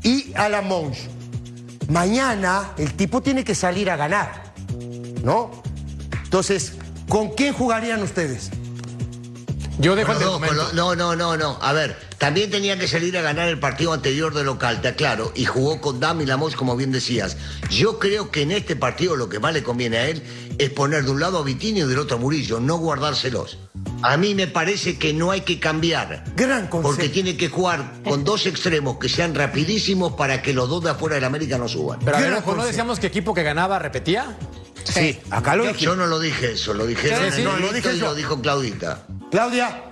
y 0.04 0.34
Alamons. 0.36 0.98
Mañana 1.90 2.72
el 2.78 2.94
tipo 2.96 3.22
tiene 3.22 3.44
que 3.44 3.56
salir 3.56 3.90
a 3.92 3.96
ganar. 3.96 4.50
¿No? 5.24 5.52
Entonces, 6.24 6.74
¿con 7.08 7.30
quién 7.30 7.54
jugarían 7.54 8.02
ustedes? 8.02 8.50
Yo 9.80 9.96
dejo 9.96 10.12
el 10.12 10.20
los- 10.58 10.74
no, 10.74 10.94
no, 10.94 11.16
no, 11.16 11.38
no. 11.38 11.58
A 11.62 11.72
ver, 11.72 11.98
también 12.18 12.52
tenía 12.52 12.78
que 12.78 12.86
salir 12.86 13.18
a 13.18 13.22
ganar 13.22 13.48
el 13.48 13.60
partido 13.60 13.94
anterior 13.94 14.34
de 14.34 14.44
local, 14.44 14.82
te 14.82 14.90
aclaro. 14.90 15.32
Y 15.36 15.46
jugó 15.46 15.80
con 15.80 16.02
Dam 16.02 16.20
y 16.20 16.26
Lamos, 16.26 16.58
como 16.58 16.76
bien 16.76 16.92
decías. 16.92 17.38
Yo 17.70 17.98
creo 17.98 18.30
que 18.30 18.42
en 18.42 18.52
este 18.52 18.76
partido 18.76 19.16
lo 19.16 19.30
que 19.30 19.40
más 19.40 19.54
le 19.54 19.64
conviene 19.64 19.98
a 19.98 20.10
él 20.10 20.22
es 20.60 20.70
poner 20.70 21.06
de 21.06 21.12
un 21.12 21.22
lado 21.22 21.40
a 21.40 21.44
Vitinho 21.44 21.86
y 21.86 21.90
del 21.90 21.98
otro 22.00 22.18
a 22.18 22.20
Murillo, 22.20 22.60
no 22.60 22.78
guardárselos. 22.78 23.58
A 24.02 24.18
mí 24.18 24.36
me 24.36 24.46
parece 24.48 24.98
que 24.98 25.14
no 25.14 25.32
hay 25.32 25.42
que 25.42 25.58
cambiar. 25.58 26.26
Gran 26.36 26.68
concepto. 26.68 26.96
Porque 26.96 27.10
tiene 27.10 27.38
que 27.38 27.48
jugar 27.48 27.94
con 28.04 28.26
dos 28.26 28.46
extremos 28.46 28.98
que 28.98 29.08
sean 29.08 29.34
rapidísimos 29.34 30.14
para 30.14 30.42
que 30.42 30.54
los 30.54 30.70
dos 30.70 30.84
de 30.84 30.92
afuera 30.92 31.16
del 31.16 31.24
América 31.24 31.58
no 31.58 31.68
suban. 31.70 32.00
Pero 32.04 32.18
a 32.18 32.20
ver, 32.20 32.46
¿no 32.46 32.66
decíamos 32.66 33.00
que 33.00 33.08
equipo 33.08 33.34
que 33.34 33.42
ganaba 33.42 33.80
repetía? 33.80 34.38
Sí, 34.84 35.18
acá 35.30 35.56
lo 35.56 35.66
dije. 35.66 35.86
Yo 35.86 35.96
no 35.96 36.08
lo 36.08 36.20
dije 36.20 36.52
eso, 36.52 36.74
lo 36.74 36.86
dije 36.86 37.10
sí, 37.32 37.42
no, 37.42 37.58
lo 37.58 37.72
dije 37.72 37.94
y 37.94 38.00
yo. 38.00 38.08
lo 38.08 38.16
dijo 38.16 38.42
Claudita. 38.42 39.06
Claudia, 39.32 39.84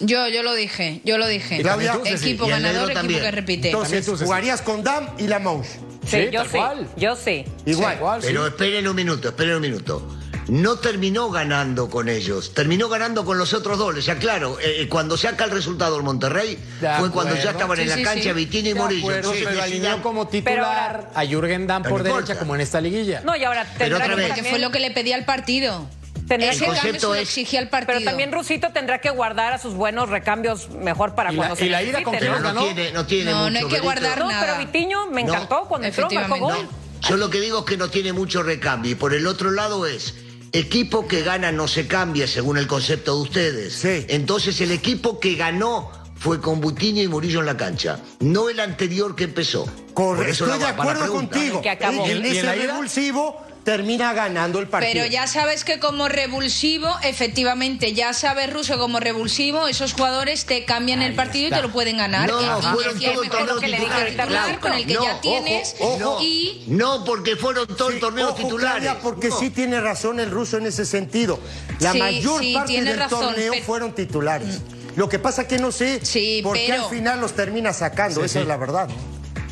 Yo, 0.00 0.28
yo 0.28 0.42
lo 0.42 0.54
dije, 0.54 1.00
yo 1.04 1.16
lo 1.18 1.26
dije. 1.28 1.62
Ceci. 2.04 2.30
Equipo 2.30 2.46
ganador, 2.46 2.90
equipo 2.90 3.06
que 3.06 3.30
repite. 3.30 3.68
entonces 3.70 4.08
jugarías 4.08 4.62
con 4.62 4.82
Dam 4.82 5.10
y 5.18 5.28
Lamons. 5.28 5.68
Sí, 6.08 6.28
yo 6.32 6.44
sí. 6.44 6.50
cual. 6.56 6.88
Yo 6.96 7.16
sí. 7.16 7.44
Igual. 7.66 7.92
Sí, 7.92 7.98
igual, 7.98 8.20
sí. 8.22 8.26
Pero 8.28 8.46
esperen 8.46 8.88
un 8.88 8.96
minuto, 8.96 9.28
esperen 9.28 9.54
un 9.56 9.60
minuto. 9.62 10.14
No 10.48 10.76
terminó 10.76 11.28
ganando 11.30 11.90
con 11.90 12.08
ellos, 12.08 12.54
terminó 12.54 12.88
ganando 12.88 13.26
con 13.26 13.36
los 13.36 13.52
otros 13.52 13.76
dos. 13.76 13.94
O 13.94 14.00
sea, 14.00 14.16
claro, 14.16 14.56
eh, 14.62 14.86
cuando 14.88 15.18
saca 15.18 15.44
el 15.44 15.50
resultado 15.50 15.98
el 15.98 16.02
Monterrey, 16.02 16.58
De 16.80 16.88
fue 16.98 17.10
cuando 17.10 17.34
ya 17.36 17.50
estaban 17.50 17.78
en 17.78 17.88
la 17.90 17.96
sí, 17.96 18.02
cancha 18.02 18.22
sí. 18.30 18.32
Vitini 18.32 18.70
y 18.70 18.74
Morillo. 18.74 19.12
Entonces 19.14 19.44
pero 19.46 19.62
alineó 19.62 20.02
como 20.02 20.30
Pero 20.30 20.44
titular 20.44 20.96
ahora- 20.96 21.10
a 21.14 21.26
Jürgen 21.26 21.66
Damm 21.66 21.82
No 21.82 21.90
por 21.90 22.00
importa. 22.00 22.20
derecha 22.22 22.38
como 22.38 22.54
en 22.54 22.62
esta 22.62 22.80
liguilla. 22.80 23.20
No, 23.26 23.36
y 23.36 23.44
ahora 23.44 23.66
Pero 23.76 23.98
tendrá 23.98 24.14
otra 24.14 24.24
que 24.24 24.32
vez. 24.32 24.42
Que 24.42 24.48
fue 24.48 24.58
lo 24.58 24.70
que 24.70 24.80
le 24.80 24.90
pedía 24.90 25.16
al 25.16 25.26
partido. 25.26 25.86
Que- 26.26 26.34
El 26.34 26.40
cambio 26.50 26.66
concepto 26.66 27.14
es- 27.14 27.22
exigía 27.22 27.60
al 27.60 27.68
partido. 27.68 27.98
Pero 27.98 28.04
también 28.10 28.32
Rusito 28.32 28.70
tendrá 28.72 29.00
que 29.00 29.10
guardar 29.10 29.52
a 29.52 29.58
sus 29.58 29.74
buenos 29.74 30.08
recambios 30.08 30.70
mejor 30.70 31.14
para 31.14 31.32
Y 31.32 31.36
cuando 31.36 31.54
la- 31.54 31.58
se 31.58 31.66
y 31.66 31.68
la 31.68 31.82
ida 31.82 32.02
con 32.02 32.14
¿no? 32.14 32.18
Pero 32.18 32.38
no 32.40 32.64
tiene, 32.64 32.92
no 32.92 33.06
tiene 33.06 33.30
No, 33.30 33.38
no 33.38 33.50
mucho 33.50 33.66
hay 33.66 33.72
que 33.74 33.80
guardar 33.80 34.18
No, 34.18 34.28
nada. 34.30 34.40
pero 34.56 34.58
Vitiño 34.66 35.06
me 35.10 35.22
No, 35.24 35.32
encantó 35.34 35.64
cuando 35.68 35.86
entró, 35.86 36.08
marcó 36.10 36.36
gol. 36.38 36.68
Yo 37.08 37.16
lo 37.16 37.30
que 37.30 37.40
digo 37.40 37.60
es 37.60 37.64
que 37.64 37.76
no 37.76 37.88
tiene 37.90 38.12
mucho 38.12 38.42
recambio. 38.42 38.90
Y 38.92 38.94
por 38.94 39.14
el 39.14 39.26
otro 39.26 39.50
lado 39.52 39.86
es, 39.86 40.14
equipo 40.52 41.06
que 41.06 41.22
gana 41.22 41.52
no 41.52 41.68
se 41.68 41.86
cambia 41.86 42.26
según 42.26 42.58
el 42.58 42.66
concepto 42.66 43.14
de 43.16 43.22
ustedes. 43.22 43.74
Sí. 43.74 44.04
Entonces 44.08 44.60
el 44.60 44.72
equipo 44.72 45.20
que 45.20 45.34
ganó 45.34 45.90
fue 46.16 46.40
con 46.40 46.60
Butiño 46.60 47.02
y 47.02 47.08
Murillo 47.08 47.40
en 47.40 47.46
la 47.46 47.56
cancha, 47.56 48.00
no 48.20 48.48
el 48.48 48.58
anterior 48.58 49.14
que 49.14 49.24
empezó. 49.24 49.66
Correcto, 49.94 50.44
estoy 50.46 50.58
de 50.58 50.66
acuerdo 50.66 51.12
contigo. 51.12 51.62
Que 51.62 51.70
acabó. 51.70 52.04
En 52.06 52.16
¿Y 52.18 52.20
en 52.20 52.26
ese 52.26 52.42
la 52.42 52.56
ida? 52.56 52.66
revulsivo 52.72 53.40
termina 53.68 54.14
ganando 54.14 54.60
el 54.60 54.66
partido. 54.68 54.92
Pero 54.94 55.06
ya 55.06 55.26
sabes 55.26 55.62
que 55.64 55.78
como 55.78 56.08
revulsivo, 56.08 56.88
efectivamente, 57.02 57.92
ya 57.92 58.12
sabes 58.14 58.50
Ruso 58.52 58.78
como 58.78 58.98
revulsivo, 58.98 59.68
esos 59.68 59.92
jugadores 59.92 60.46
te 60.46 60.64
cambian 60.64 61.02
el 61.02 61.14
partido 61.14 61.48
y 61.48 61.50
te 61.50 61.60
lo 61.60 61.70
pueden 61.70 61.98
ganar. 61.98 62.28
No, 62.30 62.40
Y- 62.40 62.44
y 62.44 62.62
fueron 62.62 62.94
decía, 62.94 63.12
todo 63.12 63.22
es 63.24 63.28
mejor 63.28 63.46
torneo 63.46 63.60
que 63.60 63.68
le 63.68 63.78
diga 63.78 64.06
titular, 64.06 64.60
con 64.60 64.72
el 64.72 64.86
que 64.86 64.94
No, 64.94 65.02
ya 65.04 65.12
ojo, 65.12 65.20
tienes 65.20 65.74
ojo. 65.80 66.18
y 66.22 66.64
No, 66.66 67.04
porque 67.04 67.36
fueron 67.36 67.66
todo 67.66 67.88
el 67.88 67.94
Sí, 67.96 68.00
torneo 68.00 68.28
ojo, 68.28 68.36
titulares. 68.36 68.82
Claudia, 68.84 69.02
porque 69.02 69.28
No. 69.28 69.38
sí 69.38 69.50
tiene 69.50 69.80
razón 69.80 70.18
el 70.20 70.30
ruso 70.30 70.56
en 70.56 70.66
ese 70.66 70.86
sentido. 70.86 71.38
La 71.80 71.92
Sí, 71.92 71.98
mayor 71.98 72.40
sí, 72.40 72.54
parte 72.54 72.68
tiene 72.72 72.90
del 72.90 72.98
razón, 73.00 73.20
torneo 73.20 73.52
pero- 73.52 73.64
fueron 73.66 73.94
titulares. 73.94 74.60
Lo 74.96 75.08
que 75.08 75.18
pasa 75.18 75.46
que 75.46 75.58
no 75.58 75.70
sé 75.72 76.00
Sí, 76.04 76.40
por 76.42 76.56
qué 76.56 76.66
pero- 76.70 76.84
al 76.84 76.90
final 76.90 77.20
los 77.20 77.34
termina 77.34 77.72
sacando, 77.72 78.24
esa 78.24 78.40
es 78.40 78.46
la 78.46 78.56
verdad. 78.56 78.88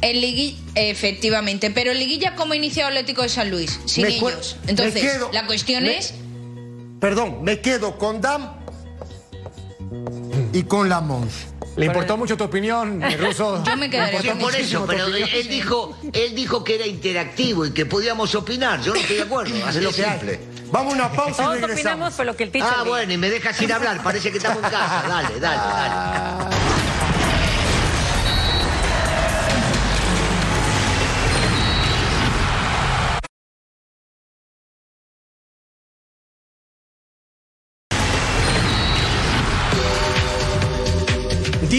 En 0.02 0.20
liguilla, 0.20 0.58
efectivamente, 0.74 1.70
pero 1.70 1.92
en 1.92 1.98
liguilla 1.98 2.34
como 2.34 2.54
inició 2.54 2.86
Atlético 2.86 3.22
de 3.22 3.28
San 3.28 3.50
Luis, 3.50 3.80
sin 3.86 4.04
Me 4.04 4.16
ellos. 4.16 4.56
me 4.64 4.70
Entonces, 4.70 5.02
quedo- 5.02 5.30
la 5.32 5.46
cuestión 5.46 5.84
me- 5.84 5.98
es 5.98 6.14
Perdón, 7.00 7.44
me 7.44 7.60
quedo 7.60 7.98
con 7.98 8.20
Dam 8.20 8.52
y 10.52 10.62
con 10.64 10.88
Lamons. 10.88 11.32
Le 11.76 11.86
importó 11.86 12.16
mucho 12.16 12.38
tu 12.38 12.44
opinión, 12.44 13.02
el 13.02 13.18
ruso. 13.18 13.62
Yo 13.66 13.76
me 13.76 13.90
quedaría 13.90 14.22
Sí, 14.22 14.30
por 14.40 14.54
eso. 14.56 14.86
pero 14.86 15.06
él 15.08 15.48
dijo, 15.48 15.96
él 16.12 16.34
dijo 16.34 16.64
que 16.64 16.76
era 16.76 16.86
interactivo 16.86 17.66
y 17.66 17.72
que 17.72 17.84
podíamos 17.84 18.34
opinar. 18.34 18.80
Yo 18.80 18.94
no 18.94 19.00
estoy 19.00 19.16
de 19.16 19.22
acuerdo, 19.22 19.54
así 19.66 19.80
lo 19.80 19.92
simple. 19.92 20.40
Vamos 20.72 20.94
a 20.94 20.96
una 20.96 21.12
pausa 21.12 21.42
y 21.42 21.44
Todos 21.44 21.60
regresamos. 21.60 21.78
opinamos, 21.78 22.14
pero 22.16 22.26
lo 22.32 22.36
que 22.36 22.44
el 22.44 22.50
teacher 22.50 22.72
Ah, 22.78 22.82
bueno, 22.82 23.12
y 23.12 23.16
me 23.18 23.28
dejas 23.30 23.60
ir 23.60 23.72
hablar, 23.72 24.02
parece 24.02 24.30
que 24.30 24.38
estamos 24.38 24.64
en 24.64 24.70
casa. 24.70 25.04
Dale, 25.06 25.38
dale, 25.38 25.56
dale. 25.58 26.85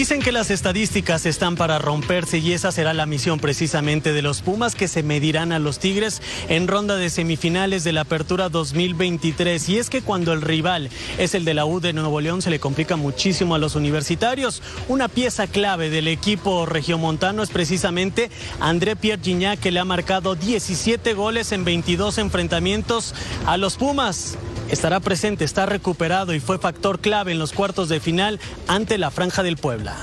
Dicen 0.08 0.22
que 0.22 0.32
las 0.32 0.50
estadísticas 0.50 1.26
están 1.26 1.54
para 1.54 1.78
romperse 1.78 2.38
y 2.38 2.54
esa 2.54 2.72
será 2.72 2.94
la 2.94 3.04
misión 3.04 3.38
precisamente 3.40 4.14
de 4.14 4.22
los 4.22 4.40
Pumas 4.40 4.74
que 4.74 4.88
se 4.88 5.02
medirán 5.02 5.52
a 5.52 5.58
los 5.58 5.80
Tigres 5.80 6.22
en 6.48 6.66
ronda 6.66 6.96
de 6.96 7.10
semifinales 7.10 7.84
de 7.84 7.92
la 7.92 8.00
Apertura 8.00 8.48
2023. 8.48 9.68
Y 9.68 9.76
es 9.76 9.90
que 9.90 10.00
cuando 10.00 10.32
el 10.32 10.40
rival 10.40 10.88
es 11.18 11.34
el 11.34 11.44
de 11.44 11.52
la 11.52 11.66
U 11.66 11.80
de 11.80 11.92
Nuevo 11.92 12.22
León 12.22 12.40
se 12.40 12.48
le 12.48 12.58
complica 12.58 12.96
muchísimo 12.96 13.54
a 13.54 13.58
los 13.58 13.76
universitarios. 13.76 14.62
Una 14.88 15.08
pieza 15.08 15.46
clave 15.46 15.90
del 15.90 16.08
equipo 16.08 16.64
regiomontano 16.64 17.42
es 17.42 17.50
precisamente 17.50 18.30
André 18.60 18.96
Pierre 18.96 19.22
Gignac 19.22 19.60
que 19.60 19.72
le 19.72 19.80
ha 19.80 19.84
marcado 19.84 20.36
17 20.36 21.12
goles 21.12 21.52
en 21.52 21.66
22 21.66 22.16
enfrentamientos 22.16 23.14
a 23.44 23.58
los 23.58 23.76
Pumas 23.76 24.38
estará 24.70 25.00
presente, 25.00 25.44
está 25.44 25.66
recuperado 25.66 26.34
y 26.34 26.40
fue 26.40 26.58
factor 26.58 27.00
clave 27.00 27.32
en 27.32 27.38
los 27.38 27.52
cuartos 27.52 27.88
de 27.88 28.00
final 28.00 28.40
ante 28.66 28.98
la 28.98 29.10
Franja 29.10 29.42
del 29.42 29.56
Puebla. 29.56 29.96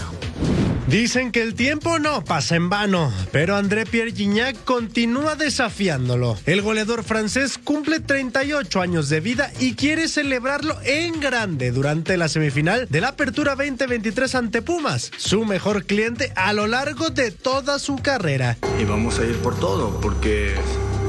Dicen 0.87 1.31
que 1.31 1.41
el 1.41 1.55
tiempo 1.55 1.97
no 1.97 2.23
pasa 2.23 2.55
en 2.55 2.69
vano, 2.69 3.11
pero 3.31 3.55
André 3.55 3.87
Pierre 3.87 4.11
Gignac 4.11 4.63
continúa 4.65 5.35
desafiándolo. 5.35 6.37
El 6.45 6.61
goleador 6.61 7.03
francés 7.03 7.57
cumple 7.57 7.99
38 7.99 8.81
años 8.81 9.09
de 9.09 9.19
vida 9.19 9.51
y 9.59 9.73
quiere 9.73 10.07
celebrarlo 10.07 10.77
en 10.83 11.19
grande 11.19 11.71
durante 11.71 12.17
la 12.17 12.29
semifinal 12.29 12.87
de 12.87 13.01
la 13.01 13.09
Apertura 13.09 13.55
2023 13.55 14.35
ante 14.35 14.61
Pumas, 14.61 15.11
su 15.17 15.43
mejor 15.43 15.85
cliente 15.85 16.31
a 16.35 16.53
lo 16.53 16.67
largo 16.67 17.09
de 17.09 17.31
toda 17.31 17.79
su 17.79 17.95
carrera. 17.95 18.57
Y 18.79 18.83
vamos 18.83 19.17
a 19.17 19.25
ir 19.25 19.37
por 19.37 19.59
todo, 19.59 19.99
porque 19.99 20.53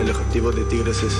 el 0.00 0.10
objetivo 0.10 0.52
de 0.52 0.64
Tigres 0.64 1.02
es 1.02 1.12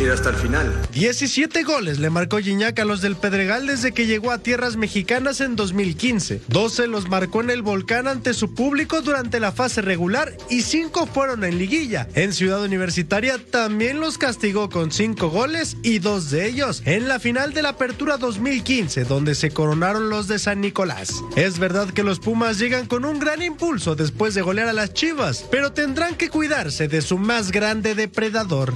ir 0.00 0.10
hasta 0.10 0.30
el 0.30 0.36
final. 0.36 0.72
17 0.92 1.62
goles 1.62 1.98
le 1.98 2.10
marcó 2.10 2.38
Gignac 2.38 2.78
a 2.78 2.84
los 2.84 3.00
del 3.00 3.16
Pedregal 3.16 3.66
desde 3.66 3.92
que 3.92 4.06
llegó 4.06 4.30
a 4.30 4.38
tierras 4.38 4.76
mexicanas 4.76 5.40
en 5.40 5.56
2015. 5.56 6.42
12 6.48 6.86
los 6.86 7.08
marcó 7.08 7.40
en 7.40 7.50
el 7.50 7.62
Volcán 7.62 8.08
ante 8.08 8.34
su 8.34 8.54
público 8.54 9.00
durante 9.00 9.40
la 9.40 9.52
fase 9.52 9.82
regular 9.82 10.36
y 10.50 10.62
5 10.62 11.06
fueron 11.06 11.44
en 11.44 11.58
liguilla. 11.58 12.08
En 12.14 12.32
Ciudad 12.32 12.62
Universitaria 12.62 13.38
también 13.38 14.00
los 14.00 14.18
castigó 14.18 14.68
con 14.68 14.90
5 14.92 15.28
goles 15.28 15.76
y 15.82 15.98
2 15.98 16.30
de 16.30 16.46
ellos 16.46 16.82
en 16.84 17.08
la 17.08 17.18
final 17.18 17.52
de 17.52 17.62
la 17.62 17.70
Apertura 17.70 18.16
2015 18.16 19.04
donde 19.04 19.34
se 19.34 19.50
coronaron 19.50 20.10
los 20.10 20.28
de 20.28 20.38
San 20.38 20.60
Nicolás. 20.60 21.22
Es 21.36 21.58
verdad 21.58 21.90
que 21.90 22.02
los 22.02 22.20
Pumas 22.20 22.58
llegan 22.58 22.86
con 22.86 23.04
un 23.04 23.18
gran 23.18 23.42
impulso 23.42 23.94
después 23.94 24.34
de 24.34 24.42
golear 24.42 24.68
a 24.68 24.72
las 24.72 24.92
Chivas, 24.92 25.44
pero 25.50 25.72
tendrán 25.72 26.16
que 26.16 26.28
cuidarse 26.28 26.88
de 26.88 27.02
su 27.02 27.18
más 27.18 27.50
grande 27.52 27.94
depredador. 27.94 28.74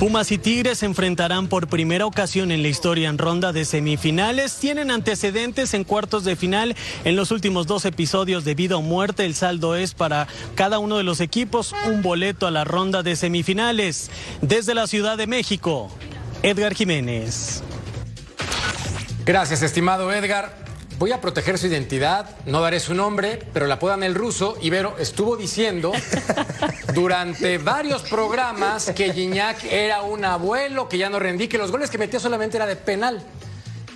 Pumas 0.00 0.32
y 0.32 0.38
Tigres 0.38 0.78
se 0.78 0.86
enfrentarán 0.86 1.46
por 1.46 1.68
primera 1.68 2.06
ocasión 2.06 2.52
en 2.52 2.62
la 2.62 2.68
historia 2.68 3.10
en 3.10 3.18
ronda 3.18 3.52
de 3.52 3.66
semifinales. 3.66 4.56
Tienen 4.56 4.90
antecedentes 4.90 5.74
en 5.74 5.84
cuartos 5.84 6.24
de 6.24 6.36
final 6.36 6.74
en 7.04 7.16
los 7.16 7.30
últimos 7.30 7.66
dos 7.66 7.84
episodios 7.84 8.46
de 8.46 8.54
vida 8.54 8.78
o 8.78 8.80
muerte. 8.80 9.26
El 9.26 9.34
saldo 9.34 9.76
es 9.76 9.92
para 9.92 10.26
cada 10.54 10.78
uno 10.78 10.96
de 10.96 11.02
los 11.02 11.20
equipos 11.20 11.74
un 11.86 12.00
boleto 12.00 12.46
a 12.46 12.50
la 12.50 12.64
ronda 12.64 13.02
de 13.02 13.14
semifinales. 13.14 14.10
Desde 14.40 14.74
la 14.74 14.86
Ciudad 14.86 15.18
de 15.18 15.26
México, 15.26 15.90
Edgar 16.42 16.74
Jiménez. 16.74 17.62
Gracias, 19.26 19.60
estimado 19.60 20.10
Edgar. 20.14 20.59
Voy 21.00 21.12
a 21.12 21.20
proteger 21.22 21.56
su 21.56 21.66
identidad, 21.66 22.36
no 22.44 22.60
daré 22.60 22.78
su 22.78 22.92
nombre, 22.92 23.38
pero 23.54 23.66
la 23.66 23.78
puedan 23.78 24.02
el 24.02 24.14
ruso. 24.14 24.58
Ibero 24.60 24.98
estuvo 24.98 25.34
diciendo 25.34 25.92
durante 26.94 27.56
varios 27.56 28.02
programas 28.02 28.92
que 28.94 29.10
Gignac 29.10 29.64
era 29.64 30.02
un 30.02 30.26
abuelo, 30.26 30.90
que 30.90 30.98
ya 30.98 31.08
no 31.08 31.18
rendí, 31.18 31.48
que 31.48 31.56
los 31.56 31.70
goles 31.70 31.88
que 31.88 31.96
metía 31.96 32.20
solamente 32.20 32.58
era 32.58 32.66
de 32.66 32.76
penal. 32.76 33.22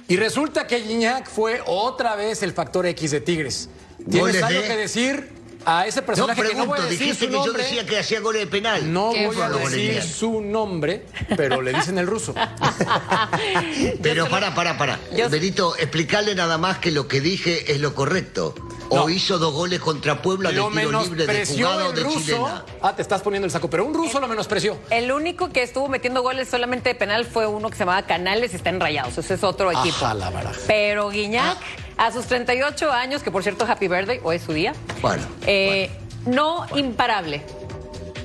Y 0.09 0.17
resulta 0.17 0.67
que 0.67 0.81
Gignac 0.81 1.29
fue 1.29 1.61
otra 1.67 2.17
vez 2.17 2.43
el 2.43 2.55
factor 2.55 2.87
X 2.87 3.11
de 3.11 3.21
Tigres. 3.21 3.69
¿Tienes 4.11 4.43
algo 4.43 4.63
que 4.63 4.75
decir 4.75 5.34
a 5.67 5.87
ese 5.87 6.03
personaje 6.03 6.43
no 6.43 6.49
que 6.49 6.55
no 6.55 6.67
voy 6.67 6.77
pregunto, 6.79 6.83
a 6.83 6.87
decir 6.87 6.99
dijiste 7.01 7.25
su 7.27 7.31
que 7.31 7.37
yo 7.37 7.45
nombre? 7.47 7.63
decía 7.65 7.87
que 7.87 7.99
hacía 7.99 8.21
goles 8.21 8.43
de 8.43 8.47
penal. 8.47 8.93
No 8.93 9.13
¿Qué 9.13 9.27
voy 9.27 9.41
a 9.41 9.49
decir 9.49 10.03
su 10.03 10.41
nombre, 10.41 11.05
pero 11.37 11.61
le 11.63 11.73
dicen 11.73 11.99
el 11.99 12.07
ruso. 12.07 12.35
Pero 14.03 14.29
para, 14.29 14.55
para, 14.55 14.77
para. 14.77 14.99
Benito, 15.31 15.77
explicarle 15.77 16.35
nada 16.35 16.59
más 16.59 16.79
que 16.79 16.91
lo 16.91 17.09
que 17.09 17.21
dije 17.21 17.73
es 17.73 17.81
lo 17.81 17.95
correcto. 17.95 18.55
O 18.91 19.09
hizo 19.09 19.39
dos 19.39 19.53
goles 19.53 19.81
contra 19.81 20.21
Puebla 20.21 20.51
de 20.51 20.57
Lo 20.57 20.69
tiro 20.71 21.03
libre 21.03 21.27
de 21.27 21.33
menospreció 21.33 21.67
jugada 21.69 21.87
o 21.87 21.91
el 21.91 21.95
de 21.97 22.03
ruso. 22.03 22.19
chilena. 22.21 22.65
Ah, 22.83 22.95
te 22.95 23.03
estás 23.03 23.23
poniendo 23.23 23.47
el 23.47 23.51
saco, 23.51 23.69
pero 23.71 23.85
un 23.85 23.95
ruso 23.95 24.21
lo 24.21 24.29
menospreció. 24.29 24.79
El 24.91 25.11
único 25.11 25.51
que 25.51 25.63
estuvo 25.63 25.89
metiendo 25.89 26.23
goles 26.23 26.49
solamente 26.49 26.91
de 26.91 26.95
penal 26.95 27.25
fue 27.25 27.47
uno 27.47 27.71
que 27.71 27.75
se 27.77 27.81
llamaba 27.81 28.03
Canales 28.03 28.53
y 28.53 28.57
está 28.57 28.71
en 28.71 28.81
Rayados. 28.81 29.17
Ese 29.19 29.35
es 29.35 29.43
otro 29.45 29.71
equipo. 29.73 29.97
Ajá, 30.05 30.15
la 30.15 30.31
baraja. 30.31 30.59
Pero 30.67 31.09
Guiñac, 31.11 31.59
a 31.97 32.13
sus 32.13 32.27
38 32.27 32.93
años, 32.93 33.23
que 33.23 33.31
por 33.31 33.43
cierto, 33.43 33.65
Happy 33.67 33.89
Birthday, 33.89 34.21
hoy 34.23 34.37
es 34.37 34.43
su 34.43 34.53
día, 34.53 34.75
Bueno, 35.01 35.23
eh, 35.47 35.91
no 36.27 36.67
imparable. 36.77 37.43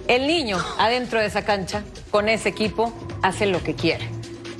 El 0.07 0.27
niño 0.27 0.57
adentro 0.77 1.19
de 1.19 1.27
esa 1.27 1.43
cancha, 1.45 1.83
con 2.11 2.29
ese 2.29 2.49
equipo, 2.49 2.91
hace 3.21 3.45
lo 3.45 3.61
que 3.63 3.75
quiere. 3.75 4.09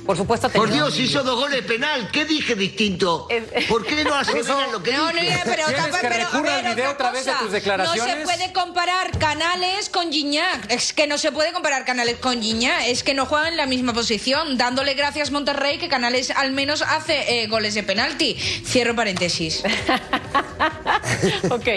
Por 0.06 0.16
supuesto, 0.16 0.48
por 0.50 0.70
Dios, 0.72 0.98
hizo 0.98 1.22
dos 1.22 1.36
goles 1.38 1.62
penal. 1.64 2.10
¿Qué 2.10 2.24
dije 2.24 2.54
distinto? 2.54 3.28
¿Por 3.68 3.84
qué 3.86 4.02
no 4.04 4.14
hace 4.16 4.38
Eso- 4.40 4.60
lo 4.72 4.82
que 4.82 4.92
no, 4.92 5.12
no, 5.12 5.20
dije? 5.20 5.34
no, 5.34 5.40
pero, 5.44 5.64
¿Quieres 5.66 5.96
que 5.96 6.08
recurra 6.08 6.56
al 6.56 6.74
video 6.74 6.90
otra 6.90 7.10
vez 7.12 7.24
de 7.24 7.32
tus 7.34 7.52
declaraciones? 7.52 8.06
No 8.06 8.20
se 8.20 8.24
puede 8.36 8.52
comparar 8.52 9.16
Canales 9.18 9.88
con 9.88 10.10
Gignac. 10.10 10.70
Es 10.70 10.92
que 10.92 11.06
no 11.06 11.18
se 11.18 11.30
puede 11.32 11.52
comparar 11.52 11.84
Canales 11.84 12.16
con 12.16 12.42
Gignac. 12.42 12.82
Es 12.86 13.02
que 13.04 13.14
no 13.14 13.26
juegan 13.26 13.48
en 13.48 13.56
la 13.56 13.66
misma 13.66 13.92
posición. 13.92 14.56
Dándole 14.58 14.94
gracias 14.94 15.30
Monterrey 15.30 15.78
que 15.78 15.88
Canales 15.88 16.30
al 16.30 16.50
menos 16.52 16.82
hace 16.82 17.42
eh, 17.42 17.46
goles 17.46 17.74
de 17.74 17.82
penalti. 17.82 18.34
Cierro 18.64 18.96
paréntesis. 18.96 19.62
ok. 21.50 21.68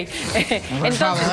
Entonces, 0.84 1.28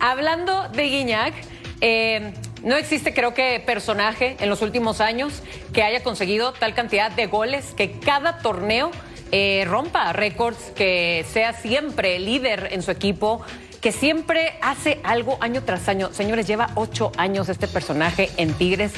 hablando 0.00 0.68
de 0.68 0.82
Guiñac, 0.84 1.34
eh, 1.80 2.32
no 2.62 2.76
existe, 2.76 3.14
creo 3.14 3.34
que, 3.34 3.62
personaje 3.64 4.36
en 4.40 4.48
los 4.48 4.62
últimos 4.62 5.00
años 5.00 5.42
que 5.72 5.82
haya 5.82 6.02
conseguido 6.02 6.52
tal 6.52 6.74
cantidad 6.74 7.10
de 7.10 7.26
goles 7.26 7.72
que 7.76 7.92
cada 7.92 8.38
torneo 8.38 8.90
eh, 9.32 9.64
rompa 9.66 10.12
récords, 10.12 10.58
que 10.74 11.24
sea 11.32 11.52
siempre 11.52 12.18
líder 12.18 12.68
en 12.72 12.82
su 12.82 12.90
equipo. 12.90 13.42
Que 13.80 13.92
siempre 13.92 14.58
hace 14.60 15.00
algo 15.04 15.38
año 15.40 15.62
tras 15.64 15.88
año. 15.88 16.12
Señores, 16.12 16.46
lleva 16.46 16.70
ocho 16.74 17.12
años 17.16 17.48
este 17.48 17.66
personaje 17.66 18.28
en 18.36 18.52
Tigres 18.52 18.92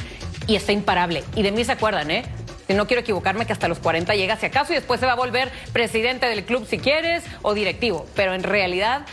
y 0.48 0.56
está 0.56 0.72
imparable. 0.72 1.22
Y 1.36 1.42
de 1.42 1.52
mí 1.52 1.64
se 1.64 1.70
acuerdan, 1.70 2.10
¿eh? 2.10 2.24
Si 2.66 2.74
no 2.74 2.86
quiero 2.86 3.02
equivocarme, 3.02 3.46
que 3.46 3.52
hasta 3.52 3.68
los 3.68 3.78
40 3.78 4.14
llega 4.14 4.36
si 4.36 4.46
acaso 4.46 4.72
y 4.72 4.76
después 4.76 4.98
se 4.98 5.06
va 5.06 5.12
a 5.12 5.16
volver 5.16 5.52
presidente 5.72 6.26
del 6.26 6.44
club 6.44 6.66
si 6.66 6.78
quieres 6.78 7.22
o 7.42 7.54
directivo. 7.54 8.06
Pero 8.16 8.34
en 8.34 8.42
realidad 8.42 9.06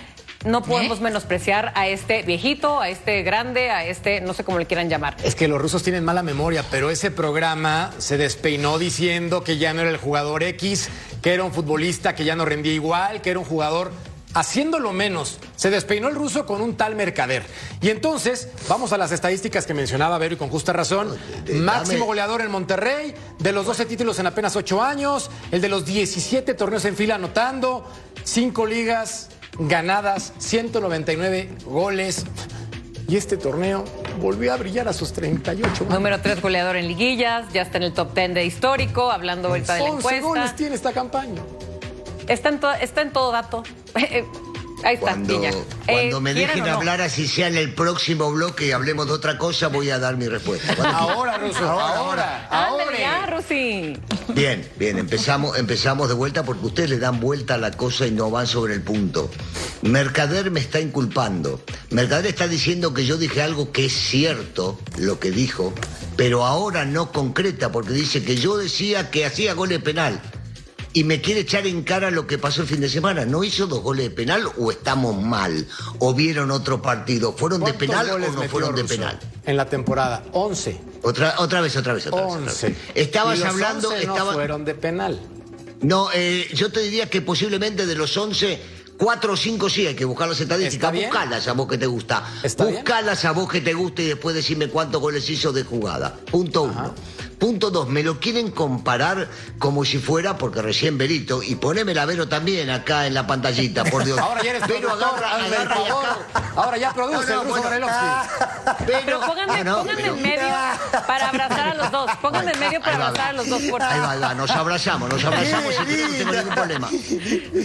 no 0.46 0.64
podemos 0.64 1.02
menospreciar 1.02 1.74
a 1.76 1.88
este 1.88 2.22
viejito, 2.24 2.80
a 2.80 2.90
este 2.90 3.24
grande, 3.24 3.72
a 3.72 3.86
este, 3.86 4.22
no 4.22 4.34
sé 4.34 4.44
cómo 4.44 4.58
le 4.58 4.66
quieran 4.66 4.90
llamar. 4.90 5.18
Es 5.24 5.36
que 5.36 5.48
los 5.48 5.62
rusos 5.62 5.84
tienen 5.84 6.06
mala 6.06 6.24
memoria, 6.24 6.64
pero 6.72 6.90
ese 6.90 7.12
programa 7.12 7.92
se 7.98 8.18
despeinó 8.18 8.78
diciendo 8.78 9.44
que 9.44 9.58
ya 9.58 9.74
no 9.74 9.82
era 9.82 9.90
el 9.90 9.98
jugador 9.98 10.44
X, 10.44 10.90
que 11.22 11.34
era 11.34 11.44
un 11.44 11.52
futbolista 11.52 12.16
que 12.16 12.24
ya 12.24 12.36
no 12.36 12.46
rendía 12.46 12.74
igual, 12.74 13.22
que 13.22 13.32
era 13.32 13.40
un 13.40 13.46
jugador 13.46 13.92
haciéndolo 14.34 14.94
menos. 14.94 15.40
Se 15.58 15.70
despeinó 15.72 16.08
el 16.08 16.16
ruso 16.16 16.46
con 16.46 16.62
un 16.62 16.78
tal 16.78 16.96
mercader. 16.96 17.44
Y 17.82 17.90
entonces, 17.90 18.48
vamos 18.70 18.94
a 18.94 18.98
las 18.98 19.12
estadísticas 19.12 19.66
que 19.66 19.74
mencionaba 19.74 20.18
Vero 20.20 20.36
y 20.36 20.38
con 20.38 20.50
justa 20.50 20.72
razón. 20.72 21.18
Máximo 21.54 22.06
goleador 22.06 22.42
en 22.42 22.52
Monterrey, 22.52 23.14
de 23.40 23.52
los 23.52 23.66
12 23.66 23.86
títulos 23.88 24.20
en 24.20 24.28
apenas 24.28 24.56
8 24.56 24.82
años, 24.82 25.32
el 25.52 25.60
de 25.60 25.68
los 25.68 25.86
17 25.86 26.54
torneos 26.54 26.86
en 26.86 26.96
fila 26.96 27.16
anotando, 27.16 27.86
5 28.24 28.66
ligas 28.66 29.30
ganadas, 29.60 30.34
199 30.40 31.50
goles. 31.66 32.26
Y 33.08 33.18
este 33.18 33.38
torneo 33.38 33.84
volvió 34.22 34.54
a 34.54 34.58
brillar 34.58 34.88
a 34.88 34.94
sus 34.94 35.14
38 35.14 35.68
años. 35.84 35.90
Número 35.94 36.22
3 36.22 36.42
goleador 36.42 36.76
en 36.76 36.88
liguillas, 36.88 37.52
ya 37.52 37.64
está 37.64 37.78
en 37.78 37.84
el 37.86 37.94
top 37.94 38.14
10 38.14 38.36
de 38.36 38.46
histórico, 38.46 39.10
hablando 39.12 39.48
ahorita 39.50 39.74
de 39.74 39.80
la 39.80 39.86
11 39.86 39.98
encuesta. 39.98 40.28
goles 40.28 40.56
tiene 40.56 40.76
esta 40.76 40.92
campaña. 40.94 41.42
Está 42.28 42.50
en, 42.50 42.60
to- 42.60 42.72
está 42.74 43.02
en 43.02 43.12
todo 43.12 43.32
dato. 43.32 43.64
Ahí 44.84 44.96
está, 44.96 45.12
Cuando, 45.12 45.40
cuando 45.40 46.18
Eh, 46.18 46.20
me 46.22 46.34
¿quieran 46.34 46.56
dejen 46.58 46.72
no? 46.72 46.78
hablar, 46.78 47.02
así 47.02 47.28
sea 47.28 47.48
en 47.48 47.58
el 47.58 47.74
próximo 47.74 48.32
bloque 48.32 48.68
y 48.68 48.72
hablemos 48.72 49.08
de 49.08 49.14
otra 49.14 49.38
cosa, 49.38 49.68
voy 49.68 49.90
a 49.90 50.00
dar 50.00 50.16
mi 50.18 50.28
respuesta. 50.28 50.76
Cuando- 50.76 50.98
Ahora, 50.98 51.38
Ruso, 51.38 51.70
ahora, 51.70 52.48
ya, 52.98 53.26
Rusi. 53.28 53.98
Bien, 54.30 54.68
bien, 54.78 54.98
empezamos, 54.98 55.58
empezamos 55.58 56.08
de 56.08 56.14
vuelta 56.14 56.44
porque 56.44 56.66
ustedes 56.66 56.90
le 56.90 57.00
dan 57.00 57.20
vuelta 57.20 57.56
a 57.56 57.58
la 57.58 57.72
cosa 57.72 58.08
y 58.08 58.12
no 58.12 58.30
van 58.32 58.48
sobre 58.48 58.74
el 58.74 58.82
punto. 58.82 59.30
Mercader 59.82 60.52
me 60.52 60.60
está 60.60 60.80
inculpando. 60.80 61.62
Mercader 61.92 62.28
está 62.28 62.48
diciendo 62.48 62.94
que 62.94 63.06
yo 63.06 63.18
dije 63.18 63.42
algo 63.42 63.72
que 63.72 63.86
es 63.86 63.94
cierto, 63.94 64.80
lo 64.98 65.20
que 65.20 65.32
dijo, 65.32 65.74
pero 66.16 66.46
ahora 66.46 66.86
no 66.86 67.12
concreta 67.12 67.72
porque 67.72 67.92
dice 67.94 68.24
que 68.24 68.36
yo 68.36 68.58
decía 68.58 69.10
que 69.10 69.26
hacía 69.26 69.54
goles 69.54 69.80
penal. 69.82 70.20
Y 70.92 71.04
me 71.04 71.22
quiere 71.22 71.42
echar 71.42 71.68
en 71.68 71.84
cara 71.84 72.10
lo 72.10 72.26
que 72.26 72.38
pasó 72.40 72.62
el 72.64 72.68
fin 72.68 72.82
de 72.82 72.90
semana. 72.90 73.24
¿No 73.26 73.44
hizo 73.44 73.68
dos 73.68 73.82
goles 73.82 74.06
de 74.06 74.12
penal 74.12 74.44
o 74.58 74.72
estamos 74.72 75.22
mal? 75.22 75.68
¿O 76.00 76.14
vieron 76.16 76.50
otro 76.50 76.82
partido? 76.82 77.34
¿Fueron 77.34 77.60
de 77.60 77.74
¿Cuántos 77.74 77.88
penal 77.88 78.10
o 78.10 78.18
no 78.20 78.44
fueron 78.50 78.76
de 78.76 78.82
Russo 78.82 78.96
penal? 78.96 79.20
En 79.46 79.56
la 79.58 79.66
temporada, 79.68 80.24
11. 80.34 80.82
Otra, 81.04 81.36
otra 81.38 81.62
vez, 81.62 81.76
otra 81.78 81.94
vez, 81.94 82.08
otra 82.08 82.22
vez. 82.22 82.32
otra 82.34 82.46
vez. 82.46 82.64
11. 82.64 82.76
Estabas 82.96 83.38
Y 83.38 83.42
los 83.44 83.50
hablando, 83.50 83.90
11 83.90 84.06
no 84.08 84.14
estaba- 84.14 84.34
fueron 84.34 84.66
de 84.66 84.74
penal. 84.76 85.20
No, 85.82 86.10
eh, 86.14 86.48
yo 86.54 86.72
te 86.72 86.82
diría 86.82 87.10
que 87.10 87.22
posiblemente 87.22 87.86
de 87.86 87.96
los 87.96 88.18
11, 88.18 88.60
4 88.98 89.34
o 89.34 89.38
5 89.38 89.70
sí 89.70 89.86
hay 89.88 89.96
que 89.96 90.04
buscar 90.06 90.28
las 90.28 90.42
estadísticas. 90.42 90.92
Buscalas 90.94 91.48
a 91.48 91.54
vos 91.54 91.68
que 91.70 91.78
te 91.78 91.86
gusta. 91.86 92.24
Buscalas 92.58 93.24
a 93.26 93.32
vos 93.32 93.48
que 93.50 93.62
te 93.62 93.74
gusta 93.74 94.02
y 94.02 94.08
después 94.08 94.36
decime 94.36 94.68
cuántos 94.68 95.00
goles 95.00 95.30
hizo 95.30 95.54
de 95.54 95.64
jugada. 95.64 96.18
Punto 96.30 96.64
uno. 96.64 96.94
Punto 97.40 97.72
dos, 97.72 97.88
me 97.88 98.04
lo 98.04 98.20
quieren 98.20 98.52
comparar 98.52 99.30
como 99.60 99.86
si 99.86 99.98
fuera, 99.98 100.38
porque 100.38 100.62
recién 100.62 100.98
Berito, 100.98 101.42
y 101.42 101.56
poneme 101.56 101.94
la 101.94 102.06
Vero 102.06 102.28
también 102.28 102.70
acá 102.70 103.08
en 103.08 103.14
la 103.14 103.26
pantallita, 103.26 103.86
por 103.86 104.04
Dios. 104.04 104.20
Ahora 104.20 104.44
ya 104.44 104.50
eres 104.52 104.68
Vero 104.68 104.92
agarra, 104.92 105.36
hazme 105.36 105.48
el 105.48 105.54
agarra 105.54 105.76
y 105.80 105.88
acá- 105.88 106.52
Ahora 106.58 106.78
ya 106.78 106.94
produce 106.94 107.30
No, 107.34 107.36
no, 107.36 107.42
el 107.42 107.48
ruso 107.48 107.62
bueno. 107.62 107.88
Varelovsky. 107.88 108.86
Pero 108.86 109.20
pónganme, 109.22 109.54
Ah, 109.54 109.64
no, 109.64 109.78
pónganme 109.78 110.02
pero- 110.02 110.16
en 110.16 110.22
medio 110.22 110.48
para 111.08 111.30
abrazar 111.30 111.68
a 111.70 111.74
los 111.76 111.92
dos. 111.92 112.12
Pónganme 112.22 112.52
en 112.52 112.60
medio 112.60 112.80
para 112.82 112.96
abrazar 113.08 113.30
a 113.30 113.34
los 113.34 113.50
dos, 113.50 113.62
por 113.64 113.82
Ahí 113.82 114.00
va, 114.02 114.16
va, 114.18 114.34
nos 114.34 114.52
abrazamos, 114.52 115.10
nos 115.10 115.24
abrazamos 115.24 115.74
y 115.74 115.78
no 115.80 115.86
tengo 116.18 116.32
ningún 116.34 116.54
problema. 116.56 116.90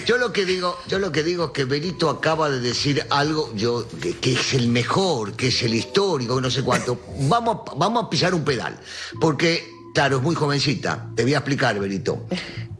Yo 0.06 0.18
lo 0.18 0.32
que 0.32 0.44
digo, 0.44 0.78
yo 0.86 0.98
lo 1.00 1.10
que 1.10 1.22
digo 1.24 1.46
es 1.46 1.50
que 1.50 1.64
Benito 1.64 2.08
acaba 2.10 2.48
de 2.48 2.60
decir 2.60 3.04
algo 3.10 3.50
yo 3.54 3.86
que, 4.00 4.18
que 4.18 4.34
es 4.34 4.54
el 4.54 4.68
mejor, 4.68 5.32
que 5.34 5.48
es 5.48 5.62
el 5.64 5.74
histórico, 5.74 6.36
que 6.36 6.42
no 6.42 6.50
sé 6.50 6.62
cuánto. 6.62 7.00
Vamos, 7.28 7.58
a- 7.68 7.74
vamos 7.76 8.04
a 8.04 8.08
pisar 8.10 8.34
un 8.34 8.44
pedal, 8.44 8.78
porque 9.20 9.63
claro, 9.94 10.18
es 10.18 10.22
muy 10.22 10.34
jovencita. 10.34 11.10
Te 11.16 11.22
voy 11.22 11.32
a 11.32 11.38
explicar, 11.38 11.78
Benito. 11.78 12.26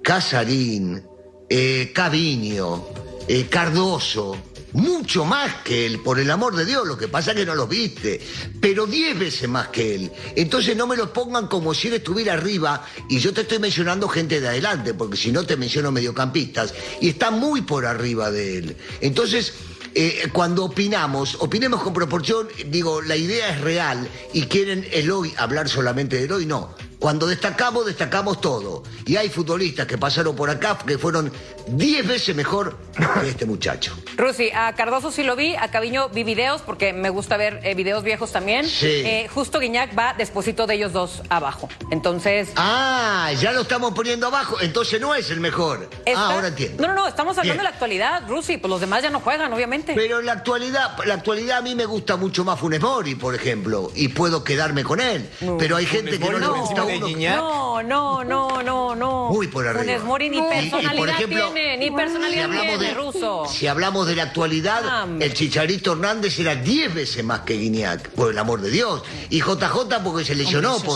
Casarín, 0.03 1.03
eh, 1.49 1.93
Caviño, 1.95 2.85
eh, 3.27 3.47
Cardoso, 3.49 4.37
mucho 4.73 5.25
más 5.25 5.62
que 5.62 5.87
él, 5.87 6.01
por 6.01 6.19
el 6.19 6.31
amor 6.31 6.57
de 6.57 6.65
Dios, 6.65 6.87
lo 6.87 6.99
que 6.99 7.09
pasa 7.09 7.31
es 7.31 7.37
que 7.39 7.47
no 7.47 7.55
los 7.55 7.69
viste, 7.69 8.21
pero 8.61 8.87
diez 8.87 9.17
veces 9.17 9.49
más 9.49 9.69
que 9.69 9.95
él. 9.95 10.12
Entonces 10.35 10.77
no 10.77 10.87
me 10.89 10.97
lo 10.97 11.12
pongan 11.12 11.47
como 11.47 11.73
si 11.73 11.89
él 11.89 11.95
estuviera 11.95 12.35
arriba 12.35 12.85
y 13.09 13.21
yo 13.21 13.33
te 13.33 13.43
estoy 13.43 13.61
mencionando 13.61 14.09
gente 14.09 14.41
de 14.41 14.49
adelante, 14.49 14.93
porque 14.93 15.17
si 15.17 15.31
no 15.31 15.47
te 15.47 15.57
menciono 15.57 15.93
mediocampistas, 15.93 16.75
y 17.01 17.11
está 17.11 17.31
muy 17.31 17.62
por 17.62 17.87
arriba 17.87 18.31
de 18.31 18.59
él. 18.59 18.77
Entonces... 19.01 19.55
eh, 19.95 20.29
cuando 20.33 20.65
opinamos, 20.65 21.37
opinemos 21.39 21.81
con 21.83 21.93
proporción, 21.93 22.49
digo, 22.67 23.01
la 23.01 23.17
idea 23.17 23.51
es 23.51 23.61
real 23.61 24.09
y 24.33 24.43
quieren 24.43 24.85
el 24.91 25.11
hoy 25.11 25.33
hablar 25.37 25.69
solamente 25.69 26.21
del 26.21 26.33
hoy, 26.33 26.47
no. 26.47 26.75
Cuando 27.05 27.27
destacamos, 27.27 27.85
destacamos 27.85 28.41
todo. 28.41 28.83
Y 29.05 29.17
hay 29.17 29.29
futbolistas 29.29 29.87
que 29.87 29.99
pasaron 29.99 30.35
por 30.35 30.49
acá 30.49 30.79
que 30.87 30.97
fueron 30.97 31.31
10 31.67 32.07
veces 32.09 32.35
mejor 32.35 32.79
que 33.21 33.29
este 33.29 33.45
muchacho. 33.45 33.95
Rusi, 34.17 34.51
a 34.55 34.73
Cardoso 34.75 35.13
sí 35.13 35.23
lo 35.23 35.37
vi, 35.37 35.55
a 35.55 35.71
Caviño 35.71 36.09
vi 36.09 36.25
videos 36.25 36.63
porque 36.63 36.95
me 36.95 37.11
gusta 37.11 37.37
ver 37.37 37.61
eh, 37.63 37.75
videos 37.75 38.05
viejos 38.05 38.33
también. 38.33 38.67
Sí. 38.67 38.87
Eh, 38.87 39.29
justo 39.35 39.61
Guiñac 39.61 39.91
va 39.99 40.15
desposito 40.15 40.67
de 40.67 40.77
ellos 40.77 40.95
dos 40.95 41.21
abajo. 41.29 41.69
Entonces. 41.91 42.49
Ah, 42.57 43.31
ya 43.39 43.53
lo 43.53 43.61
estamos 43.61 43.93
poniendo 43.93 44.29
abajo, 44.29 44.57
entonces 44.63 44.99
no 44.99 45.15
es 45.15 45.31
el 45.31 45.41
mejor. 45.41 45.91
está- 46.07 46.19
Ah, 46.31 46.35
ahora 46.37 46.49
entiendo. 46.49 46.87
No, 46.87 46.95
no, 46.95 47.03
no, 47.03 47.07
estamos 47.09 47.37
hablando 47.37 47.53
Bien. 47.53 47.59
de 47.59 47.63
la 47.65 47.69
actualidad, 47.69 48.23
Rusi. 48.29 48.57
Pues 48.57 48.71
los 48.71 48.81
demás 48.81 49.03
ya 49.03 49.11
no 49.11 49.21
juegan, 49.21 49.53
obviamente. 49.53 49.93
Pero 49.95 50.21
en 50.21 50.25
la 50.27 50.33
actualidad, 50.33 50.97
la 51.05 51.13
actualidad 51.13 51.59
a 51.59 51.61
mí 51.61 51.75
me 51.75 51.85
gusta 51.85 52.17
mucho 52.17 52.47
más 52.47 52.59
Funes 52.59 52.81
Mori, 52.81 53.15
por 53.15 53.35
ejemplo, 53.35 53.93
y 53.95 54.09
puedo 54.09 54.43
quedarme 54.43 54.85
con 54.85 55.01
él. 55.01 55.29
Pero 55.59 55.77
hay 55.77 55.85
gente 55.85 56.19
que 56.19 56.31
no 56.31 56.39
le 56.39 56.47
gusta 56.47 56.94
No, 57.37 57.83
no, 57.83 58.25
no, 58.25 58.63
no, 58.63 58.95
no. 58.95 59.29
Muy 59.31 59.49
por 59.49 59.67
arriba. 59.67 59.83
Funes 59.85 60.05
Mori 60.05 60.31
ni 60.31 60.37
Y- 60.37 60.41
y, 60.41 60.43
por 60.43 60.51
personalidad 60.51 61.09
ejemplo, 61.11 61.51
tiene, 61.53 61.77
ni 61.79 61.85
Si 61.87 61.91
personalidad 61.91 62.45
hablamos, 62.45 62.67
tiene, 62.79 62.85
de, 62.87 62.95
Ruso. 62.95 63.47
si 63.49 63.67
hablamos 63.67 64.07
de 64.07 64.17
la 64.17 64.23
actualidad, 64.25 64.83
el 65.21 65.35
Chicharito 65.35 65.93
Hernández 65.93 66.39
era 66.39 66.55
10 66.55 66.95
veces 66.95 67.25
más 67.25 67.41
que 67.41 67.55
Guiñac, 67.55 68.11
por 68.11 68.31
el 68.31 68.39
amor 68.39 68.61
de 68.61 68.71
Dios. 68.71 69.03
Y 69.31 69.41
JJ 69.41 70.03
porque 70.03 70.25
se 70.25 70.35
lesionó, 70.35 70.79
sí. 70.79 70.87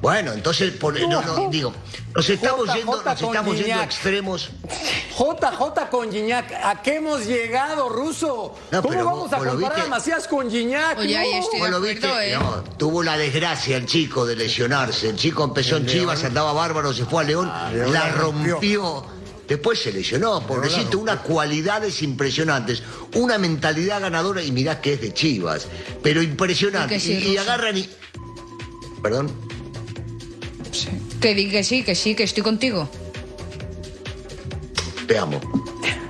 Bueno, 0.00 0.32
entonces, 0.32 0.72
por- 0.72 0.98
no, 0.98 1.20
no, 1.20 1.50
digo, 1.50 1.74
nos 2.14 2.28
estamos 2.30 2.66
JJ 2.66 2.74
yendo, 2.76 3.02
nos 3.02 3.20
estamos 3.22 3.56
yendo 3.58 3.80
a 3.80 3.84
extremos. 3.84 4.50
JJ 5.18 5.90
con 5.90 6.10
Gignac, 6.10 6.52
¿a 6.52 6.80
qué 6.82 6.96
hemos 6.96 7.26
llegado, 7.26 7.88
Ruso? 7.90 8.54
No, 8.70 8.80
¿Cómo 8.80 8.92
pero 8.94 9.04
vamos 9.04 9.20
vos- 9.24 9.32
a 9.34 9.36
comparar 9.36 9.58
viste. 9.58 9.80
a 9.82 9.86
Macías 9.90 10.26
con 10.26 10.50
Gignac? 10.50 10.98
Oye, 10.98 11.16
ahí 11.18 11.32
estoy 11.34 11.60
de 11.60 11.70
lo 11.70 11.76
acuerdo, 11.76 11.94
viste, 12.08 12.32
¿eh? 12.32 12.38
no, 12.38 12.62
tuvo 12.78 13.02
la 13.02 13.18
desgracia 13.18 13.76
el 13.76 13.84
chico 13.84 14.24
de 14.24 14.36
lesionarse. 14.36 15.10
El 15.10 15.16
chico 15.16 15.44
empezó 15.44 15.76
en 15.76 15.84
León. 15.84 15.98
Chivas, 15.98 16.24
andaba 16.24 16.54
bárbaro, 16.54 16.94
se 16.94 17.04
fue 17.04 17.22
a 17.22 17.26
León, 17.26 17.52
León 17.74 17.92
la 17.92 18.08
rompió. 18.10 18.52
rompió. 18.54 19.04
Después 19.46 19.82
se 19.82 19.92
lesionó, 19.92 20.46
pobrecito, 20.46 20.98
unas 20.98 21.20
cualidades 21.20 22.02
impresionantes, 22.02 22.82
una 23.16 23.36
mentalidad 23.36 24.00
ganadora, 24.00 24.42
y 24.42 24.52
mirá 24.52 24.80
que 24.80 24.94
es 24.94 25.00
de 25.00 25.12
Chivas, 25.12 25.66
pero 26.02 26.22
impresionante. 26.22 26.96
Y 26.96 27.00
sí, 27.00 27.12
y, 27.32 27.36
agarran 27.36 27.76
y. 27.76 27.90
Perdón. 29.02 29.49
Que 31.20 31.34
di 31.34 31.50
que 31.50 31.62
sí, 31.64 31.82
que 31.82 31.94
sí, 31.94 32.14
que 32.14 32.22
estoy 32.24 32.42
contigo. 32.42 32.88
Te 35.06 35.18
amo. 35.18 35.40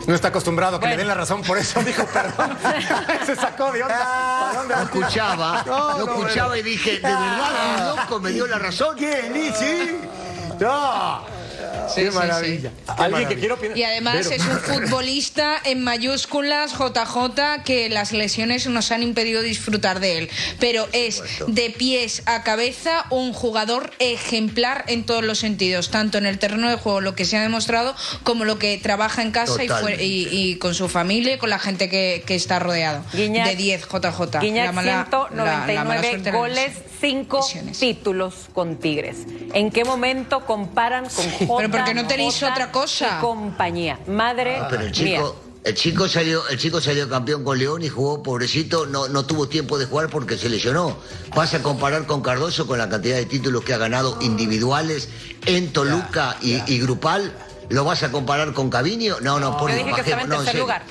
No 0.06 0.14
está 0.14 0.28
acostumbrado 0.28 0.76
a 0.76 0.80
que 0.80 0.88
le 0.88 0.96
den 0.96 1.06
la 1.08 1.14
razón, 1.14 1.42
por 1.42 1.56
eso 1.58 1.82
dijo 1.82 2.04
perdón. 2.06 2.56
Se 3.26 3.36
sacó 3.36 3.70
de 3.72 3.82
onda. 3.82 3.98
¿Para 3.98 4.52
dónde 4.58 4.74
No 4.74 4.80
va? 4.80 4.84
escuchaba, 4.84 5.62
No, 5.66 5.98
no, 5.98 6.04
escuchaba 6.04 6.48
bueno. 6.48 6.56
y 6.56 6.62
dije, 6.70 6.90
de 6.92 7.00
verdad, 7.00 7.94
loco 7.96 8.20
me 8.20 8.30
dio 8.32 8.46
la 8.46 8.58
razón. 8.58 8.96
¿Quién? 8.96 9.36
¿Y 9.36 9.50
sí? 9.52 9.98
No. 10.58 11.20
Sí, 11.94 12.02
Qué 12.02 12.10
sí, 12.10 12.16
maravilla. 12.16 12.70
sí. 12.70 12.92
Alguien 12.98 13.28
que 13.28 13.34
quiero 13.36 13.54
opinar. 13.54 13.76
Y 13.76 13.82
además 13.82 14.26
es 14.30 14.42
un 14.46 14.58
futbolista 14.58 15.58
en 15.64 15.82
mayúsculas, 15.82 16.72
JJ, 16.72 17.62
que 17.64 17.88
las 17.88 18.12
lesiones 18.12 18.66
nos 18.68 18.90
han 18.92 19.02
impedido 19.02 19.42
disfrutar 19.42 20.00
de 20.00 20.18
él. 20.18 20.30
Pero 20.58 20.88
es 20.92 21.22
de 21.46 21.70
pies 21.70 22.22
a 22.26 22.42
cabeza 22.42 23.04
un 23.10 23.32
jugador 23.32 23.90
ejemplar 23.98 24.84
en 24.86 25.04
todos 25.04 25.24
los 25.24 25.38
sentidos, 25.38 25.90
tanto 25.90 26.18
en 26.18 26.26
el 26.26 26.38
terreno 26.38 26.68
de 26.68 26.76
juego, 26.76 27.00
lo 27.00 27.14
que 27.14 27.24
se 27.24 27.36
ha 27.36 27.42
demostrado, 27.42 27.94
como 28.22 28.44
lo 28.44 28.58
que 28.58 28.78
trabaja 28.78 29.22
en 29.22 29.30
casa 29.32 29.62
y, 29.64 30.56
con 30.60 30.74
su 30.74 30.88
familia 30.88 31.34
y 31.34 31.38
con 31.38 31.50
la 31.50 31.58
gente 31.58 31.88
que, 31.88 32.22
que 32.26 32.34
está 32.34 32.58
rodeado. 32.58 33.02
Guiñac- 33.12 33.46
de 33.48 33.56
10, 33.56 33.82
JJ. 33.88 34.38
Guiñac, 34.40 34.66
La 34.66 34.72
mala- 34.72 35.08
la- 35.34 35.66
la 35.66 35.84
mala 35.84 36.02
199 36.02 36.08
suerte 36.08 36.24
de 36.24 36.30
las 36.30 36.34
goles, 36.40 36.72
5 37.00 37.46
títulos 37.78 38.34
con 38.52 38.76
Tigres. 38.78 39.18
¿En 39.54 39.70
qué 39.70 39.84
momento 39.84 40.44
comparan 40.44 41.06
con 41.08 41.24
Pero 41.58 41.70
porque 41.70 41.94
no 41.94 42.06
tenéis 42.06 42.34
J 42.40 42.50
otra 42.52 42.72
cosa. 42.72 43.16
y 43.18 43.20
compañía. 43.20 43.98
Madre 44.06 44.56
Ah, 44.58 44.66
pero 44.70 44.82
el 44.82 44.90
mía. 44.90 45.18
chico, 45.18 45.36
el 45.64 45.74
chico 45.74 46.08
salió, 46.08 46.46
el 46.48 46.58
chico 46.58 46.80
salió 46.80 47.08
campeón 47.08 47.44
con 47.44 47.58
León 47.58 47.82
y 47.82 47.88
jugó, 47.88 48.22
pobrecito, 48.22 48.86
no, 48.86 49.08
no 49.08 49.24
tuvo 49.26 49.48
tiempo 49.48 49.78
de 49.78 49.86
jugar 49.86 50.08
porque 50.08 50.36
se 50.38 50.48
lesionó. 50.48 50.96
Vas 51.34 51.52
a 51.54 51.62
comparar 51.62 52.06
con 52.06 52.22
Cardoso 52.22 52.66
con 52.66 52.78
la 52.78 52.88
cantidad 52.88 53.16
de 53.16 53.26
títulos 53.26 53.62
que 53.64 53.74
ha 53.74 53.78
ganado 53.78 54.16
individuales 54.20 55.08
en 55.46 55.72
Toluca 55.72 56.36
y, 56.40 56.60
y 56.72 56.80
grupal. 56.80 57.32
¿Lo 57.68 57.84
vas 57.84 58.02
a 58.02 58.10
comparar 58.10 58.52
con 58.52 58.68
Caviño? 58.68 59.16
No, 59.20 59.38
no, 59.38 59.56
por 59.56 59.70
Yo 59.70 59.76
dije 59.76 59.92
que 59.94 60.00
estaba 60.00 60.22
en 60.22 60.28
no, 60.28 60.34
tercer 60.36 60.52
serio. 60.52 60.62
lugar. 60.62 60.82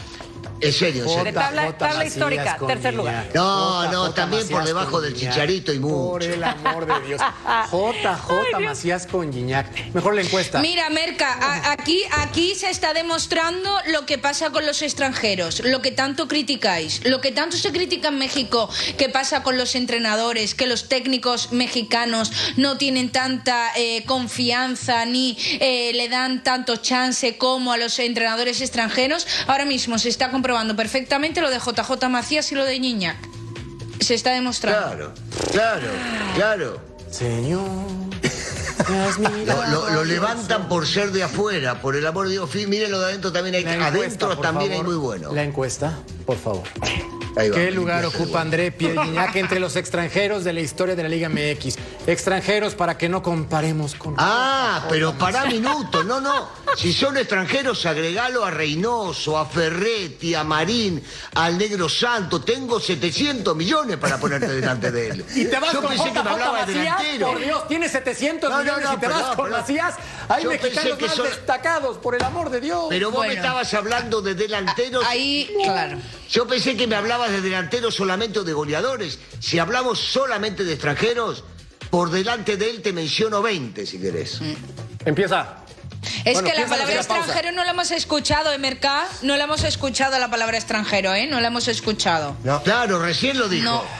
En 0.61 0.73
serio, 0.73 1.03
en 1.03 1.07
De 1.09 1.13
serio. 1.15 1.33
tabla, 1.33 1.77
tabla 1.77 2.05
histórica, 2.05 2.57
tercer 2.67 2.93
lugar. 2.93 3.27
No, 3.33 3.89
no, 3.91 4.11
también 4.13 4.47
por 4.49 4.63
debajo 4.65 4.99
del 5.01 5.15
Chicharito 5.15 5.71
y 5.73 5.79
mucho. 5.79 5.95
Por 6.11 6.23
el 6.23 6.43
amor 6.43 6.85
de 6.85 7.07
Dios. 7.07 7.21
JJ 7.71 8.59
Macías 8.61 9.07
con. 9.07 9.29
Mejor 9.93 10.15
la 10.15 10.21
encuesta. 10.21 10.59
Mira, 10.59 10.89
Merca, 10.89 11.31
a- 11.33 11.71
aquí, 11.71 12.01
aquí 12.17 12.55
se 12.55 12.69
está 12.69 12.93
demostrando 12.93 13.69
lo 13.87 14.05
que 14.05 14.17
pasa 14.17 14.49
con 14.49 14.65
los 14.65 14.81
extranjeros, 14.81 15.61
lo 15.63 15.81
que 15.81 15.91
tanto 15.91 16.27
criticáis, 16.27 17.05
lo 17.05 17.21
que 17.21 17.31
tanto 17.31 17.55
se 17.57 17.71
critica 17.71 18.09
en 18.09 18.17
México, 18.17 18.69
que 18.97 19.07
pasa 19.09 19.43
con 19.43 19.57
los 19.57 19.75
entrenadores, 19.75 20.55
que 20.55 20.65
los 20.67 20.89
técnicos 20.89 21.51
mexicanos 21.51 22.31
no 22.57 22.77
tienen 22.77 23.11
tanta 23.11 23.71
eh, 23.75 24.03
confianza 24.05 25.05
ni 25.05 25.37
eh, 25.59 25.91
le 25.93 26.09
dan 26.09 26.43
tanto 26.43 26.77
chance 26.77 27.37
como 27.37 27.71
a 27.71 27.77
los 27.77 27.99
entrenadores 27.99 28.61
extranjeros. 28.61 29.25
Ahora 29.47 29.65
mismo 29.65 29.97
se 29.99 30.09
está 30.09 30.31
comprobando 30.31 30.48
perfectamente 30.75 31.41
lo 31.41 31.49
de 31.49 31.59
JJ 31.59 32.09
Macías 32.09 32.51
y 32.51 32.55
lo 32.55 32.65
de 32.65 32.79
Niñac. 32.79 33.17
Se 33.99 34.13
está 34.13 34.31
demostrando. 34.31 34.89
Claro, 34.89 35.13
claro, 35.51 35.87
claro. 36.35 36.81
Señor. 37.11 37.67
Lo, 39.45 39.67
lo- 39.67 39.89
lo 39.91 40.03
levantan 40.05 40.67
por 40.69 40.87
ser 40.87 41.11
de 41.11 41.21
afuera, 41.21 41.81
por 41.81 41.95
el 41.95 42.07
amor 42.07 42.27
de 42.27 42.33
Dios. 42.33 42.49
Miren 42.67 42.89
lo 42.89 42.99
de 42.99 43.05
adentro 43.07 43.31
también 43.31 43.53
hay, 43.55 43.63
La 43.63 43.73
encuesta, 43.73 43.97
adentro 43.99 44.27
por 44.29 44.41
también 44.41 44.71
hay 44.71 44.77
favor. 44.79 44.93
muy 44.93 45.01
bueno. 45.03 45.33
La 45.33 45.43
encuesta, 45.43 45.99
por 46.25 46.37
favor. 46.37 46.63
Ahí 47.35 47.49
va, 47.49 47.55
¿Qué 47.55 47.71
lugar 47.71 48.05
ocupa 48.05 48.41
André 48.41 48.71
Pierre 48.71 49.03
Gignac 49.03 49.35
entre 49.35 49.59
los 49.59 49.75
extranjeros 49.75 50.43
de 50.43 50.53
la 50.53 50.61
historia 50.61 50.95
de 50.95 51.03
la 51.03 51.09
Liga 51.09 51.29
MX? 51.29 51.75
Extranjeros 52.07 52.73
para 52.73 52.97
que 52.97 53.09
no 53.09 53.21
comparemos 53.21 53.93
con. 53.95 54.15
Ah, 54.17 54.85
pero 54.89 55.13
pará 55.13 55.45
minuto, 55.45 56.03
no, 56.03 56.19
no. 56.21 56.47
Si 56.77 56.93
son 56.93 57.17
extranjeros, 57.17 57.85
agregalo 57.85 58.45
a 58.45 58.51
Reynoso, 58.51 59.37
a 59.37 59.45
Ferretti, 59.45 60.33
a 60.33 60.43
Marín, 60.43 61.03
al 61.35 61.57
Negro 61.57 61.89
Santo. 61.89 62.41
Tengo 62.41 62.79
700 62.79 63.55
millones 63.55 63.97
para 63.97 64.17
ponerte 64.17 64.47
delante 64.47 64.91
de 64.91 65.09
él. 65.09 65.25
Y 65.35 65.45
te 65.45 65.59
vas 65.59 65.73
Yo 65.73 65.81
con 65.81 65.89
pensé 65.89 66.05
que 66.11 66.23
me 66.23 66.29
hablaba 66.29 66.65
de 66.65 66.75
Macías, 66.75 66.97
delantero. 66.99 67.27
Por 67.31 67.39
Dios, 67.43 67.67
tienes 67.67 67.91
700 67.91 68.49
No, 68.49 68.57
no, 68.57 68.63
millones 68.63 68.85
no, 68.85 68.93
y 68.93 68.97
te 68.97 69.07
vas 69.07 69.35
con. 69.35 69.51
Macías. 69.51 69.95
Hay 70.29 70.43
Yo 70.43 70.49
mexicanos 70.51 70.97
que 70.97 71.05
más 71.07 71.15
son- 71.15 71.25
destacados, 71.25 71.97
por 71.97 72.15
el 72.15 72.23
amor 72.23 72.49
de 72.49 72.61
Dios. 72.61 72.85
Pero 72.89 73.11
vos 73.11 73.27
me 73.27 73.33
estabas 73.33 73.73
hablando 73.73 74.21
de 74.21 74.35
delanteros. 74.35 75.03
Ahí, 75.05 75.49
claro. 75.63 75.97
Yo 76.29 76.47
pensé 76.47 76.77
que 76.77 76.87
me 76.87 76.95
hablabas 76.95 77.31
de 77.31 77.41
delanteros 77.41 77.95
solamente 77.95 78.39
o 78.39 78.43
de 78.43 78.53
goleadores. 78.53 79.19
Si 79.39 79.59
hablamos 79.59 79.99
solamente 79.99 80.63
de 80.63 80.73
extranjeros, 80.73 81.43
por 81.89 82.11
delante 82.11 82.55
de 82.57 82.69
él 82.69 82.81
te 82.81 82.93
menciono 82.93 83.41
20, 83.41 83.85
si 83.85 83.99
querés. 83.99 84.39
Empieza. 85.05 85.57
Es 86.25 86.33
Bueno, 86.33 86.49
que 86.49 86.59
la 86.59 86.65
palabra 86.67 86.95
la 86.95 87.03
pausa. 87.03 87.15
extranjero 87.17 87.51
no 87.51 87.63
la 87.63 87.71
hemos 87.71 87.91
escuchado, 87.91 88.51
en 88.53 88.61
Mercad. 88.61 89.03
No 89.21 89.35
la 89.37 89.43
hemos 89.45 89.63
escuchado 89.63 90.17
la 90.19 90.29
palabra 90.29 90.57
extranjero, 90.57 91.13
¿eh? 91.13 91.27
No 91.27 91.39
la 91.41 91.47
hemos 91.47 91.67
escuchado. 91.67 92.35
Claro, 92.63 92.99
recién 92.99 93.37
lo 93.37 93.47
dijo. 93.49 93.65
No. 93.65 93.83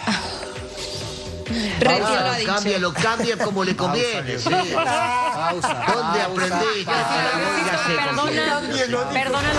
Recién 1.80 2.00
lo 2.02 2.06
ha 2.08 2.20
Ahora, 2.20 2.36
dicho. 2.38 2.54
cámbialo, 2.54 2.94
cambia 2.94 3.38
como 3.38 3.64
le 3.64 3.76
conviene. 3.76 4.38
sí. 4.38 4.50
Pausa. 4.74 5.84
¿Dónde 5.94 6.22
aprendiste? 6.22 6.92
Perdona. 9.14 9.50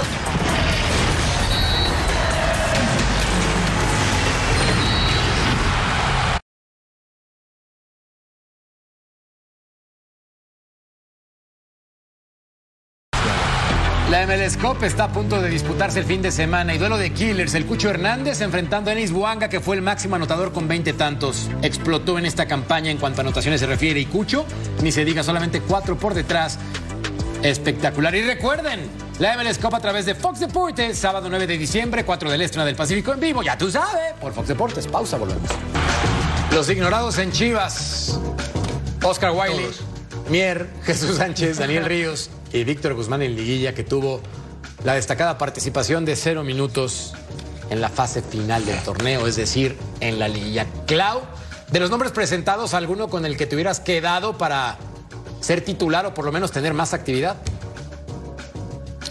La 14.21 14.27
MLS 14.27 14.59
Cup 14.59 14.85
está 14.85 15.05
a 15.05 15.13
punto 15.13 15.41
de 15.41 15.49
disputarse 15.49 15.99
el 15.99 16.05
fin 16.05 16.21
de 16.21 16.31
semana 16.31 16.75
y 16.75 16.79
duelo 16.79 16.99
de 16.99 17.11
killers. 17.11 17.55
El 17.55 17.65
Cucho 17.65 17.89
Hernández 17.89 18.43
enfrentando 18.43 18.91
a 18.91 18.93
Enis 18.93 19.13
Buanga, 19.13 19.49
que 19.49 19.61
fue 19.61 19.77
el 19.77 19.81
máximo 19.81 20.17
anotador 20.17 20.53
con 20.53 20.69
20 20.69 20.93
tantos. 20.93 21.49
Explotó 21.63 22.19
en 22.19 22.27
esta 22.27 22.45
campaña 22.45 22.91
en 22.91 22.99
cuanto 22.99 23.23
a 23.23 23.23
anotaciones 23.23 23.61
se 23.61 23.67
refiere. 23.67 23.99
Y 23.99 24.05
Cucho, 24.05 24.45
ni 24.83 24.93
se 24.93 25.07
diga, 25.07 25.23
solamente 25.23 25.63
cuatro 25.63 25.97
por 25.97 26.13
detrás. 26.13 26.59
Espectacular. 27.43 28.15
Y 28.15 28.21
recuerden, 28.21 28.81
la 29.21 29.39
MLS 29.39 29.57
Cup 29.57 29.75
a 29.75 29.81
través 29.81 30.05
de 30.05 30.15
Fox 30.15 30.39
Deportes, 30.39 30.99
sábado 30.99 31.31
9 31.31 31.47
de 31.47 31.57
diciembre, 31.57 32.05
4 32.05 32.31
del 32.31 32.43
Este, 32.43 32.59
1 32.59 32.67
del 32.67 32.77
Pacífico 32.77 33.15
en 33.15 33.21
vivo. 33.21 33.43
Ya 33.43 33.57
tú 33.57 33.71
sabes, 33.71 34.13
por 34.21 34.35
Fox 34.35 34.49
Deportes. 34.49 34.87
Pausa, 34.87 35.17
volvemos. 35.17 35.49
Los 36.53 36.69
ignorados 36.69 37.17
en 37.17 37.33
Chivas. 37.33 38.21
Oscar 39.03 39.31
Wiley, 39.31 39.71
Mier, 40.29 40.69
Jesús 40.85 41.17
Sánchez, 41.17 41.57
Daniel 41.57 41.87
Ríos 41.87 42.29
y 42.53 42.65
Víctor 42.65 42.95
Guzmán 42.95 43.23
en 43.23 43.37
liguilla 43.37 43.75
que 43.75 43.85
tuvo 43.85 44.21
la 44.85 44.95
destacada 44.95 45.39
participación 45.39 46.05
de 46.05 46.17
cero 46.17 46.43
minutos 46.43 47.13
en 47.71 47.81
la 47.81 47.89
fase 47.89 48.23
final 48.23 48.65
del 48.67 48.79
torneo, 48.83 49.27
es 49.27 49.37
decir, 49.37 49.77
en 50.01 50.19
la 50.19 50.29
liguilla. 50.29 50.67
Clau, 50.87 51.23
de 51.71 51.81
los 51.81 51.91
nombres 51.91 52.13
presentados, 52.13 52.75
¿alguno 52.75 53.09
con 53.09 53.25
el 53.25 53.37
que 53.37 53.47
te 53.47 53.55
hubieras 53.55 53.81
quedado 53.81 54.37
para 54.37 54.79
ser 55.41 55.65
titular 55.65 56.05
o 56.07 56.15
por 56.15 56.25
lo 56.25 56.33
menos 56.33 56.51
tener 56.51 56.75
más 56.75 56.95
actividad? 56.95 57.37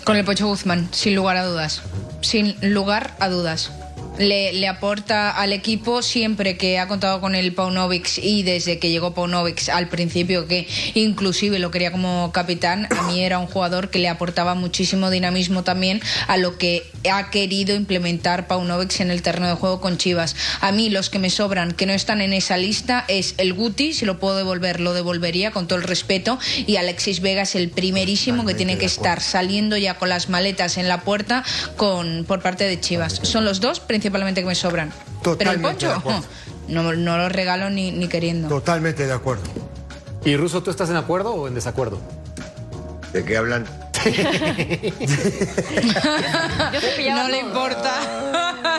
Con 0.04 0.18
el 0.18 0.26
Pocho 0.26 0.48
Guzmán, 0.48 0.90
sin 0.92 1.16
lugar 1.16 1.38
a 1.38 1.46
dudas. 1.46 1.82
Sin 2.22 2.58
lugar 2.74 3.16
a 3.20 3.30
dudas. 3.30 3.72
Le, 4.20 4.54
le 4.54 4.68
aporta 4.68 5.32
al 5.32 5.54
equipo 5.54 6.02
siempre 6.02 6.58
que 6.58 6.78
ha 6.78 6.88
contado 6.88 7.20
con 7.22 7.36
el 7.36 7.54
Paunovic 7.54 8.20
y 8.22 8.44
desde 8.44 8.78
que 8.78 8.90
llegó 8.90 9.14
Paunovic 9.14 9.70
al 9.70 9.88
principio 9.88 10.46
que 10.46 10.68
inclusive 10.94 11.58
lo 11.58 11.72
quería 11.72 11.92
como 11.92 12.32
capitán, 12.32 12.88
a 12.96 13.02
mí 13.04 13.24
era 13.24 13.40
un 13.40 13.48
jugador 13.48 13.90
que 13.90 14.00
le 14.00 14.10
aportaba 14.10 14.56
muchísimo 14.56 15.10
dinamismo 15.10 15.64
también 15.64 16.02
a 16.28 16.38
lo 16.38 16.58
que 16.58 16.84
ha 17.12 17.30
querido 17.30 17.76
implementar 17.76 18.48
Paunovic 18.48 19.00
en 19.00 19.12
el 19.12 19.22
terreno 19.22 19.48
de 19.48 19.54
juego 19.54 19.82
con 19.82 19.98
Chivas. 19.98 20.36
A 20.62 20.72
mí 20.72 20.90
los 20.90 21.10
que 21.10 21.20
me 21.20 21.30
sobran 21.30 21.72
que 21.72 21.86
no 21.86 21.94
están 21.94 22.22
en 22.22 22.34
esa 22.34 22.58
lista 22.58 23.06
es 23.08 23.36
el 23.38 23.54
Guti, 23.54 23.94
si 23.94 24.06
lo 24.06 24.20
puedo 24.20 24.38
devolver 24.38 24.80
lo 24.80 24.94
devolvería 24.94 25.52
con 25.52 25.68
todo 25.68 25.80
el 25.80 25.84
respeto 25.84 26.40
y 26.66 26.76
Alexis 26.76 27.22
Vega 27.22 27.44
es 27.44 27.56
el 27.56 27.70
primerísimo 27.70 28.46
que 28.46 28.54
tiene 28.54 28.78
que 28.78 28.86
estar 28.86 29.22
saliendo 29.22 29.78
ya 29.78 29.98
con 29.98 30.10
las 30.10 30.30
maletas 30.30 30.78
en 30.78 30.88
la 30.88 31.02
puerta 31.02 31.44
con 31.78 32.26
por 32.28 32.42
parte 32.42 32.66
de 32.66 32.80
Chivas. 32.80 33.20
Son 33.24 33.46
los 33.46 33.60
dos 33.60 33.80
principalmente 33.80 34.42
que 34.42 34.48
me 34.48 34.56
sobran. 34.56 34.92
Pero 35.24 35.32
el 35.32 35.38
Totalmente 35.38 35.88
Poncho 35.88 36.24
no, 36.68 36.94
no 36.94 37.18
lo 37.18 37.30
regalo 37.30 37.70
ni, 37.70 37.92
ni 37.92 38.08
queriendo. 38.08 38.48
Totalmente 38.48 39.06
de 39.06 39.14
acuerdo. 39.14 39.44
¿Y 40.24 40.36
Ruso, 40.36 40.62
tú 40.64 40.70
estás 40.70 40.90
en 40.90 40.96
acuerdo 40.96 41.34
o 41.34 41.48
en 41.48 41.56
desacuerdo? 41.56 42.00
¿De 43.14 43.24
qué 43.24 43.38
hablan? 43.38 43.66
no 47.14 47.28
le 47.28 47.40
importa. 47.40 47.92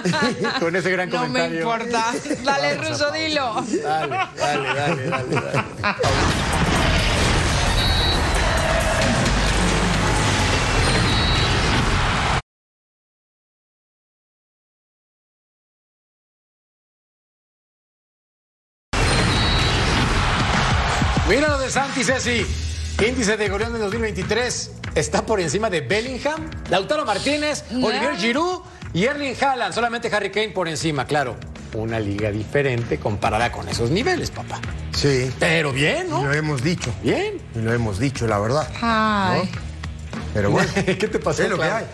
Con 0.61 0.75
ese 0.77 0.91
gran 0.91 1.11
No 1.11 1.21
me 1.21 1.27
comentario. 1.27 1.59
importa. 1.61 2.13
Dale, 2.43 2.75
Ruso, 2.77 3.11
dilo. 3.11 3.63
Dale, 3.83 4.29
dale, 4.37 4.75
dale, 4.75 5.05
dale. 5.05 5.35
dale. 5.35 5.65
Mira 21.29 21.49
lo 21.49 21.59
de 21.59 21.71
Santi 21.71 22.03
Ceci. 22.03 22.70
Índice 23.07 23.39
de 23.39 23.49
goleón 23.49 23.73
del 23.73 23.81
2023 23.81 24.73
está 24.95 25.25
por 25.25 25.41
encima 25.41 25.71
de 25.71 25.81
Bellingham, 25.81 26.51
Lautaro 26.69 27.07
Martínez, 27.07 27.65
Olivier 27.71 28.15
Giroud 28.17 28.61
y 28.93 29.05
Erling 29.05 29.35
Haaland. 29.41 29.75
Solamente 29.75 30.15
Harry 30.15 30.31
Kane 30.31 30.51
por 30.51 30.69
encima, 30.69 31.07
claro. 31.07 31.37
Una 31.73 31.99
liga 31.99 32.31
diferente 32.31 32.99
comparada 32.99 33.51
con 33.51 33.67
esos 33.71 33.91
niveles, 33.91 34.31
papá. 34.31 34.61
Sí. 34.95 35.33
Pero 35.39 35.73
bien, 35.73 36.11
¿no? 36.11 36.21
Y 36.21 36.25
lo 36.25 36.33
hemos 36.35 36.63
dicho. 36.63 36.93
Bien. 37.03 37.41
Y 37.55 37.61
lo 37.61 37.73
hemos 37.73 37.99
dicho, 37.99 38.27
la 38.27 38.39
verdad. 38.39 38.69
Ay. 38.83 39.51
Pero 40.35 40.51
bueno. 40.51 40.71
¿Qué 40.85 40.95
te 40.95 41.19
pasó, 41.19 41.43
Es 41.43 41.49
lo 41.49 41.57
que 41.57 41.65
hay. 41.65 41.87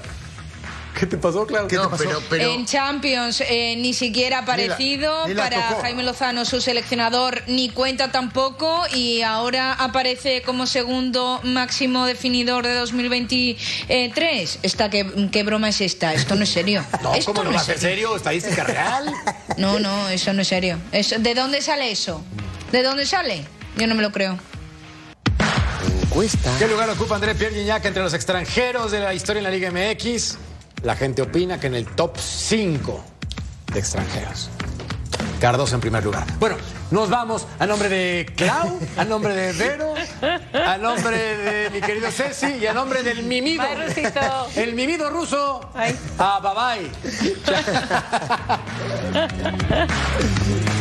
¿Qué 0.99 1.05
te 1.07 1.19
pasó, 1.19 1.47
Claudio? 1.47 1.69
¿Qué 1.69 1.77
te 1.77 2.05
pasó? 2.09 2.23
En 2.37 2.65
Champions 2.65 3.43
eh, 3.47 3.75
ni 3.77 3.93
siquiera 3.93 4.39
ha 4.39 4.43
aparecido 4.43 5.29
ni 5.29 5.35
la 5.35 5.43
para 5.45 5.69
tocó. 5.69 5.83
Jaime 5.83 6.03
Lozano, 6.03 6.45
su 6.47 6.61
seleccionador, 6.63 7.43
ni 7.49 7.69
cuenta 7.69 8.11
tampoco 8.11 8.83
y 8.95 9.21
ahora 9.21 9.75
aparece 9.75 10.41
como 10.41 10.67
segundo 10.67 11.41
máximo 11.45 12.07
definidor 12.07 12.67
de 12.67 12.75
2023. 12.77 14.59
Esta, 14.63 14.89
¿qué, 14.89 15.29
qué 15.31 15.43
broma 15.43 15.69
es 15.69 15.83
esta? 15.83 16.15
Esto 16.15 16.35
no 16.35 16.45
es 16.45 16.49
serio. 16.51 16.83
No, 17.03 17.15
Esto 17.15 17.33
¿cómo 17.35 17.45
no 17.45 17.53
va 17.55 17.61
a 17.61 17.65
ser 17.65 17.79
serio? 17.79 18.17
¿Estadística 18.17 18.65
real? 18.65 19.13
No, 19.59 19.79
no, 19.79 20.09
eso 20.09 20.33
no 20.33 20.43
es 20.43 20.49
serio. 20.49 20.79
Eso- 20.93 21.19
¿De 21.19 21.35
dónde 21.35 21.61
sale 21.63 21.91
eso? 21.91 22.23
¿De 22.73 22.83
dónde 22.83 23.05
sale? 23.07 23.45
Yo 23.77 23.87
no 23.87 23.95
me 23.95 24.03
lo 24.03 24.13
creo. 24.13 24.39
Encuesta. 26.03 26.51
¿Qué 26.59 26.67
lugar 26.69 26.89
ocupa 26.91 27.15
André 27.17 27.35
Pierre 27.35 27.55
Gignac 27.55 27.85
entre 27.85 28.03
los 28.03 28.15
extranjeros 28.15 28.91
de 28.93 29.01
la 29.01 29.13
historia 29.15 29.39
en 29.41 29.45
la 29.45 29.51
Liga 29.51 29.71
MX? 29.71 30.39
La 30.83 30.95
gente 30.97 31.23
opina 31.23 31.59
que 31.59 31.67
en 31.67 31.75
el 31.75 31.87
top 31.87 32.17
5 32.19 33.05
de 33.73 33.79
extranjeros. 33.79 34.51
Cardoso 35.41 35.75
en 35.75 35.81
primer 35.81 36.05
lugar. 36.05 36.27
Bueno, 36.39 36.57
nos 36.91 37.11
vamos 37.11 37.47
a 37.59 37.67
nombre 37.67 37.89
de 37.89 38.33
Clau, 38.37 38.79
a 38.97 39.05
nombre 39.05 39.35
de 39.35 39.53
Vero, 39.53 39.95
a 40.55 40.79
nombre 40.79 41.19
de 41.19 41.71
mi 41.71 41.81
querido 41.81 42.11
Ceci 42.11 42.55
y 42.61 42.67
a 42.67 42.73
nombre 42.73 43.03
del 43.03 43.23
mimido. 43.23 43.65
Bye. 43.65 44.13
El 44.63 44.75
mimido 44.75 45.11
ruso. 45.11 45.69
Bye. 45.75 45.97
Ah, 46.19 46.41
bye 46.41 46.91
bye. 46.91 46.91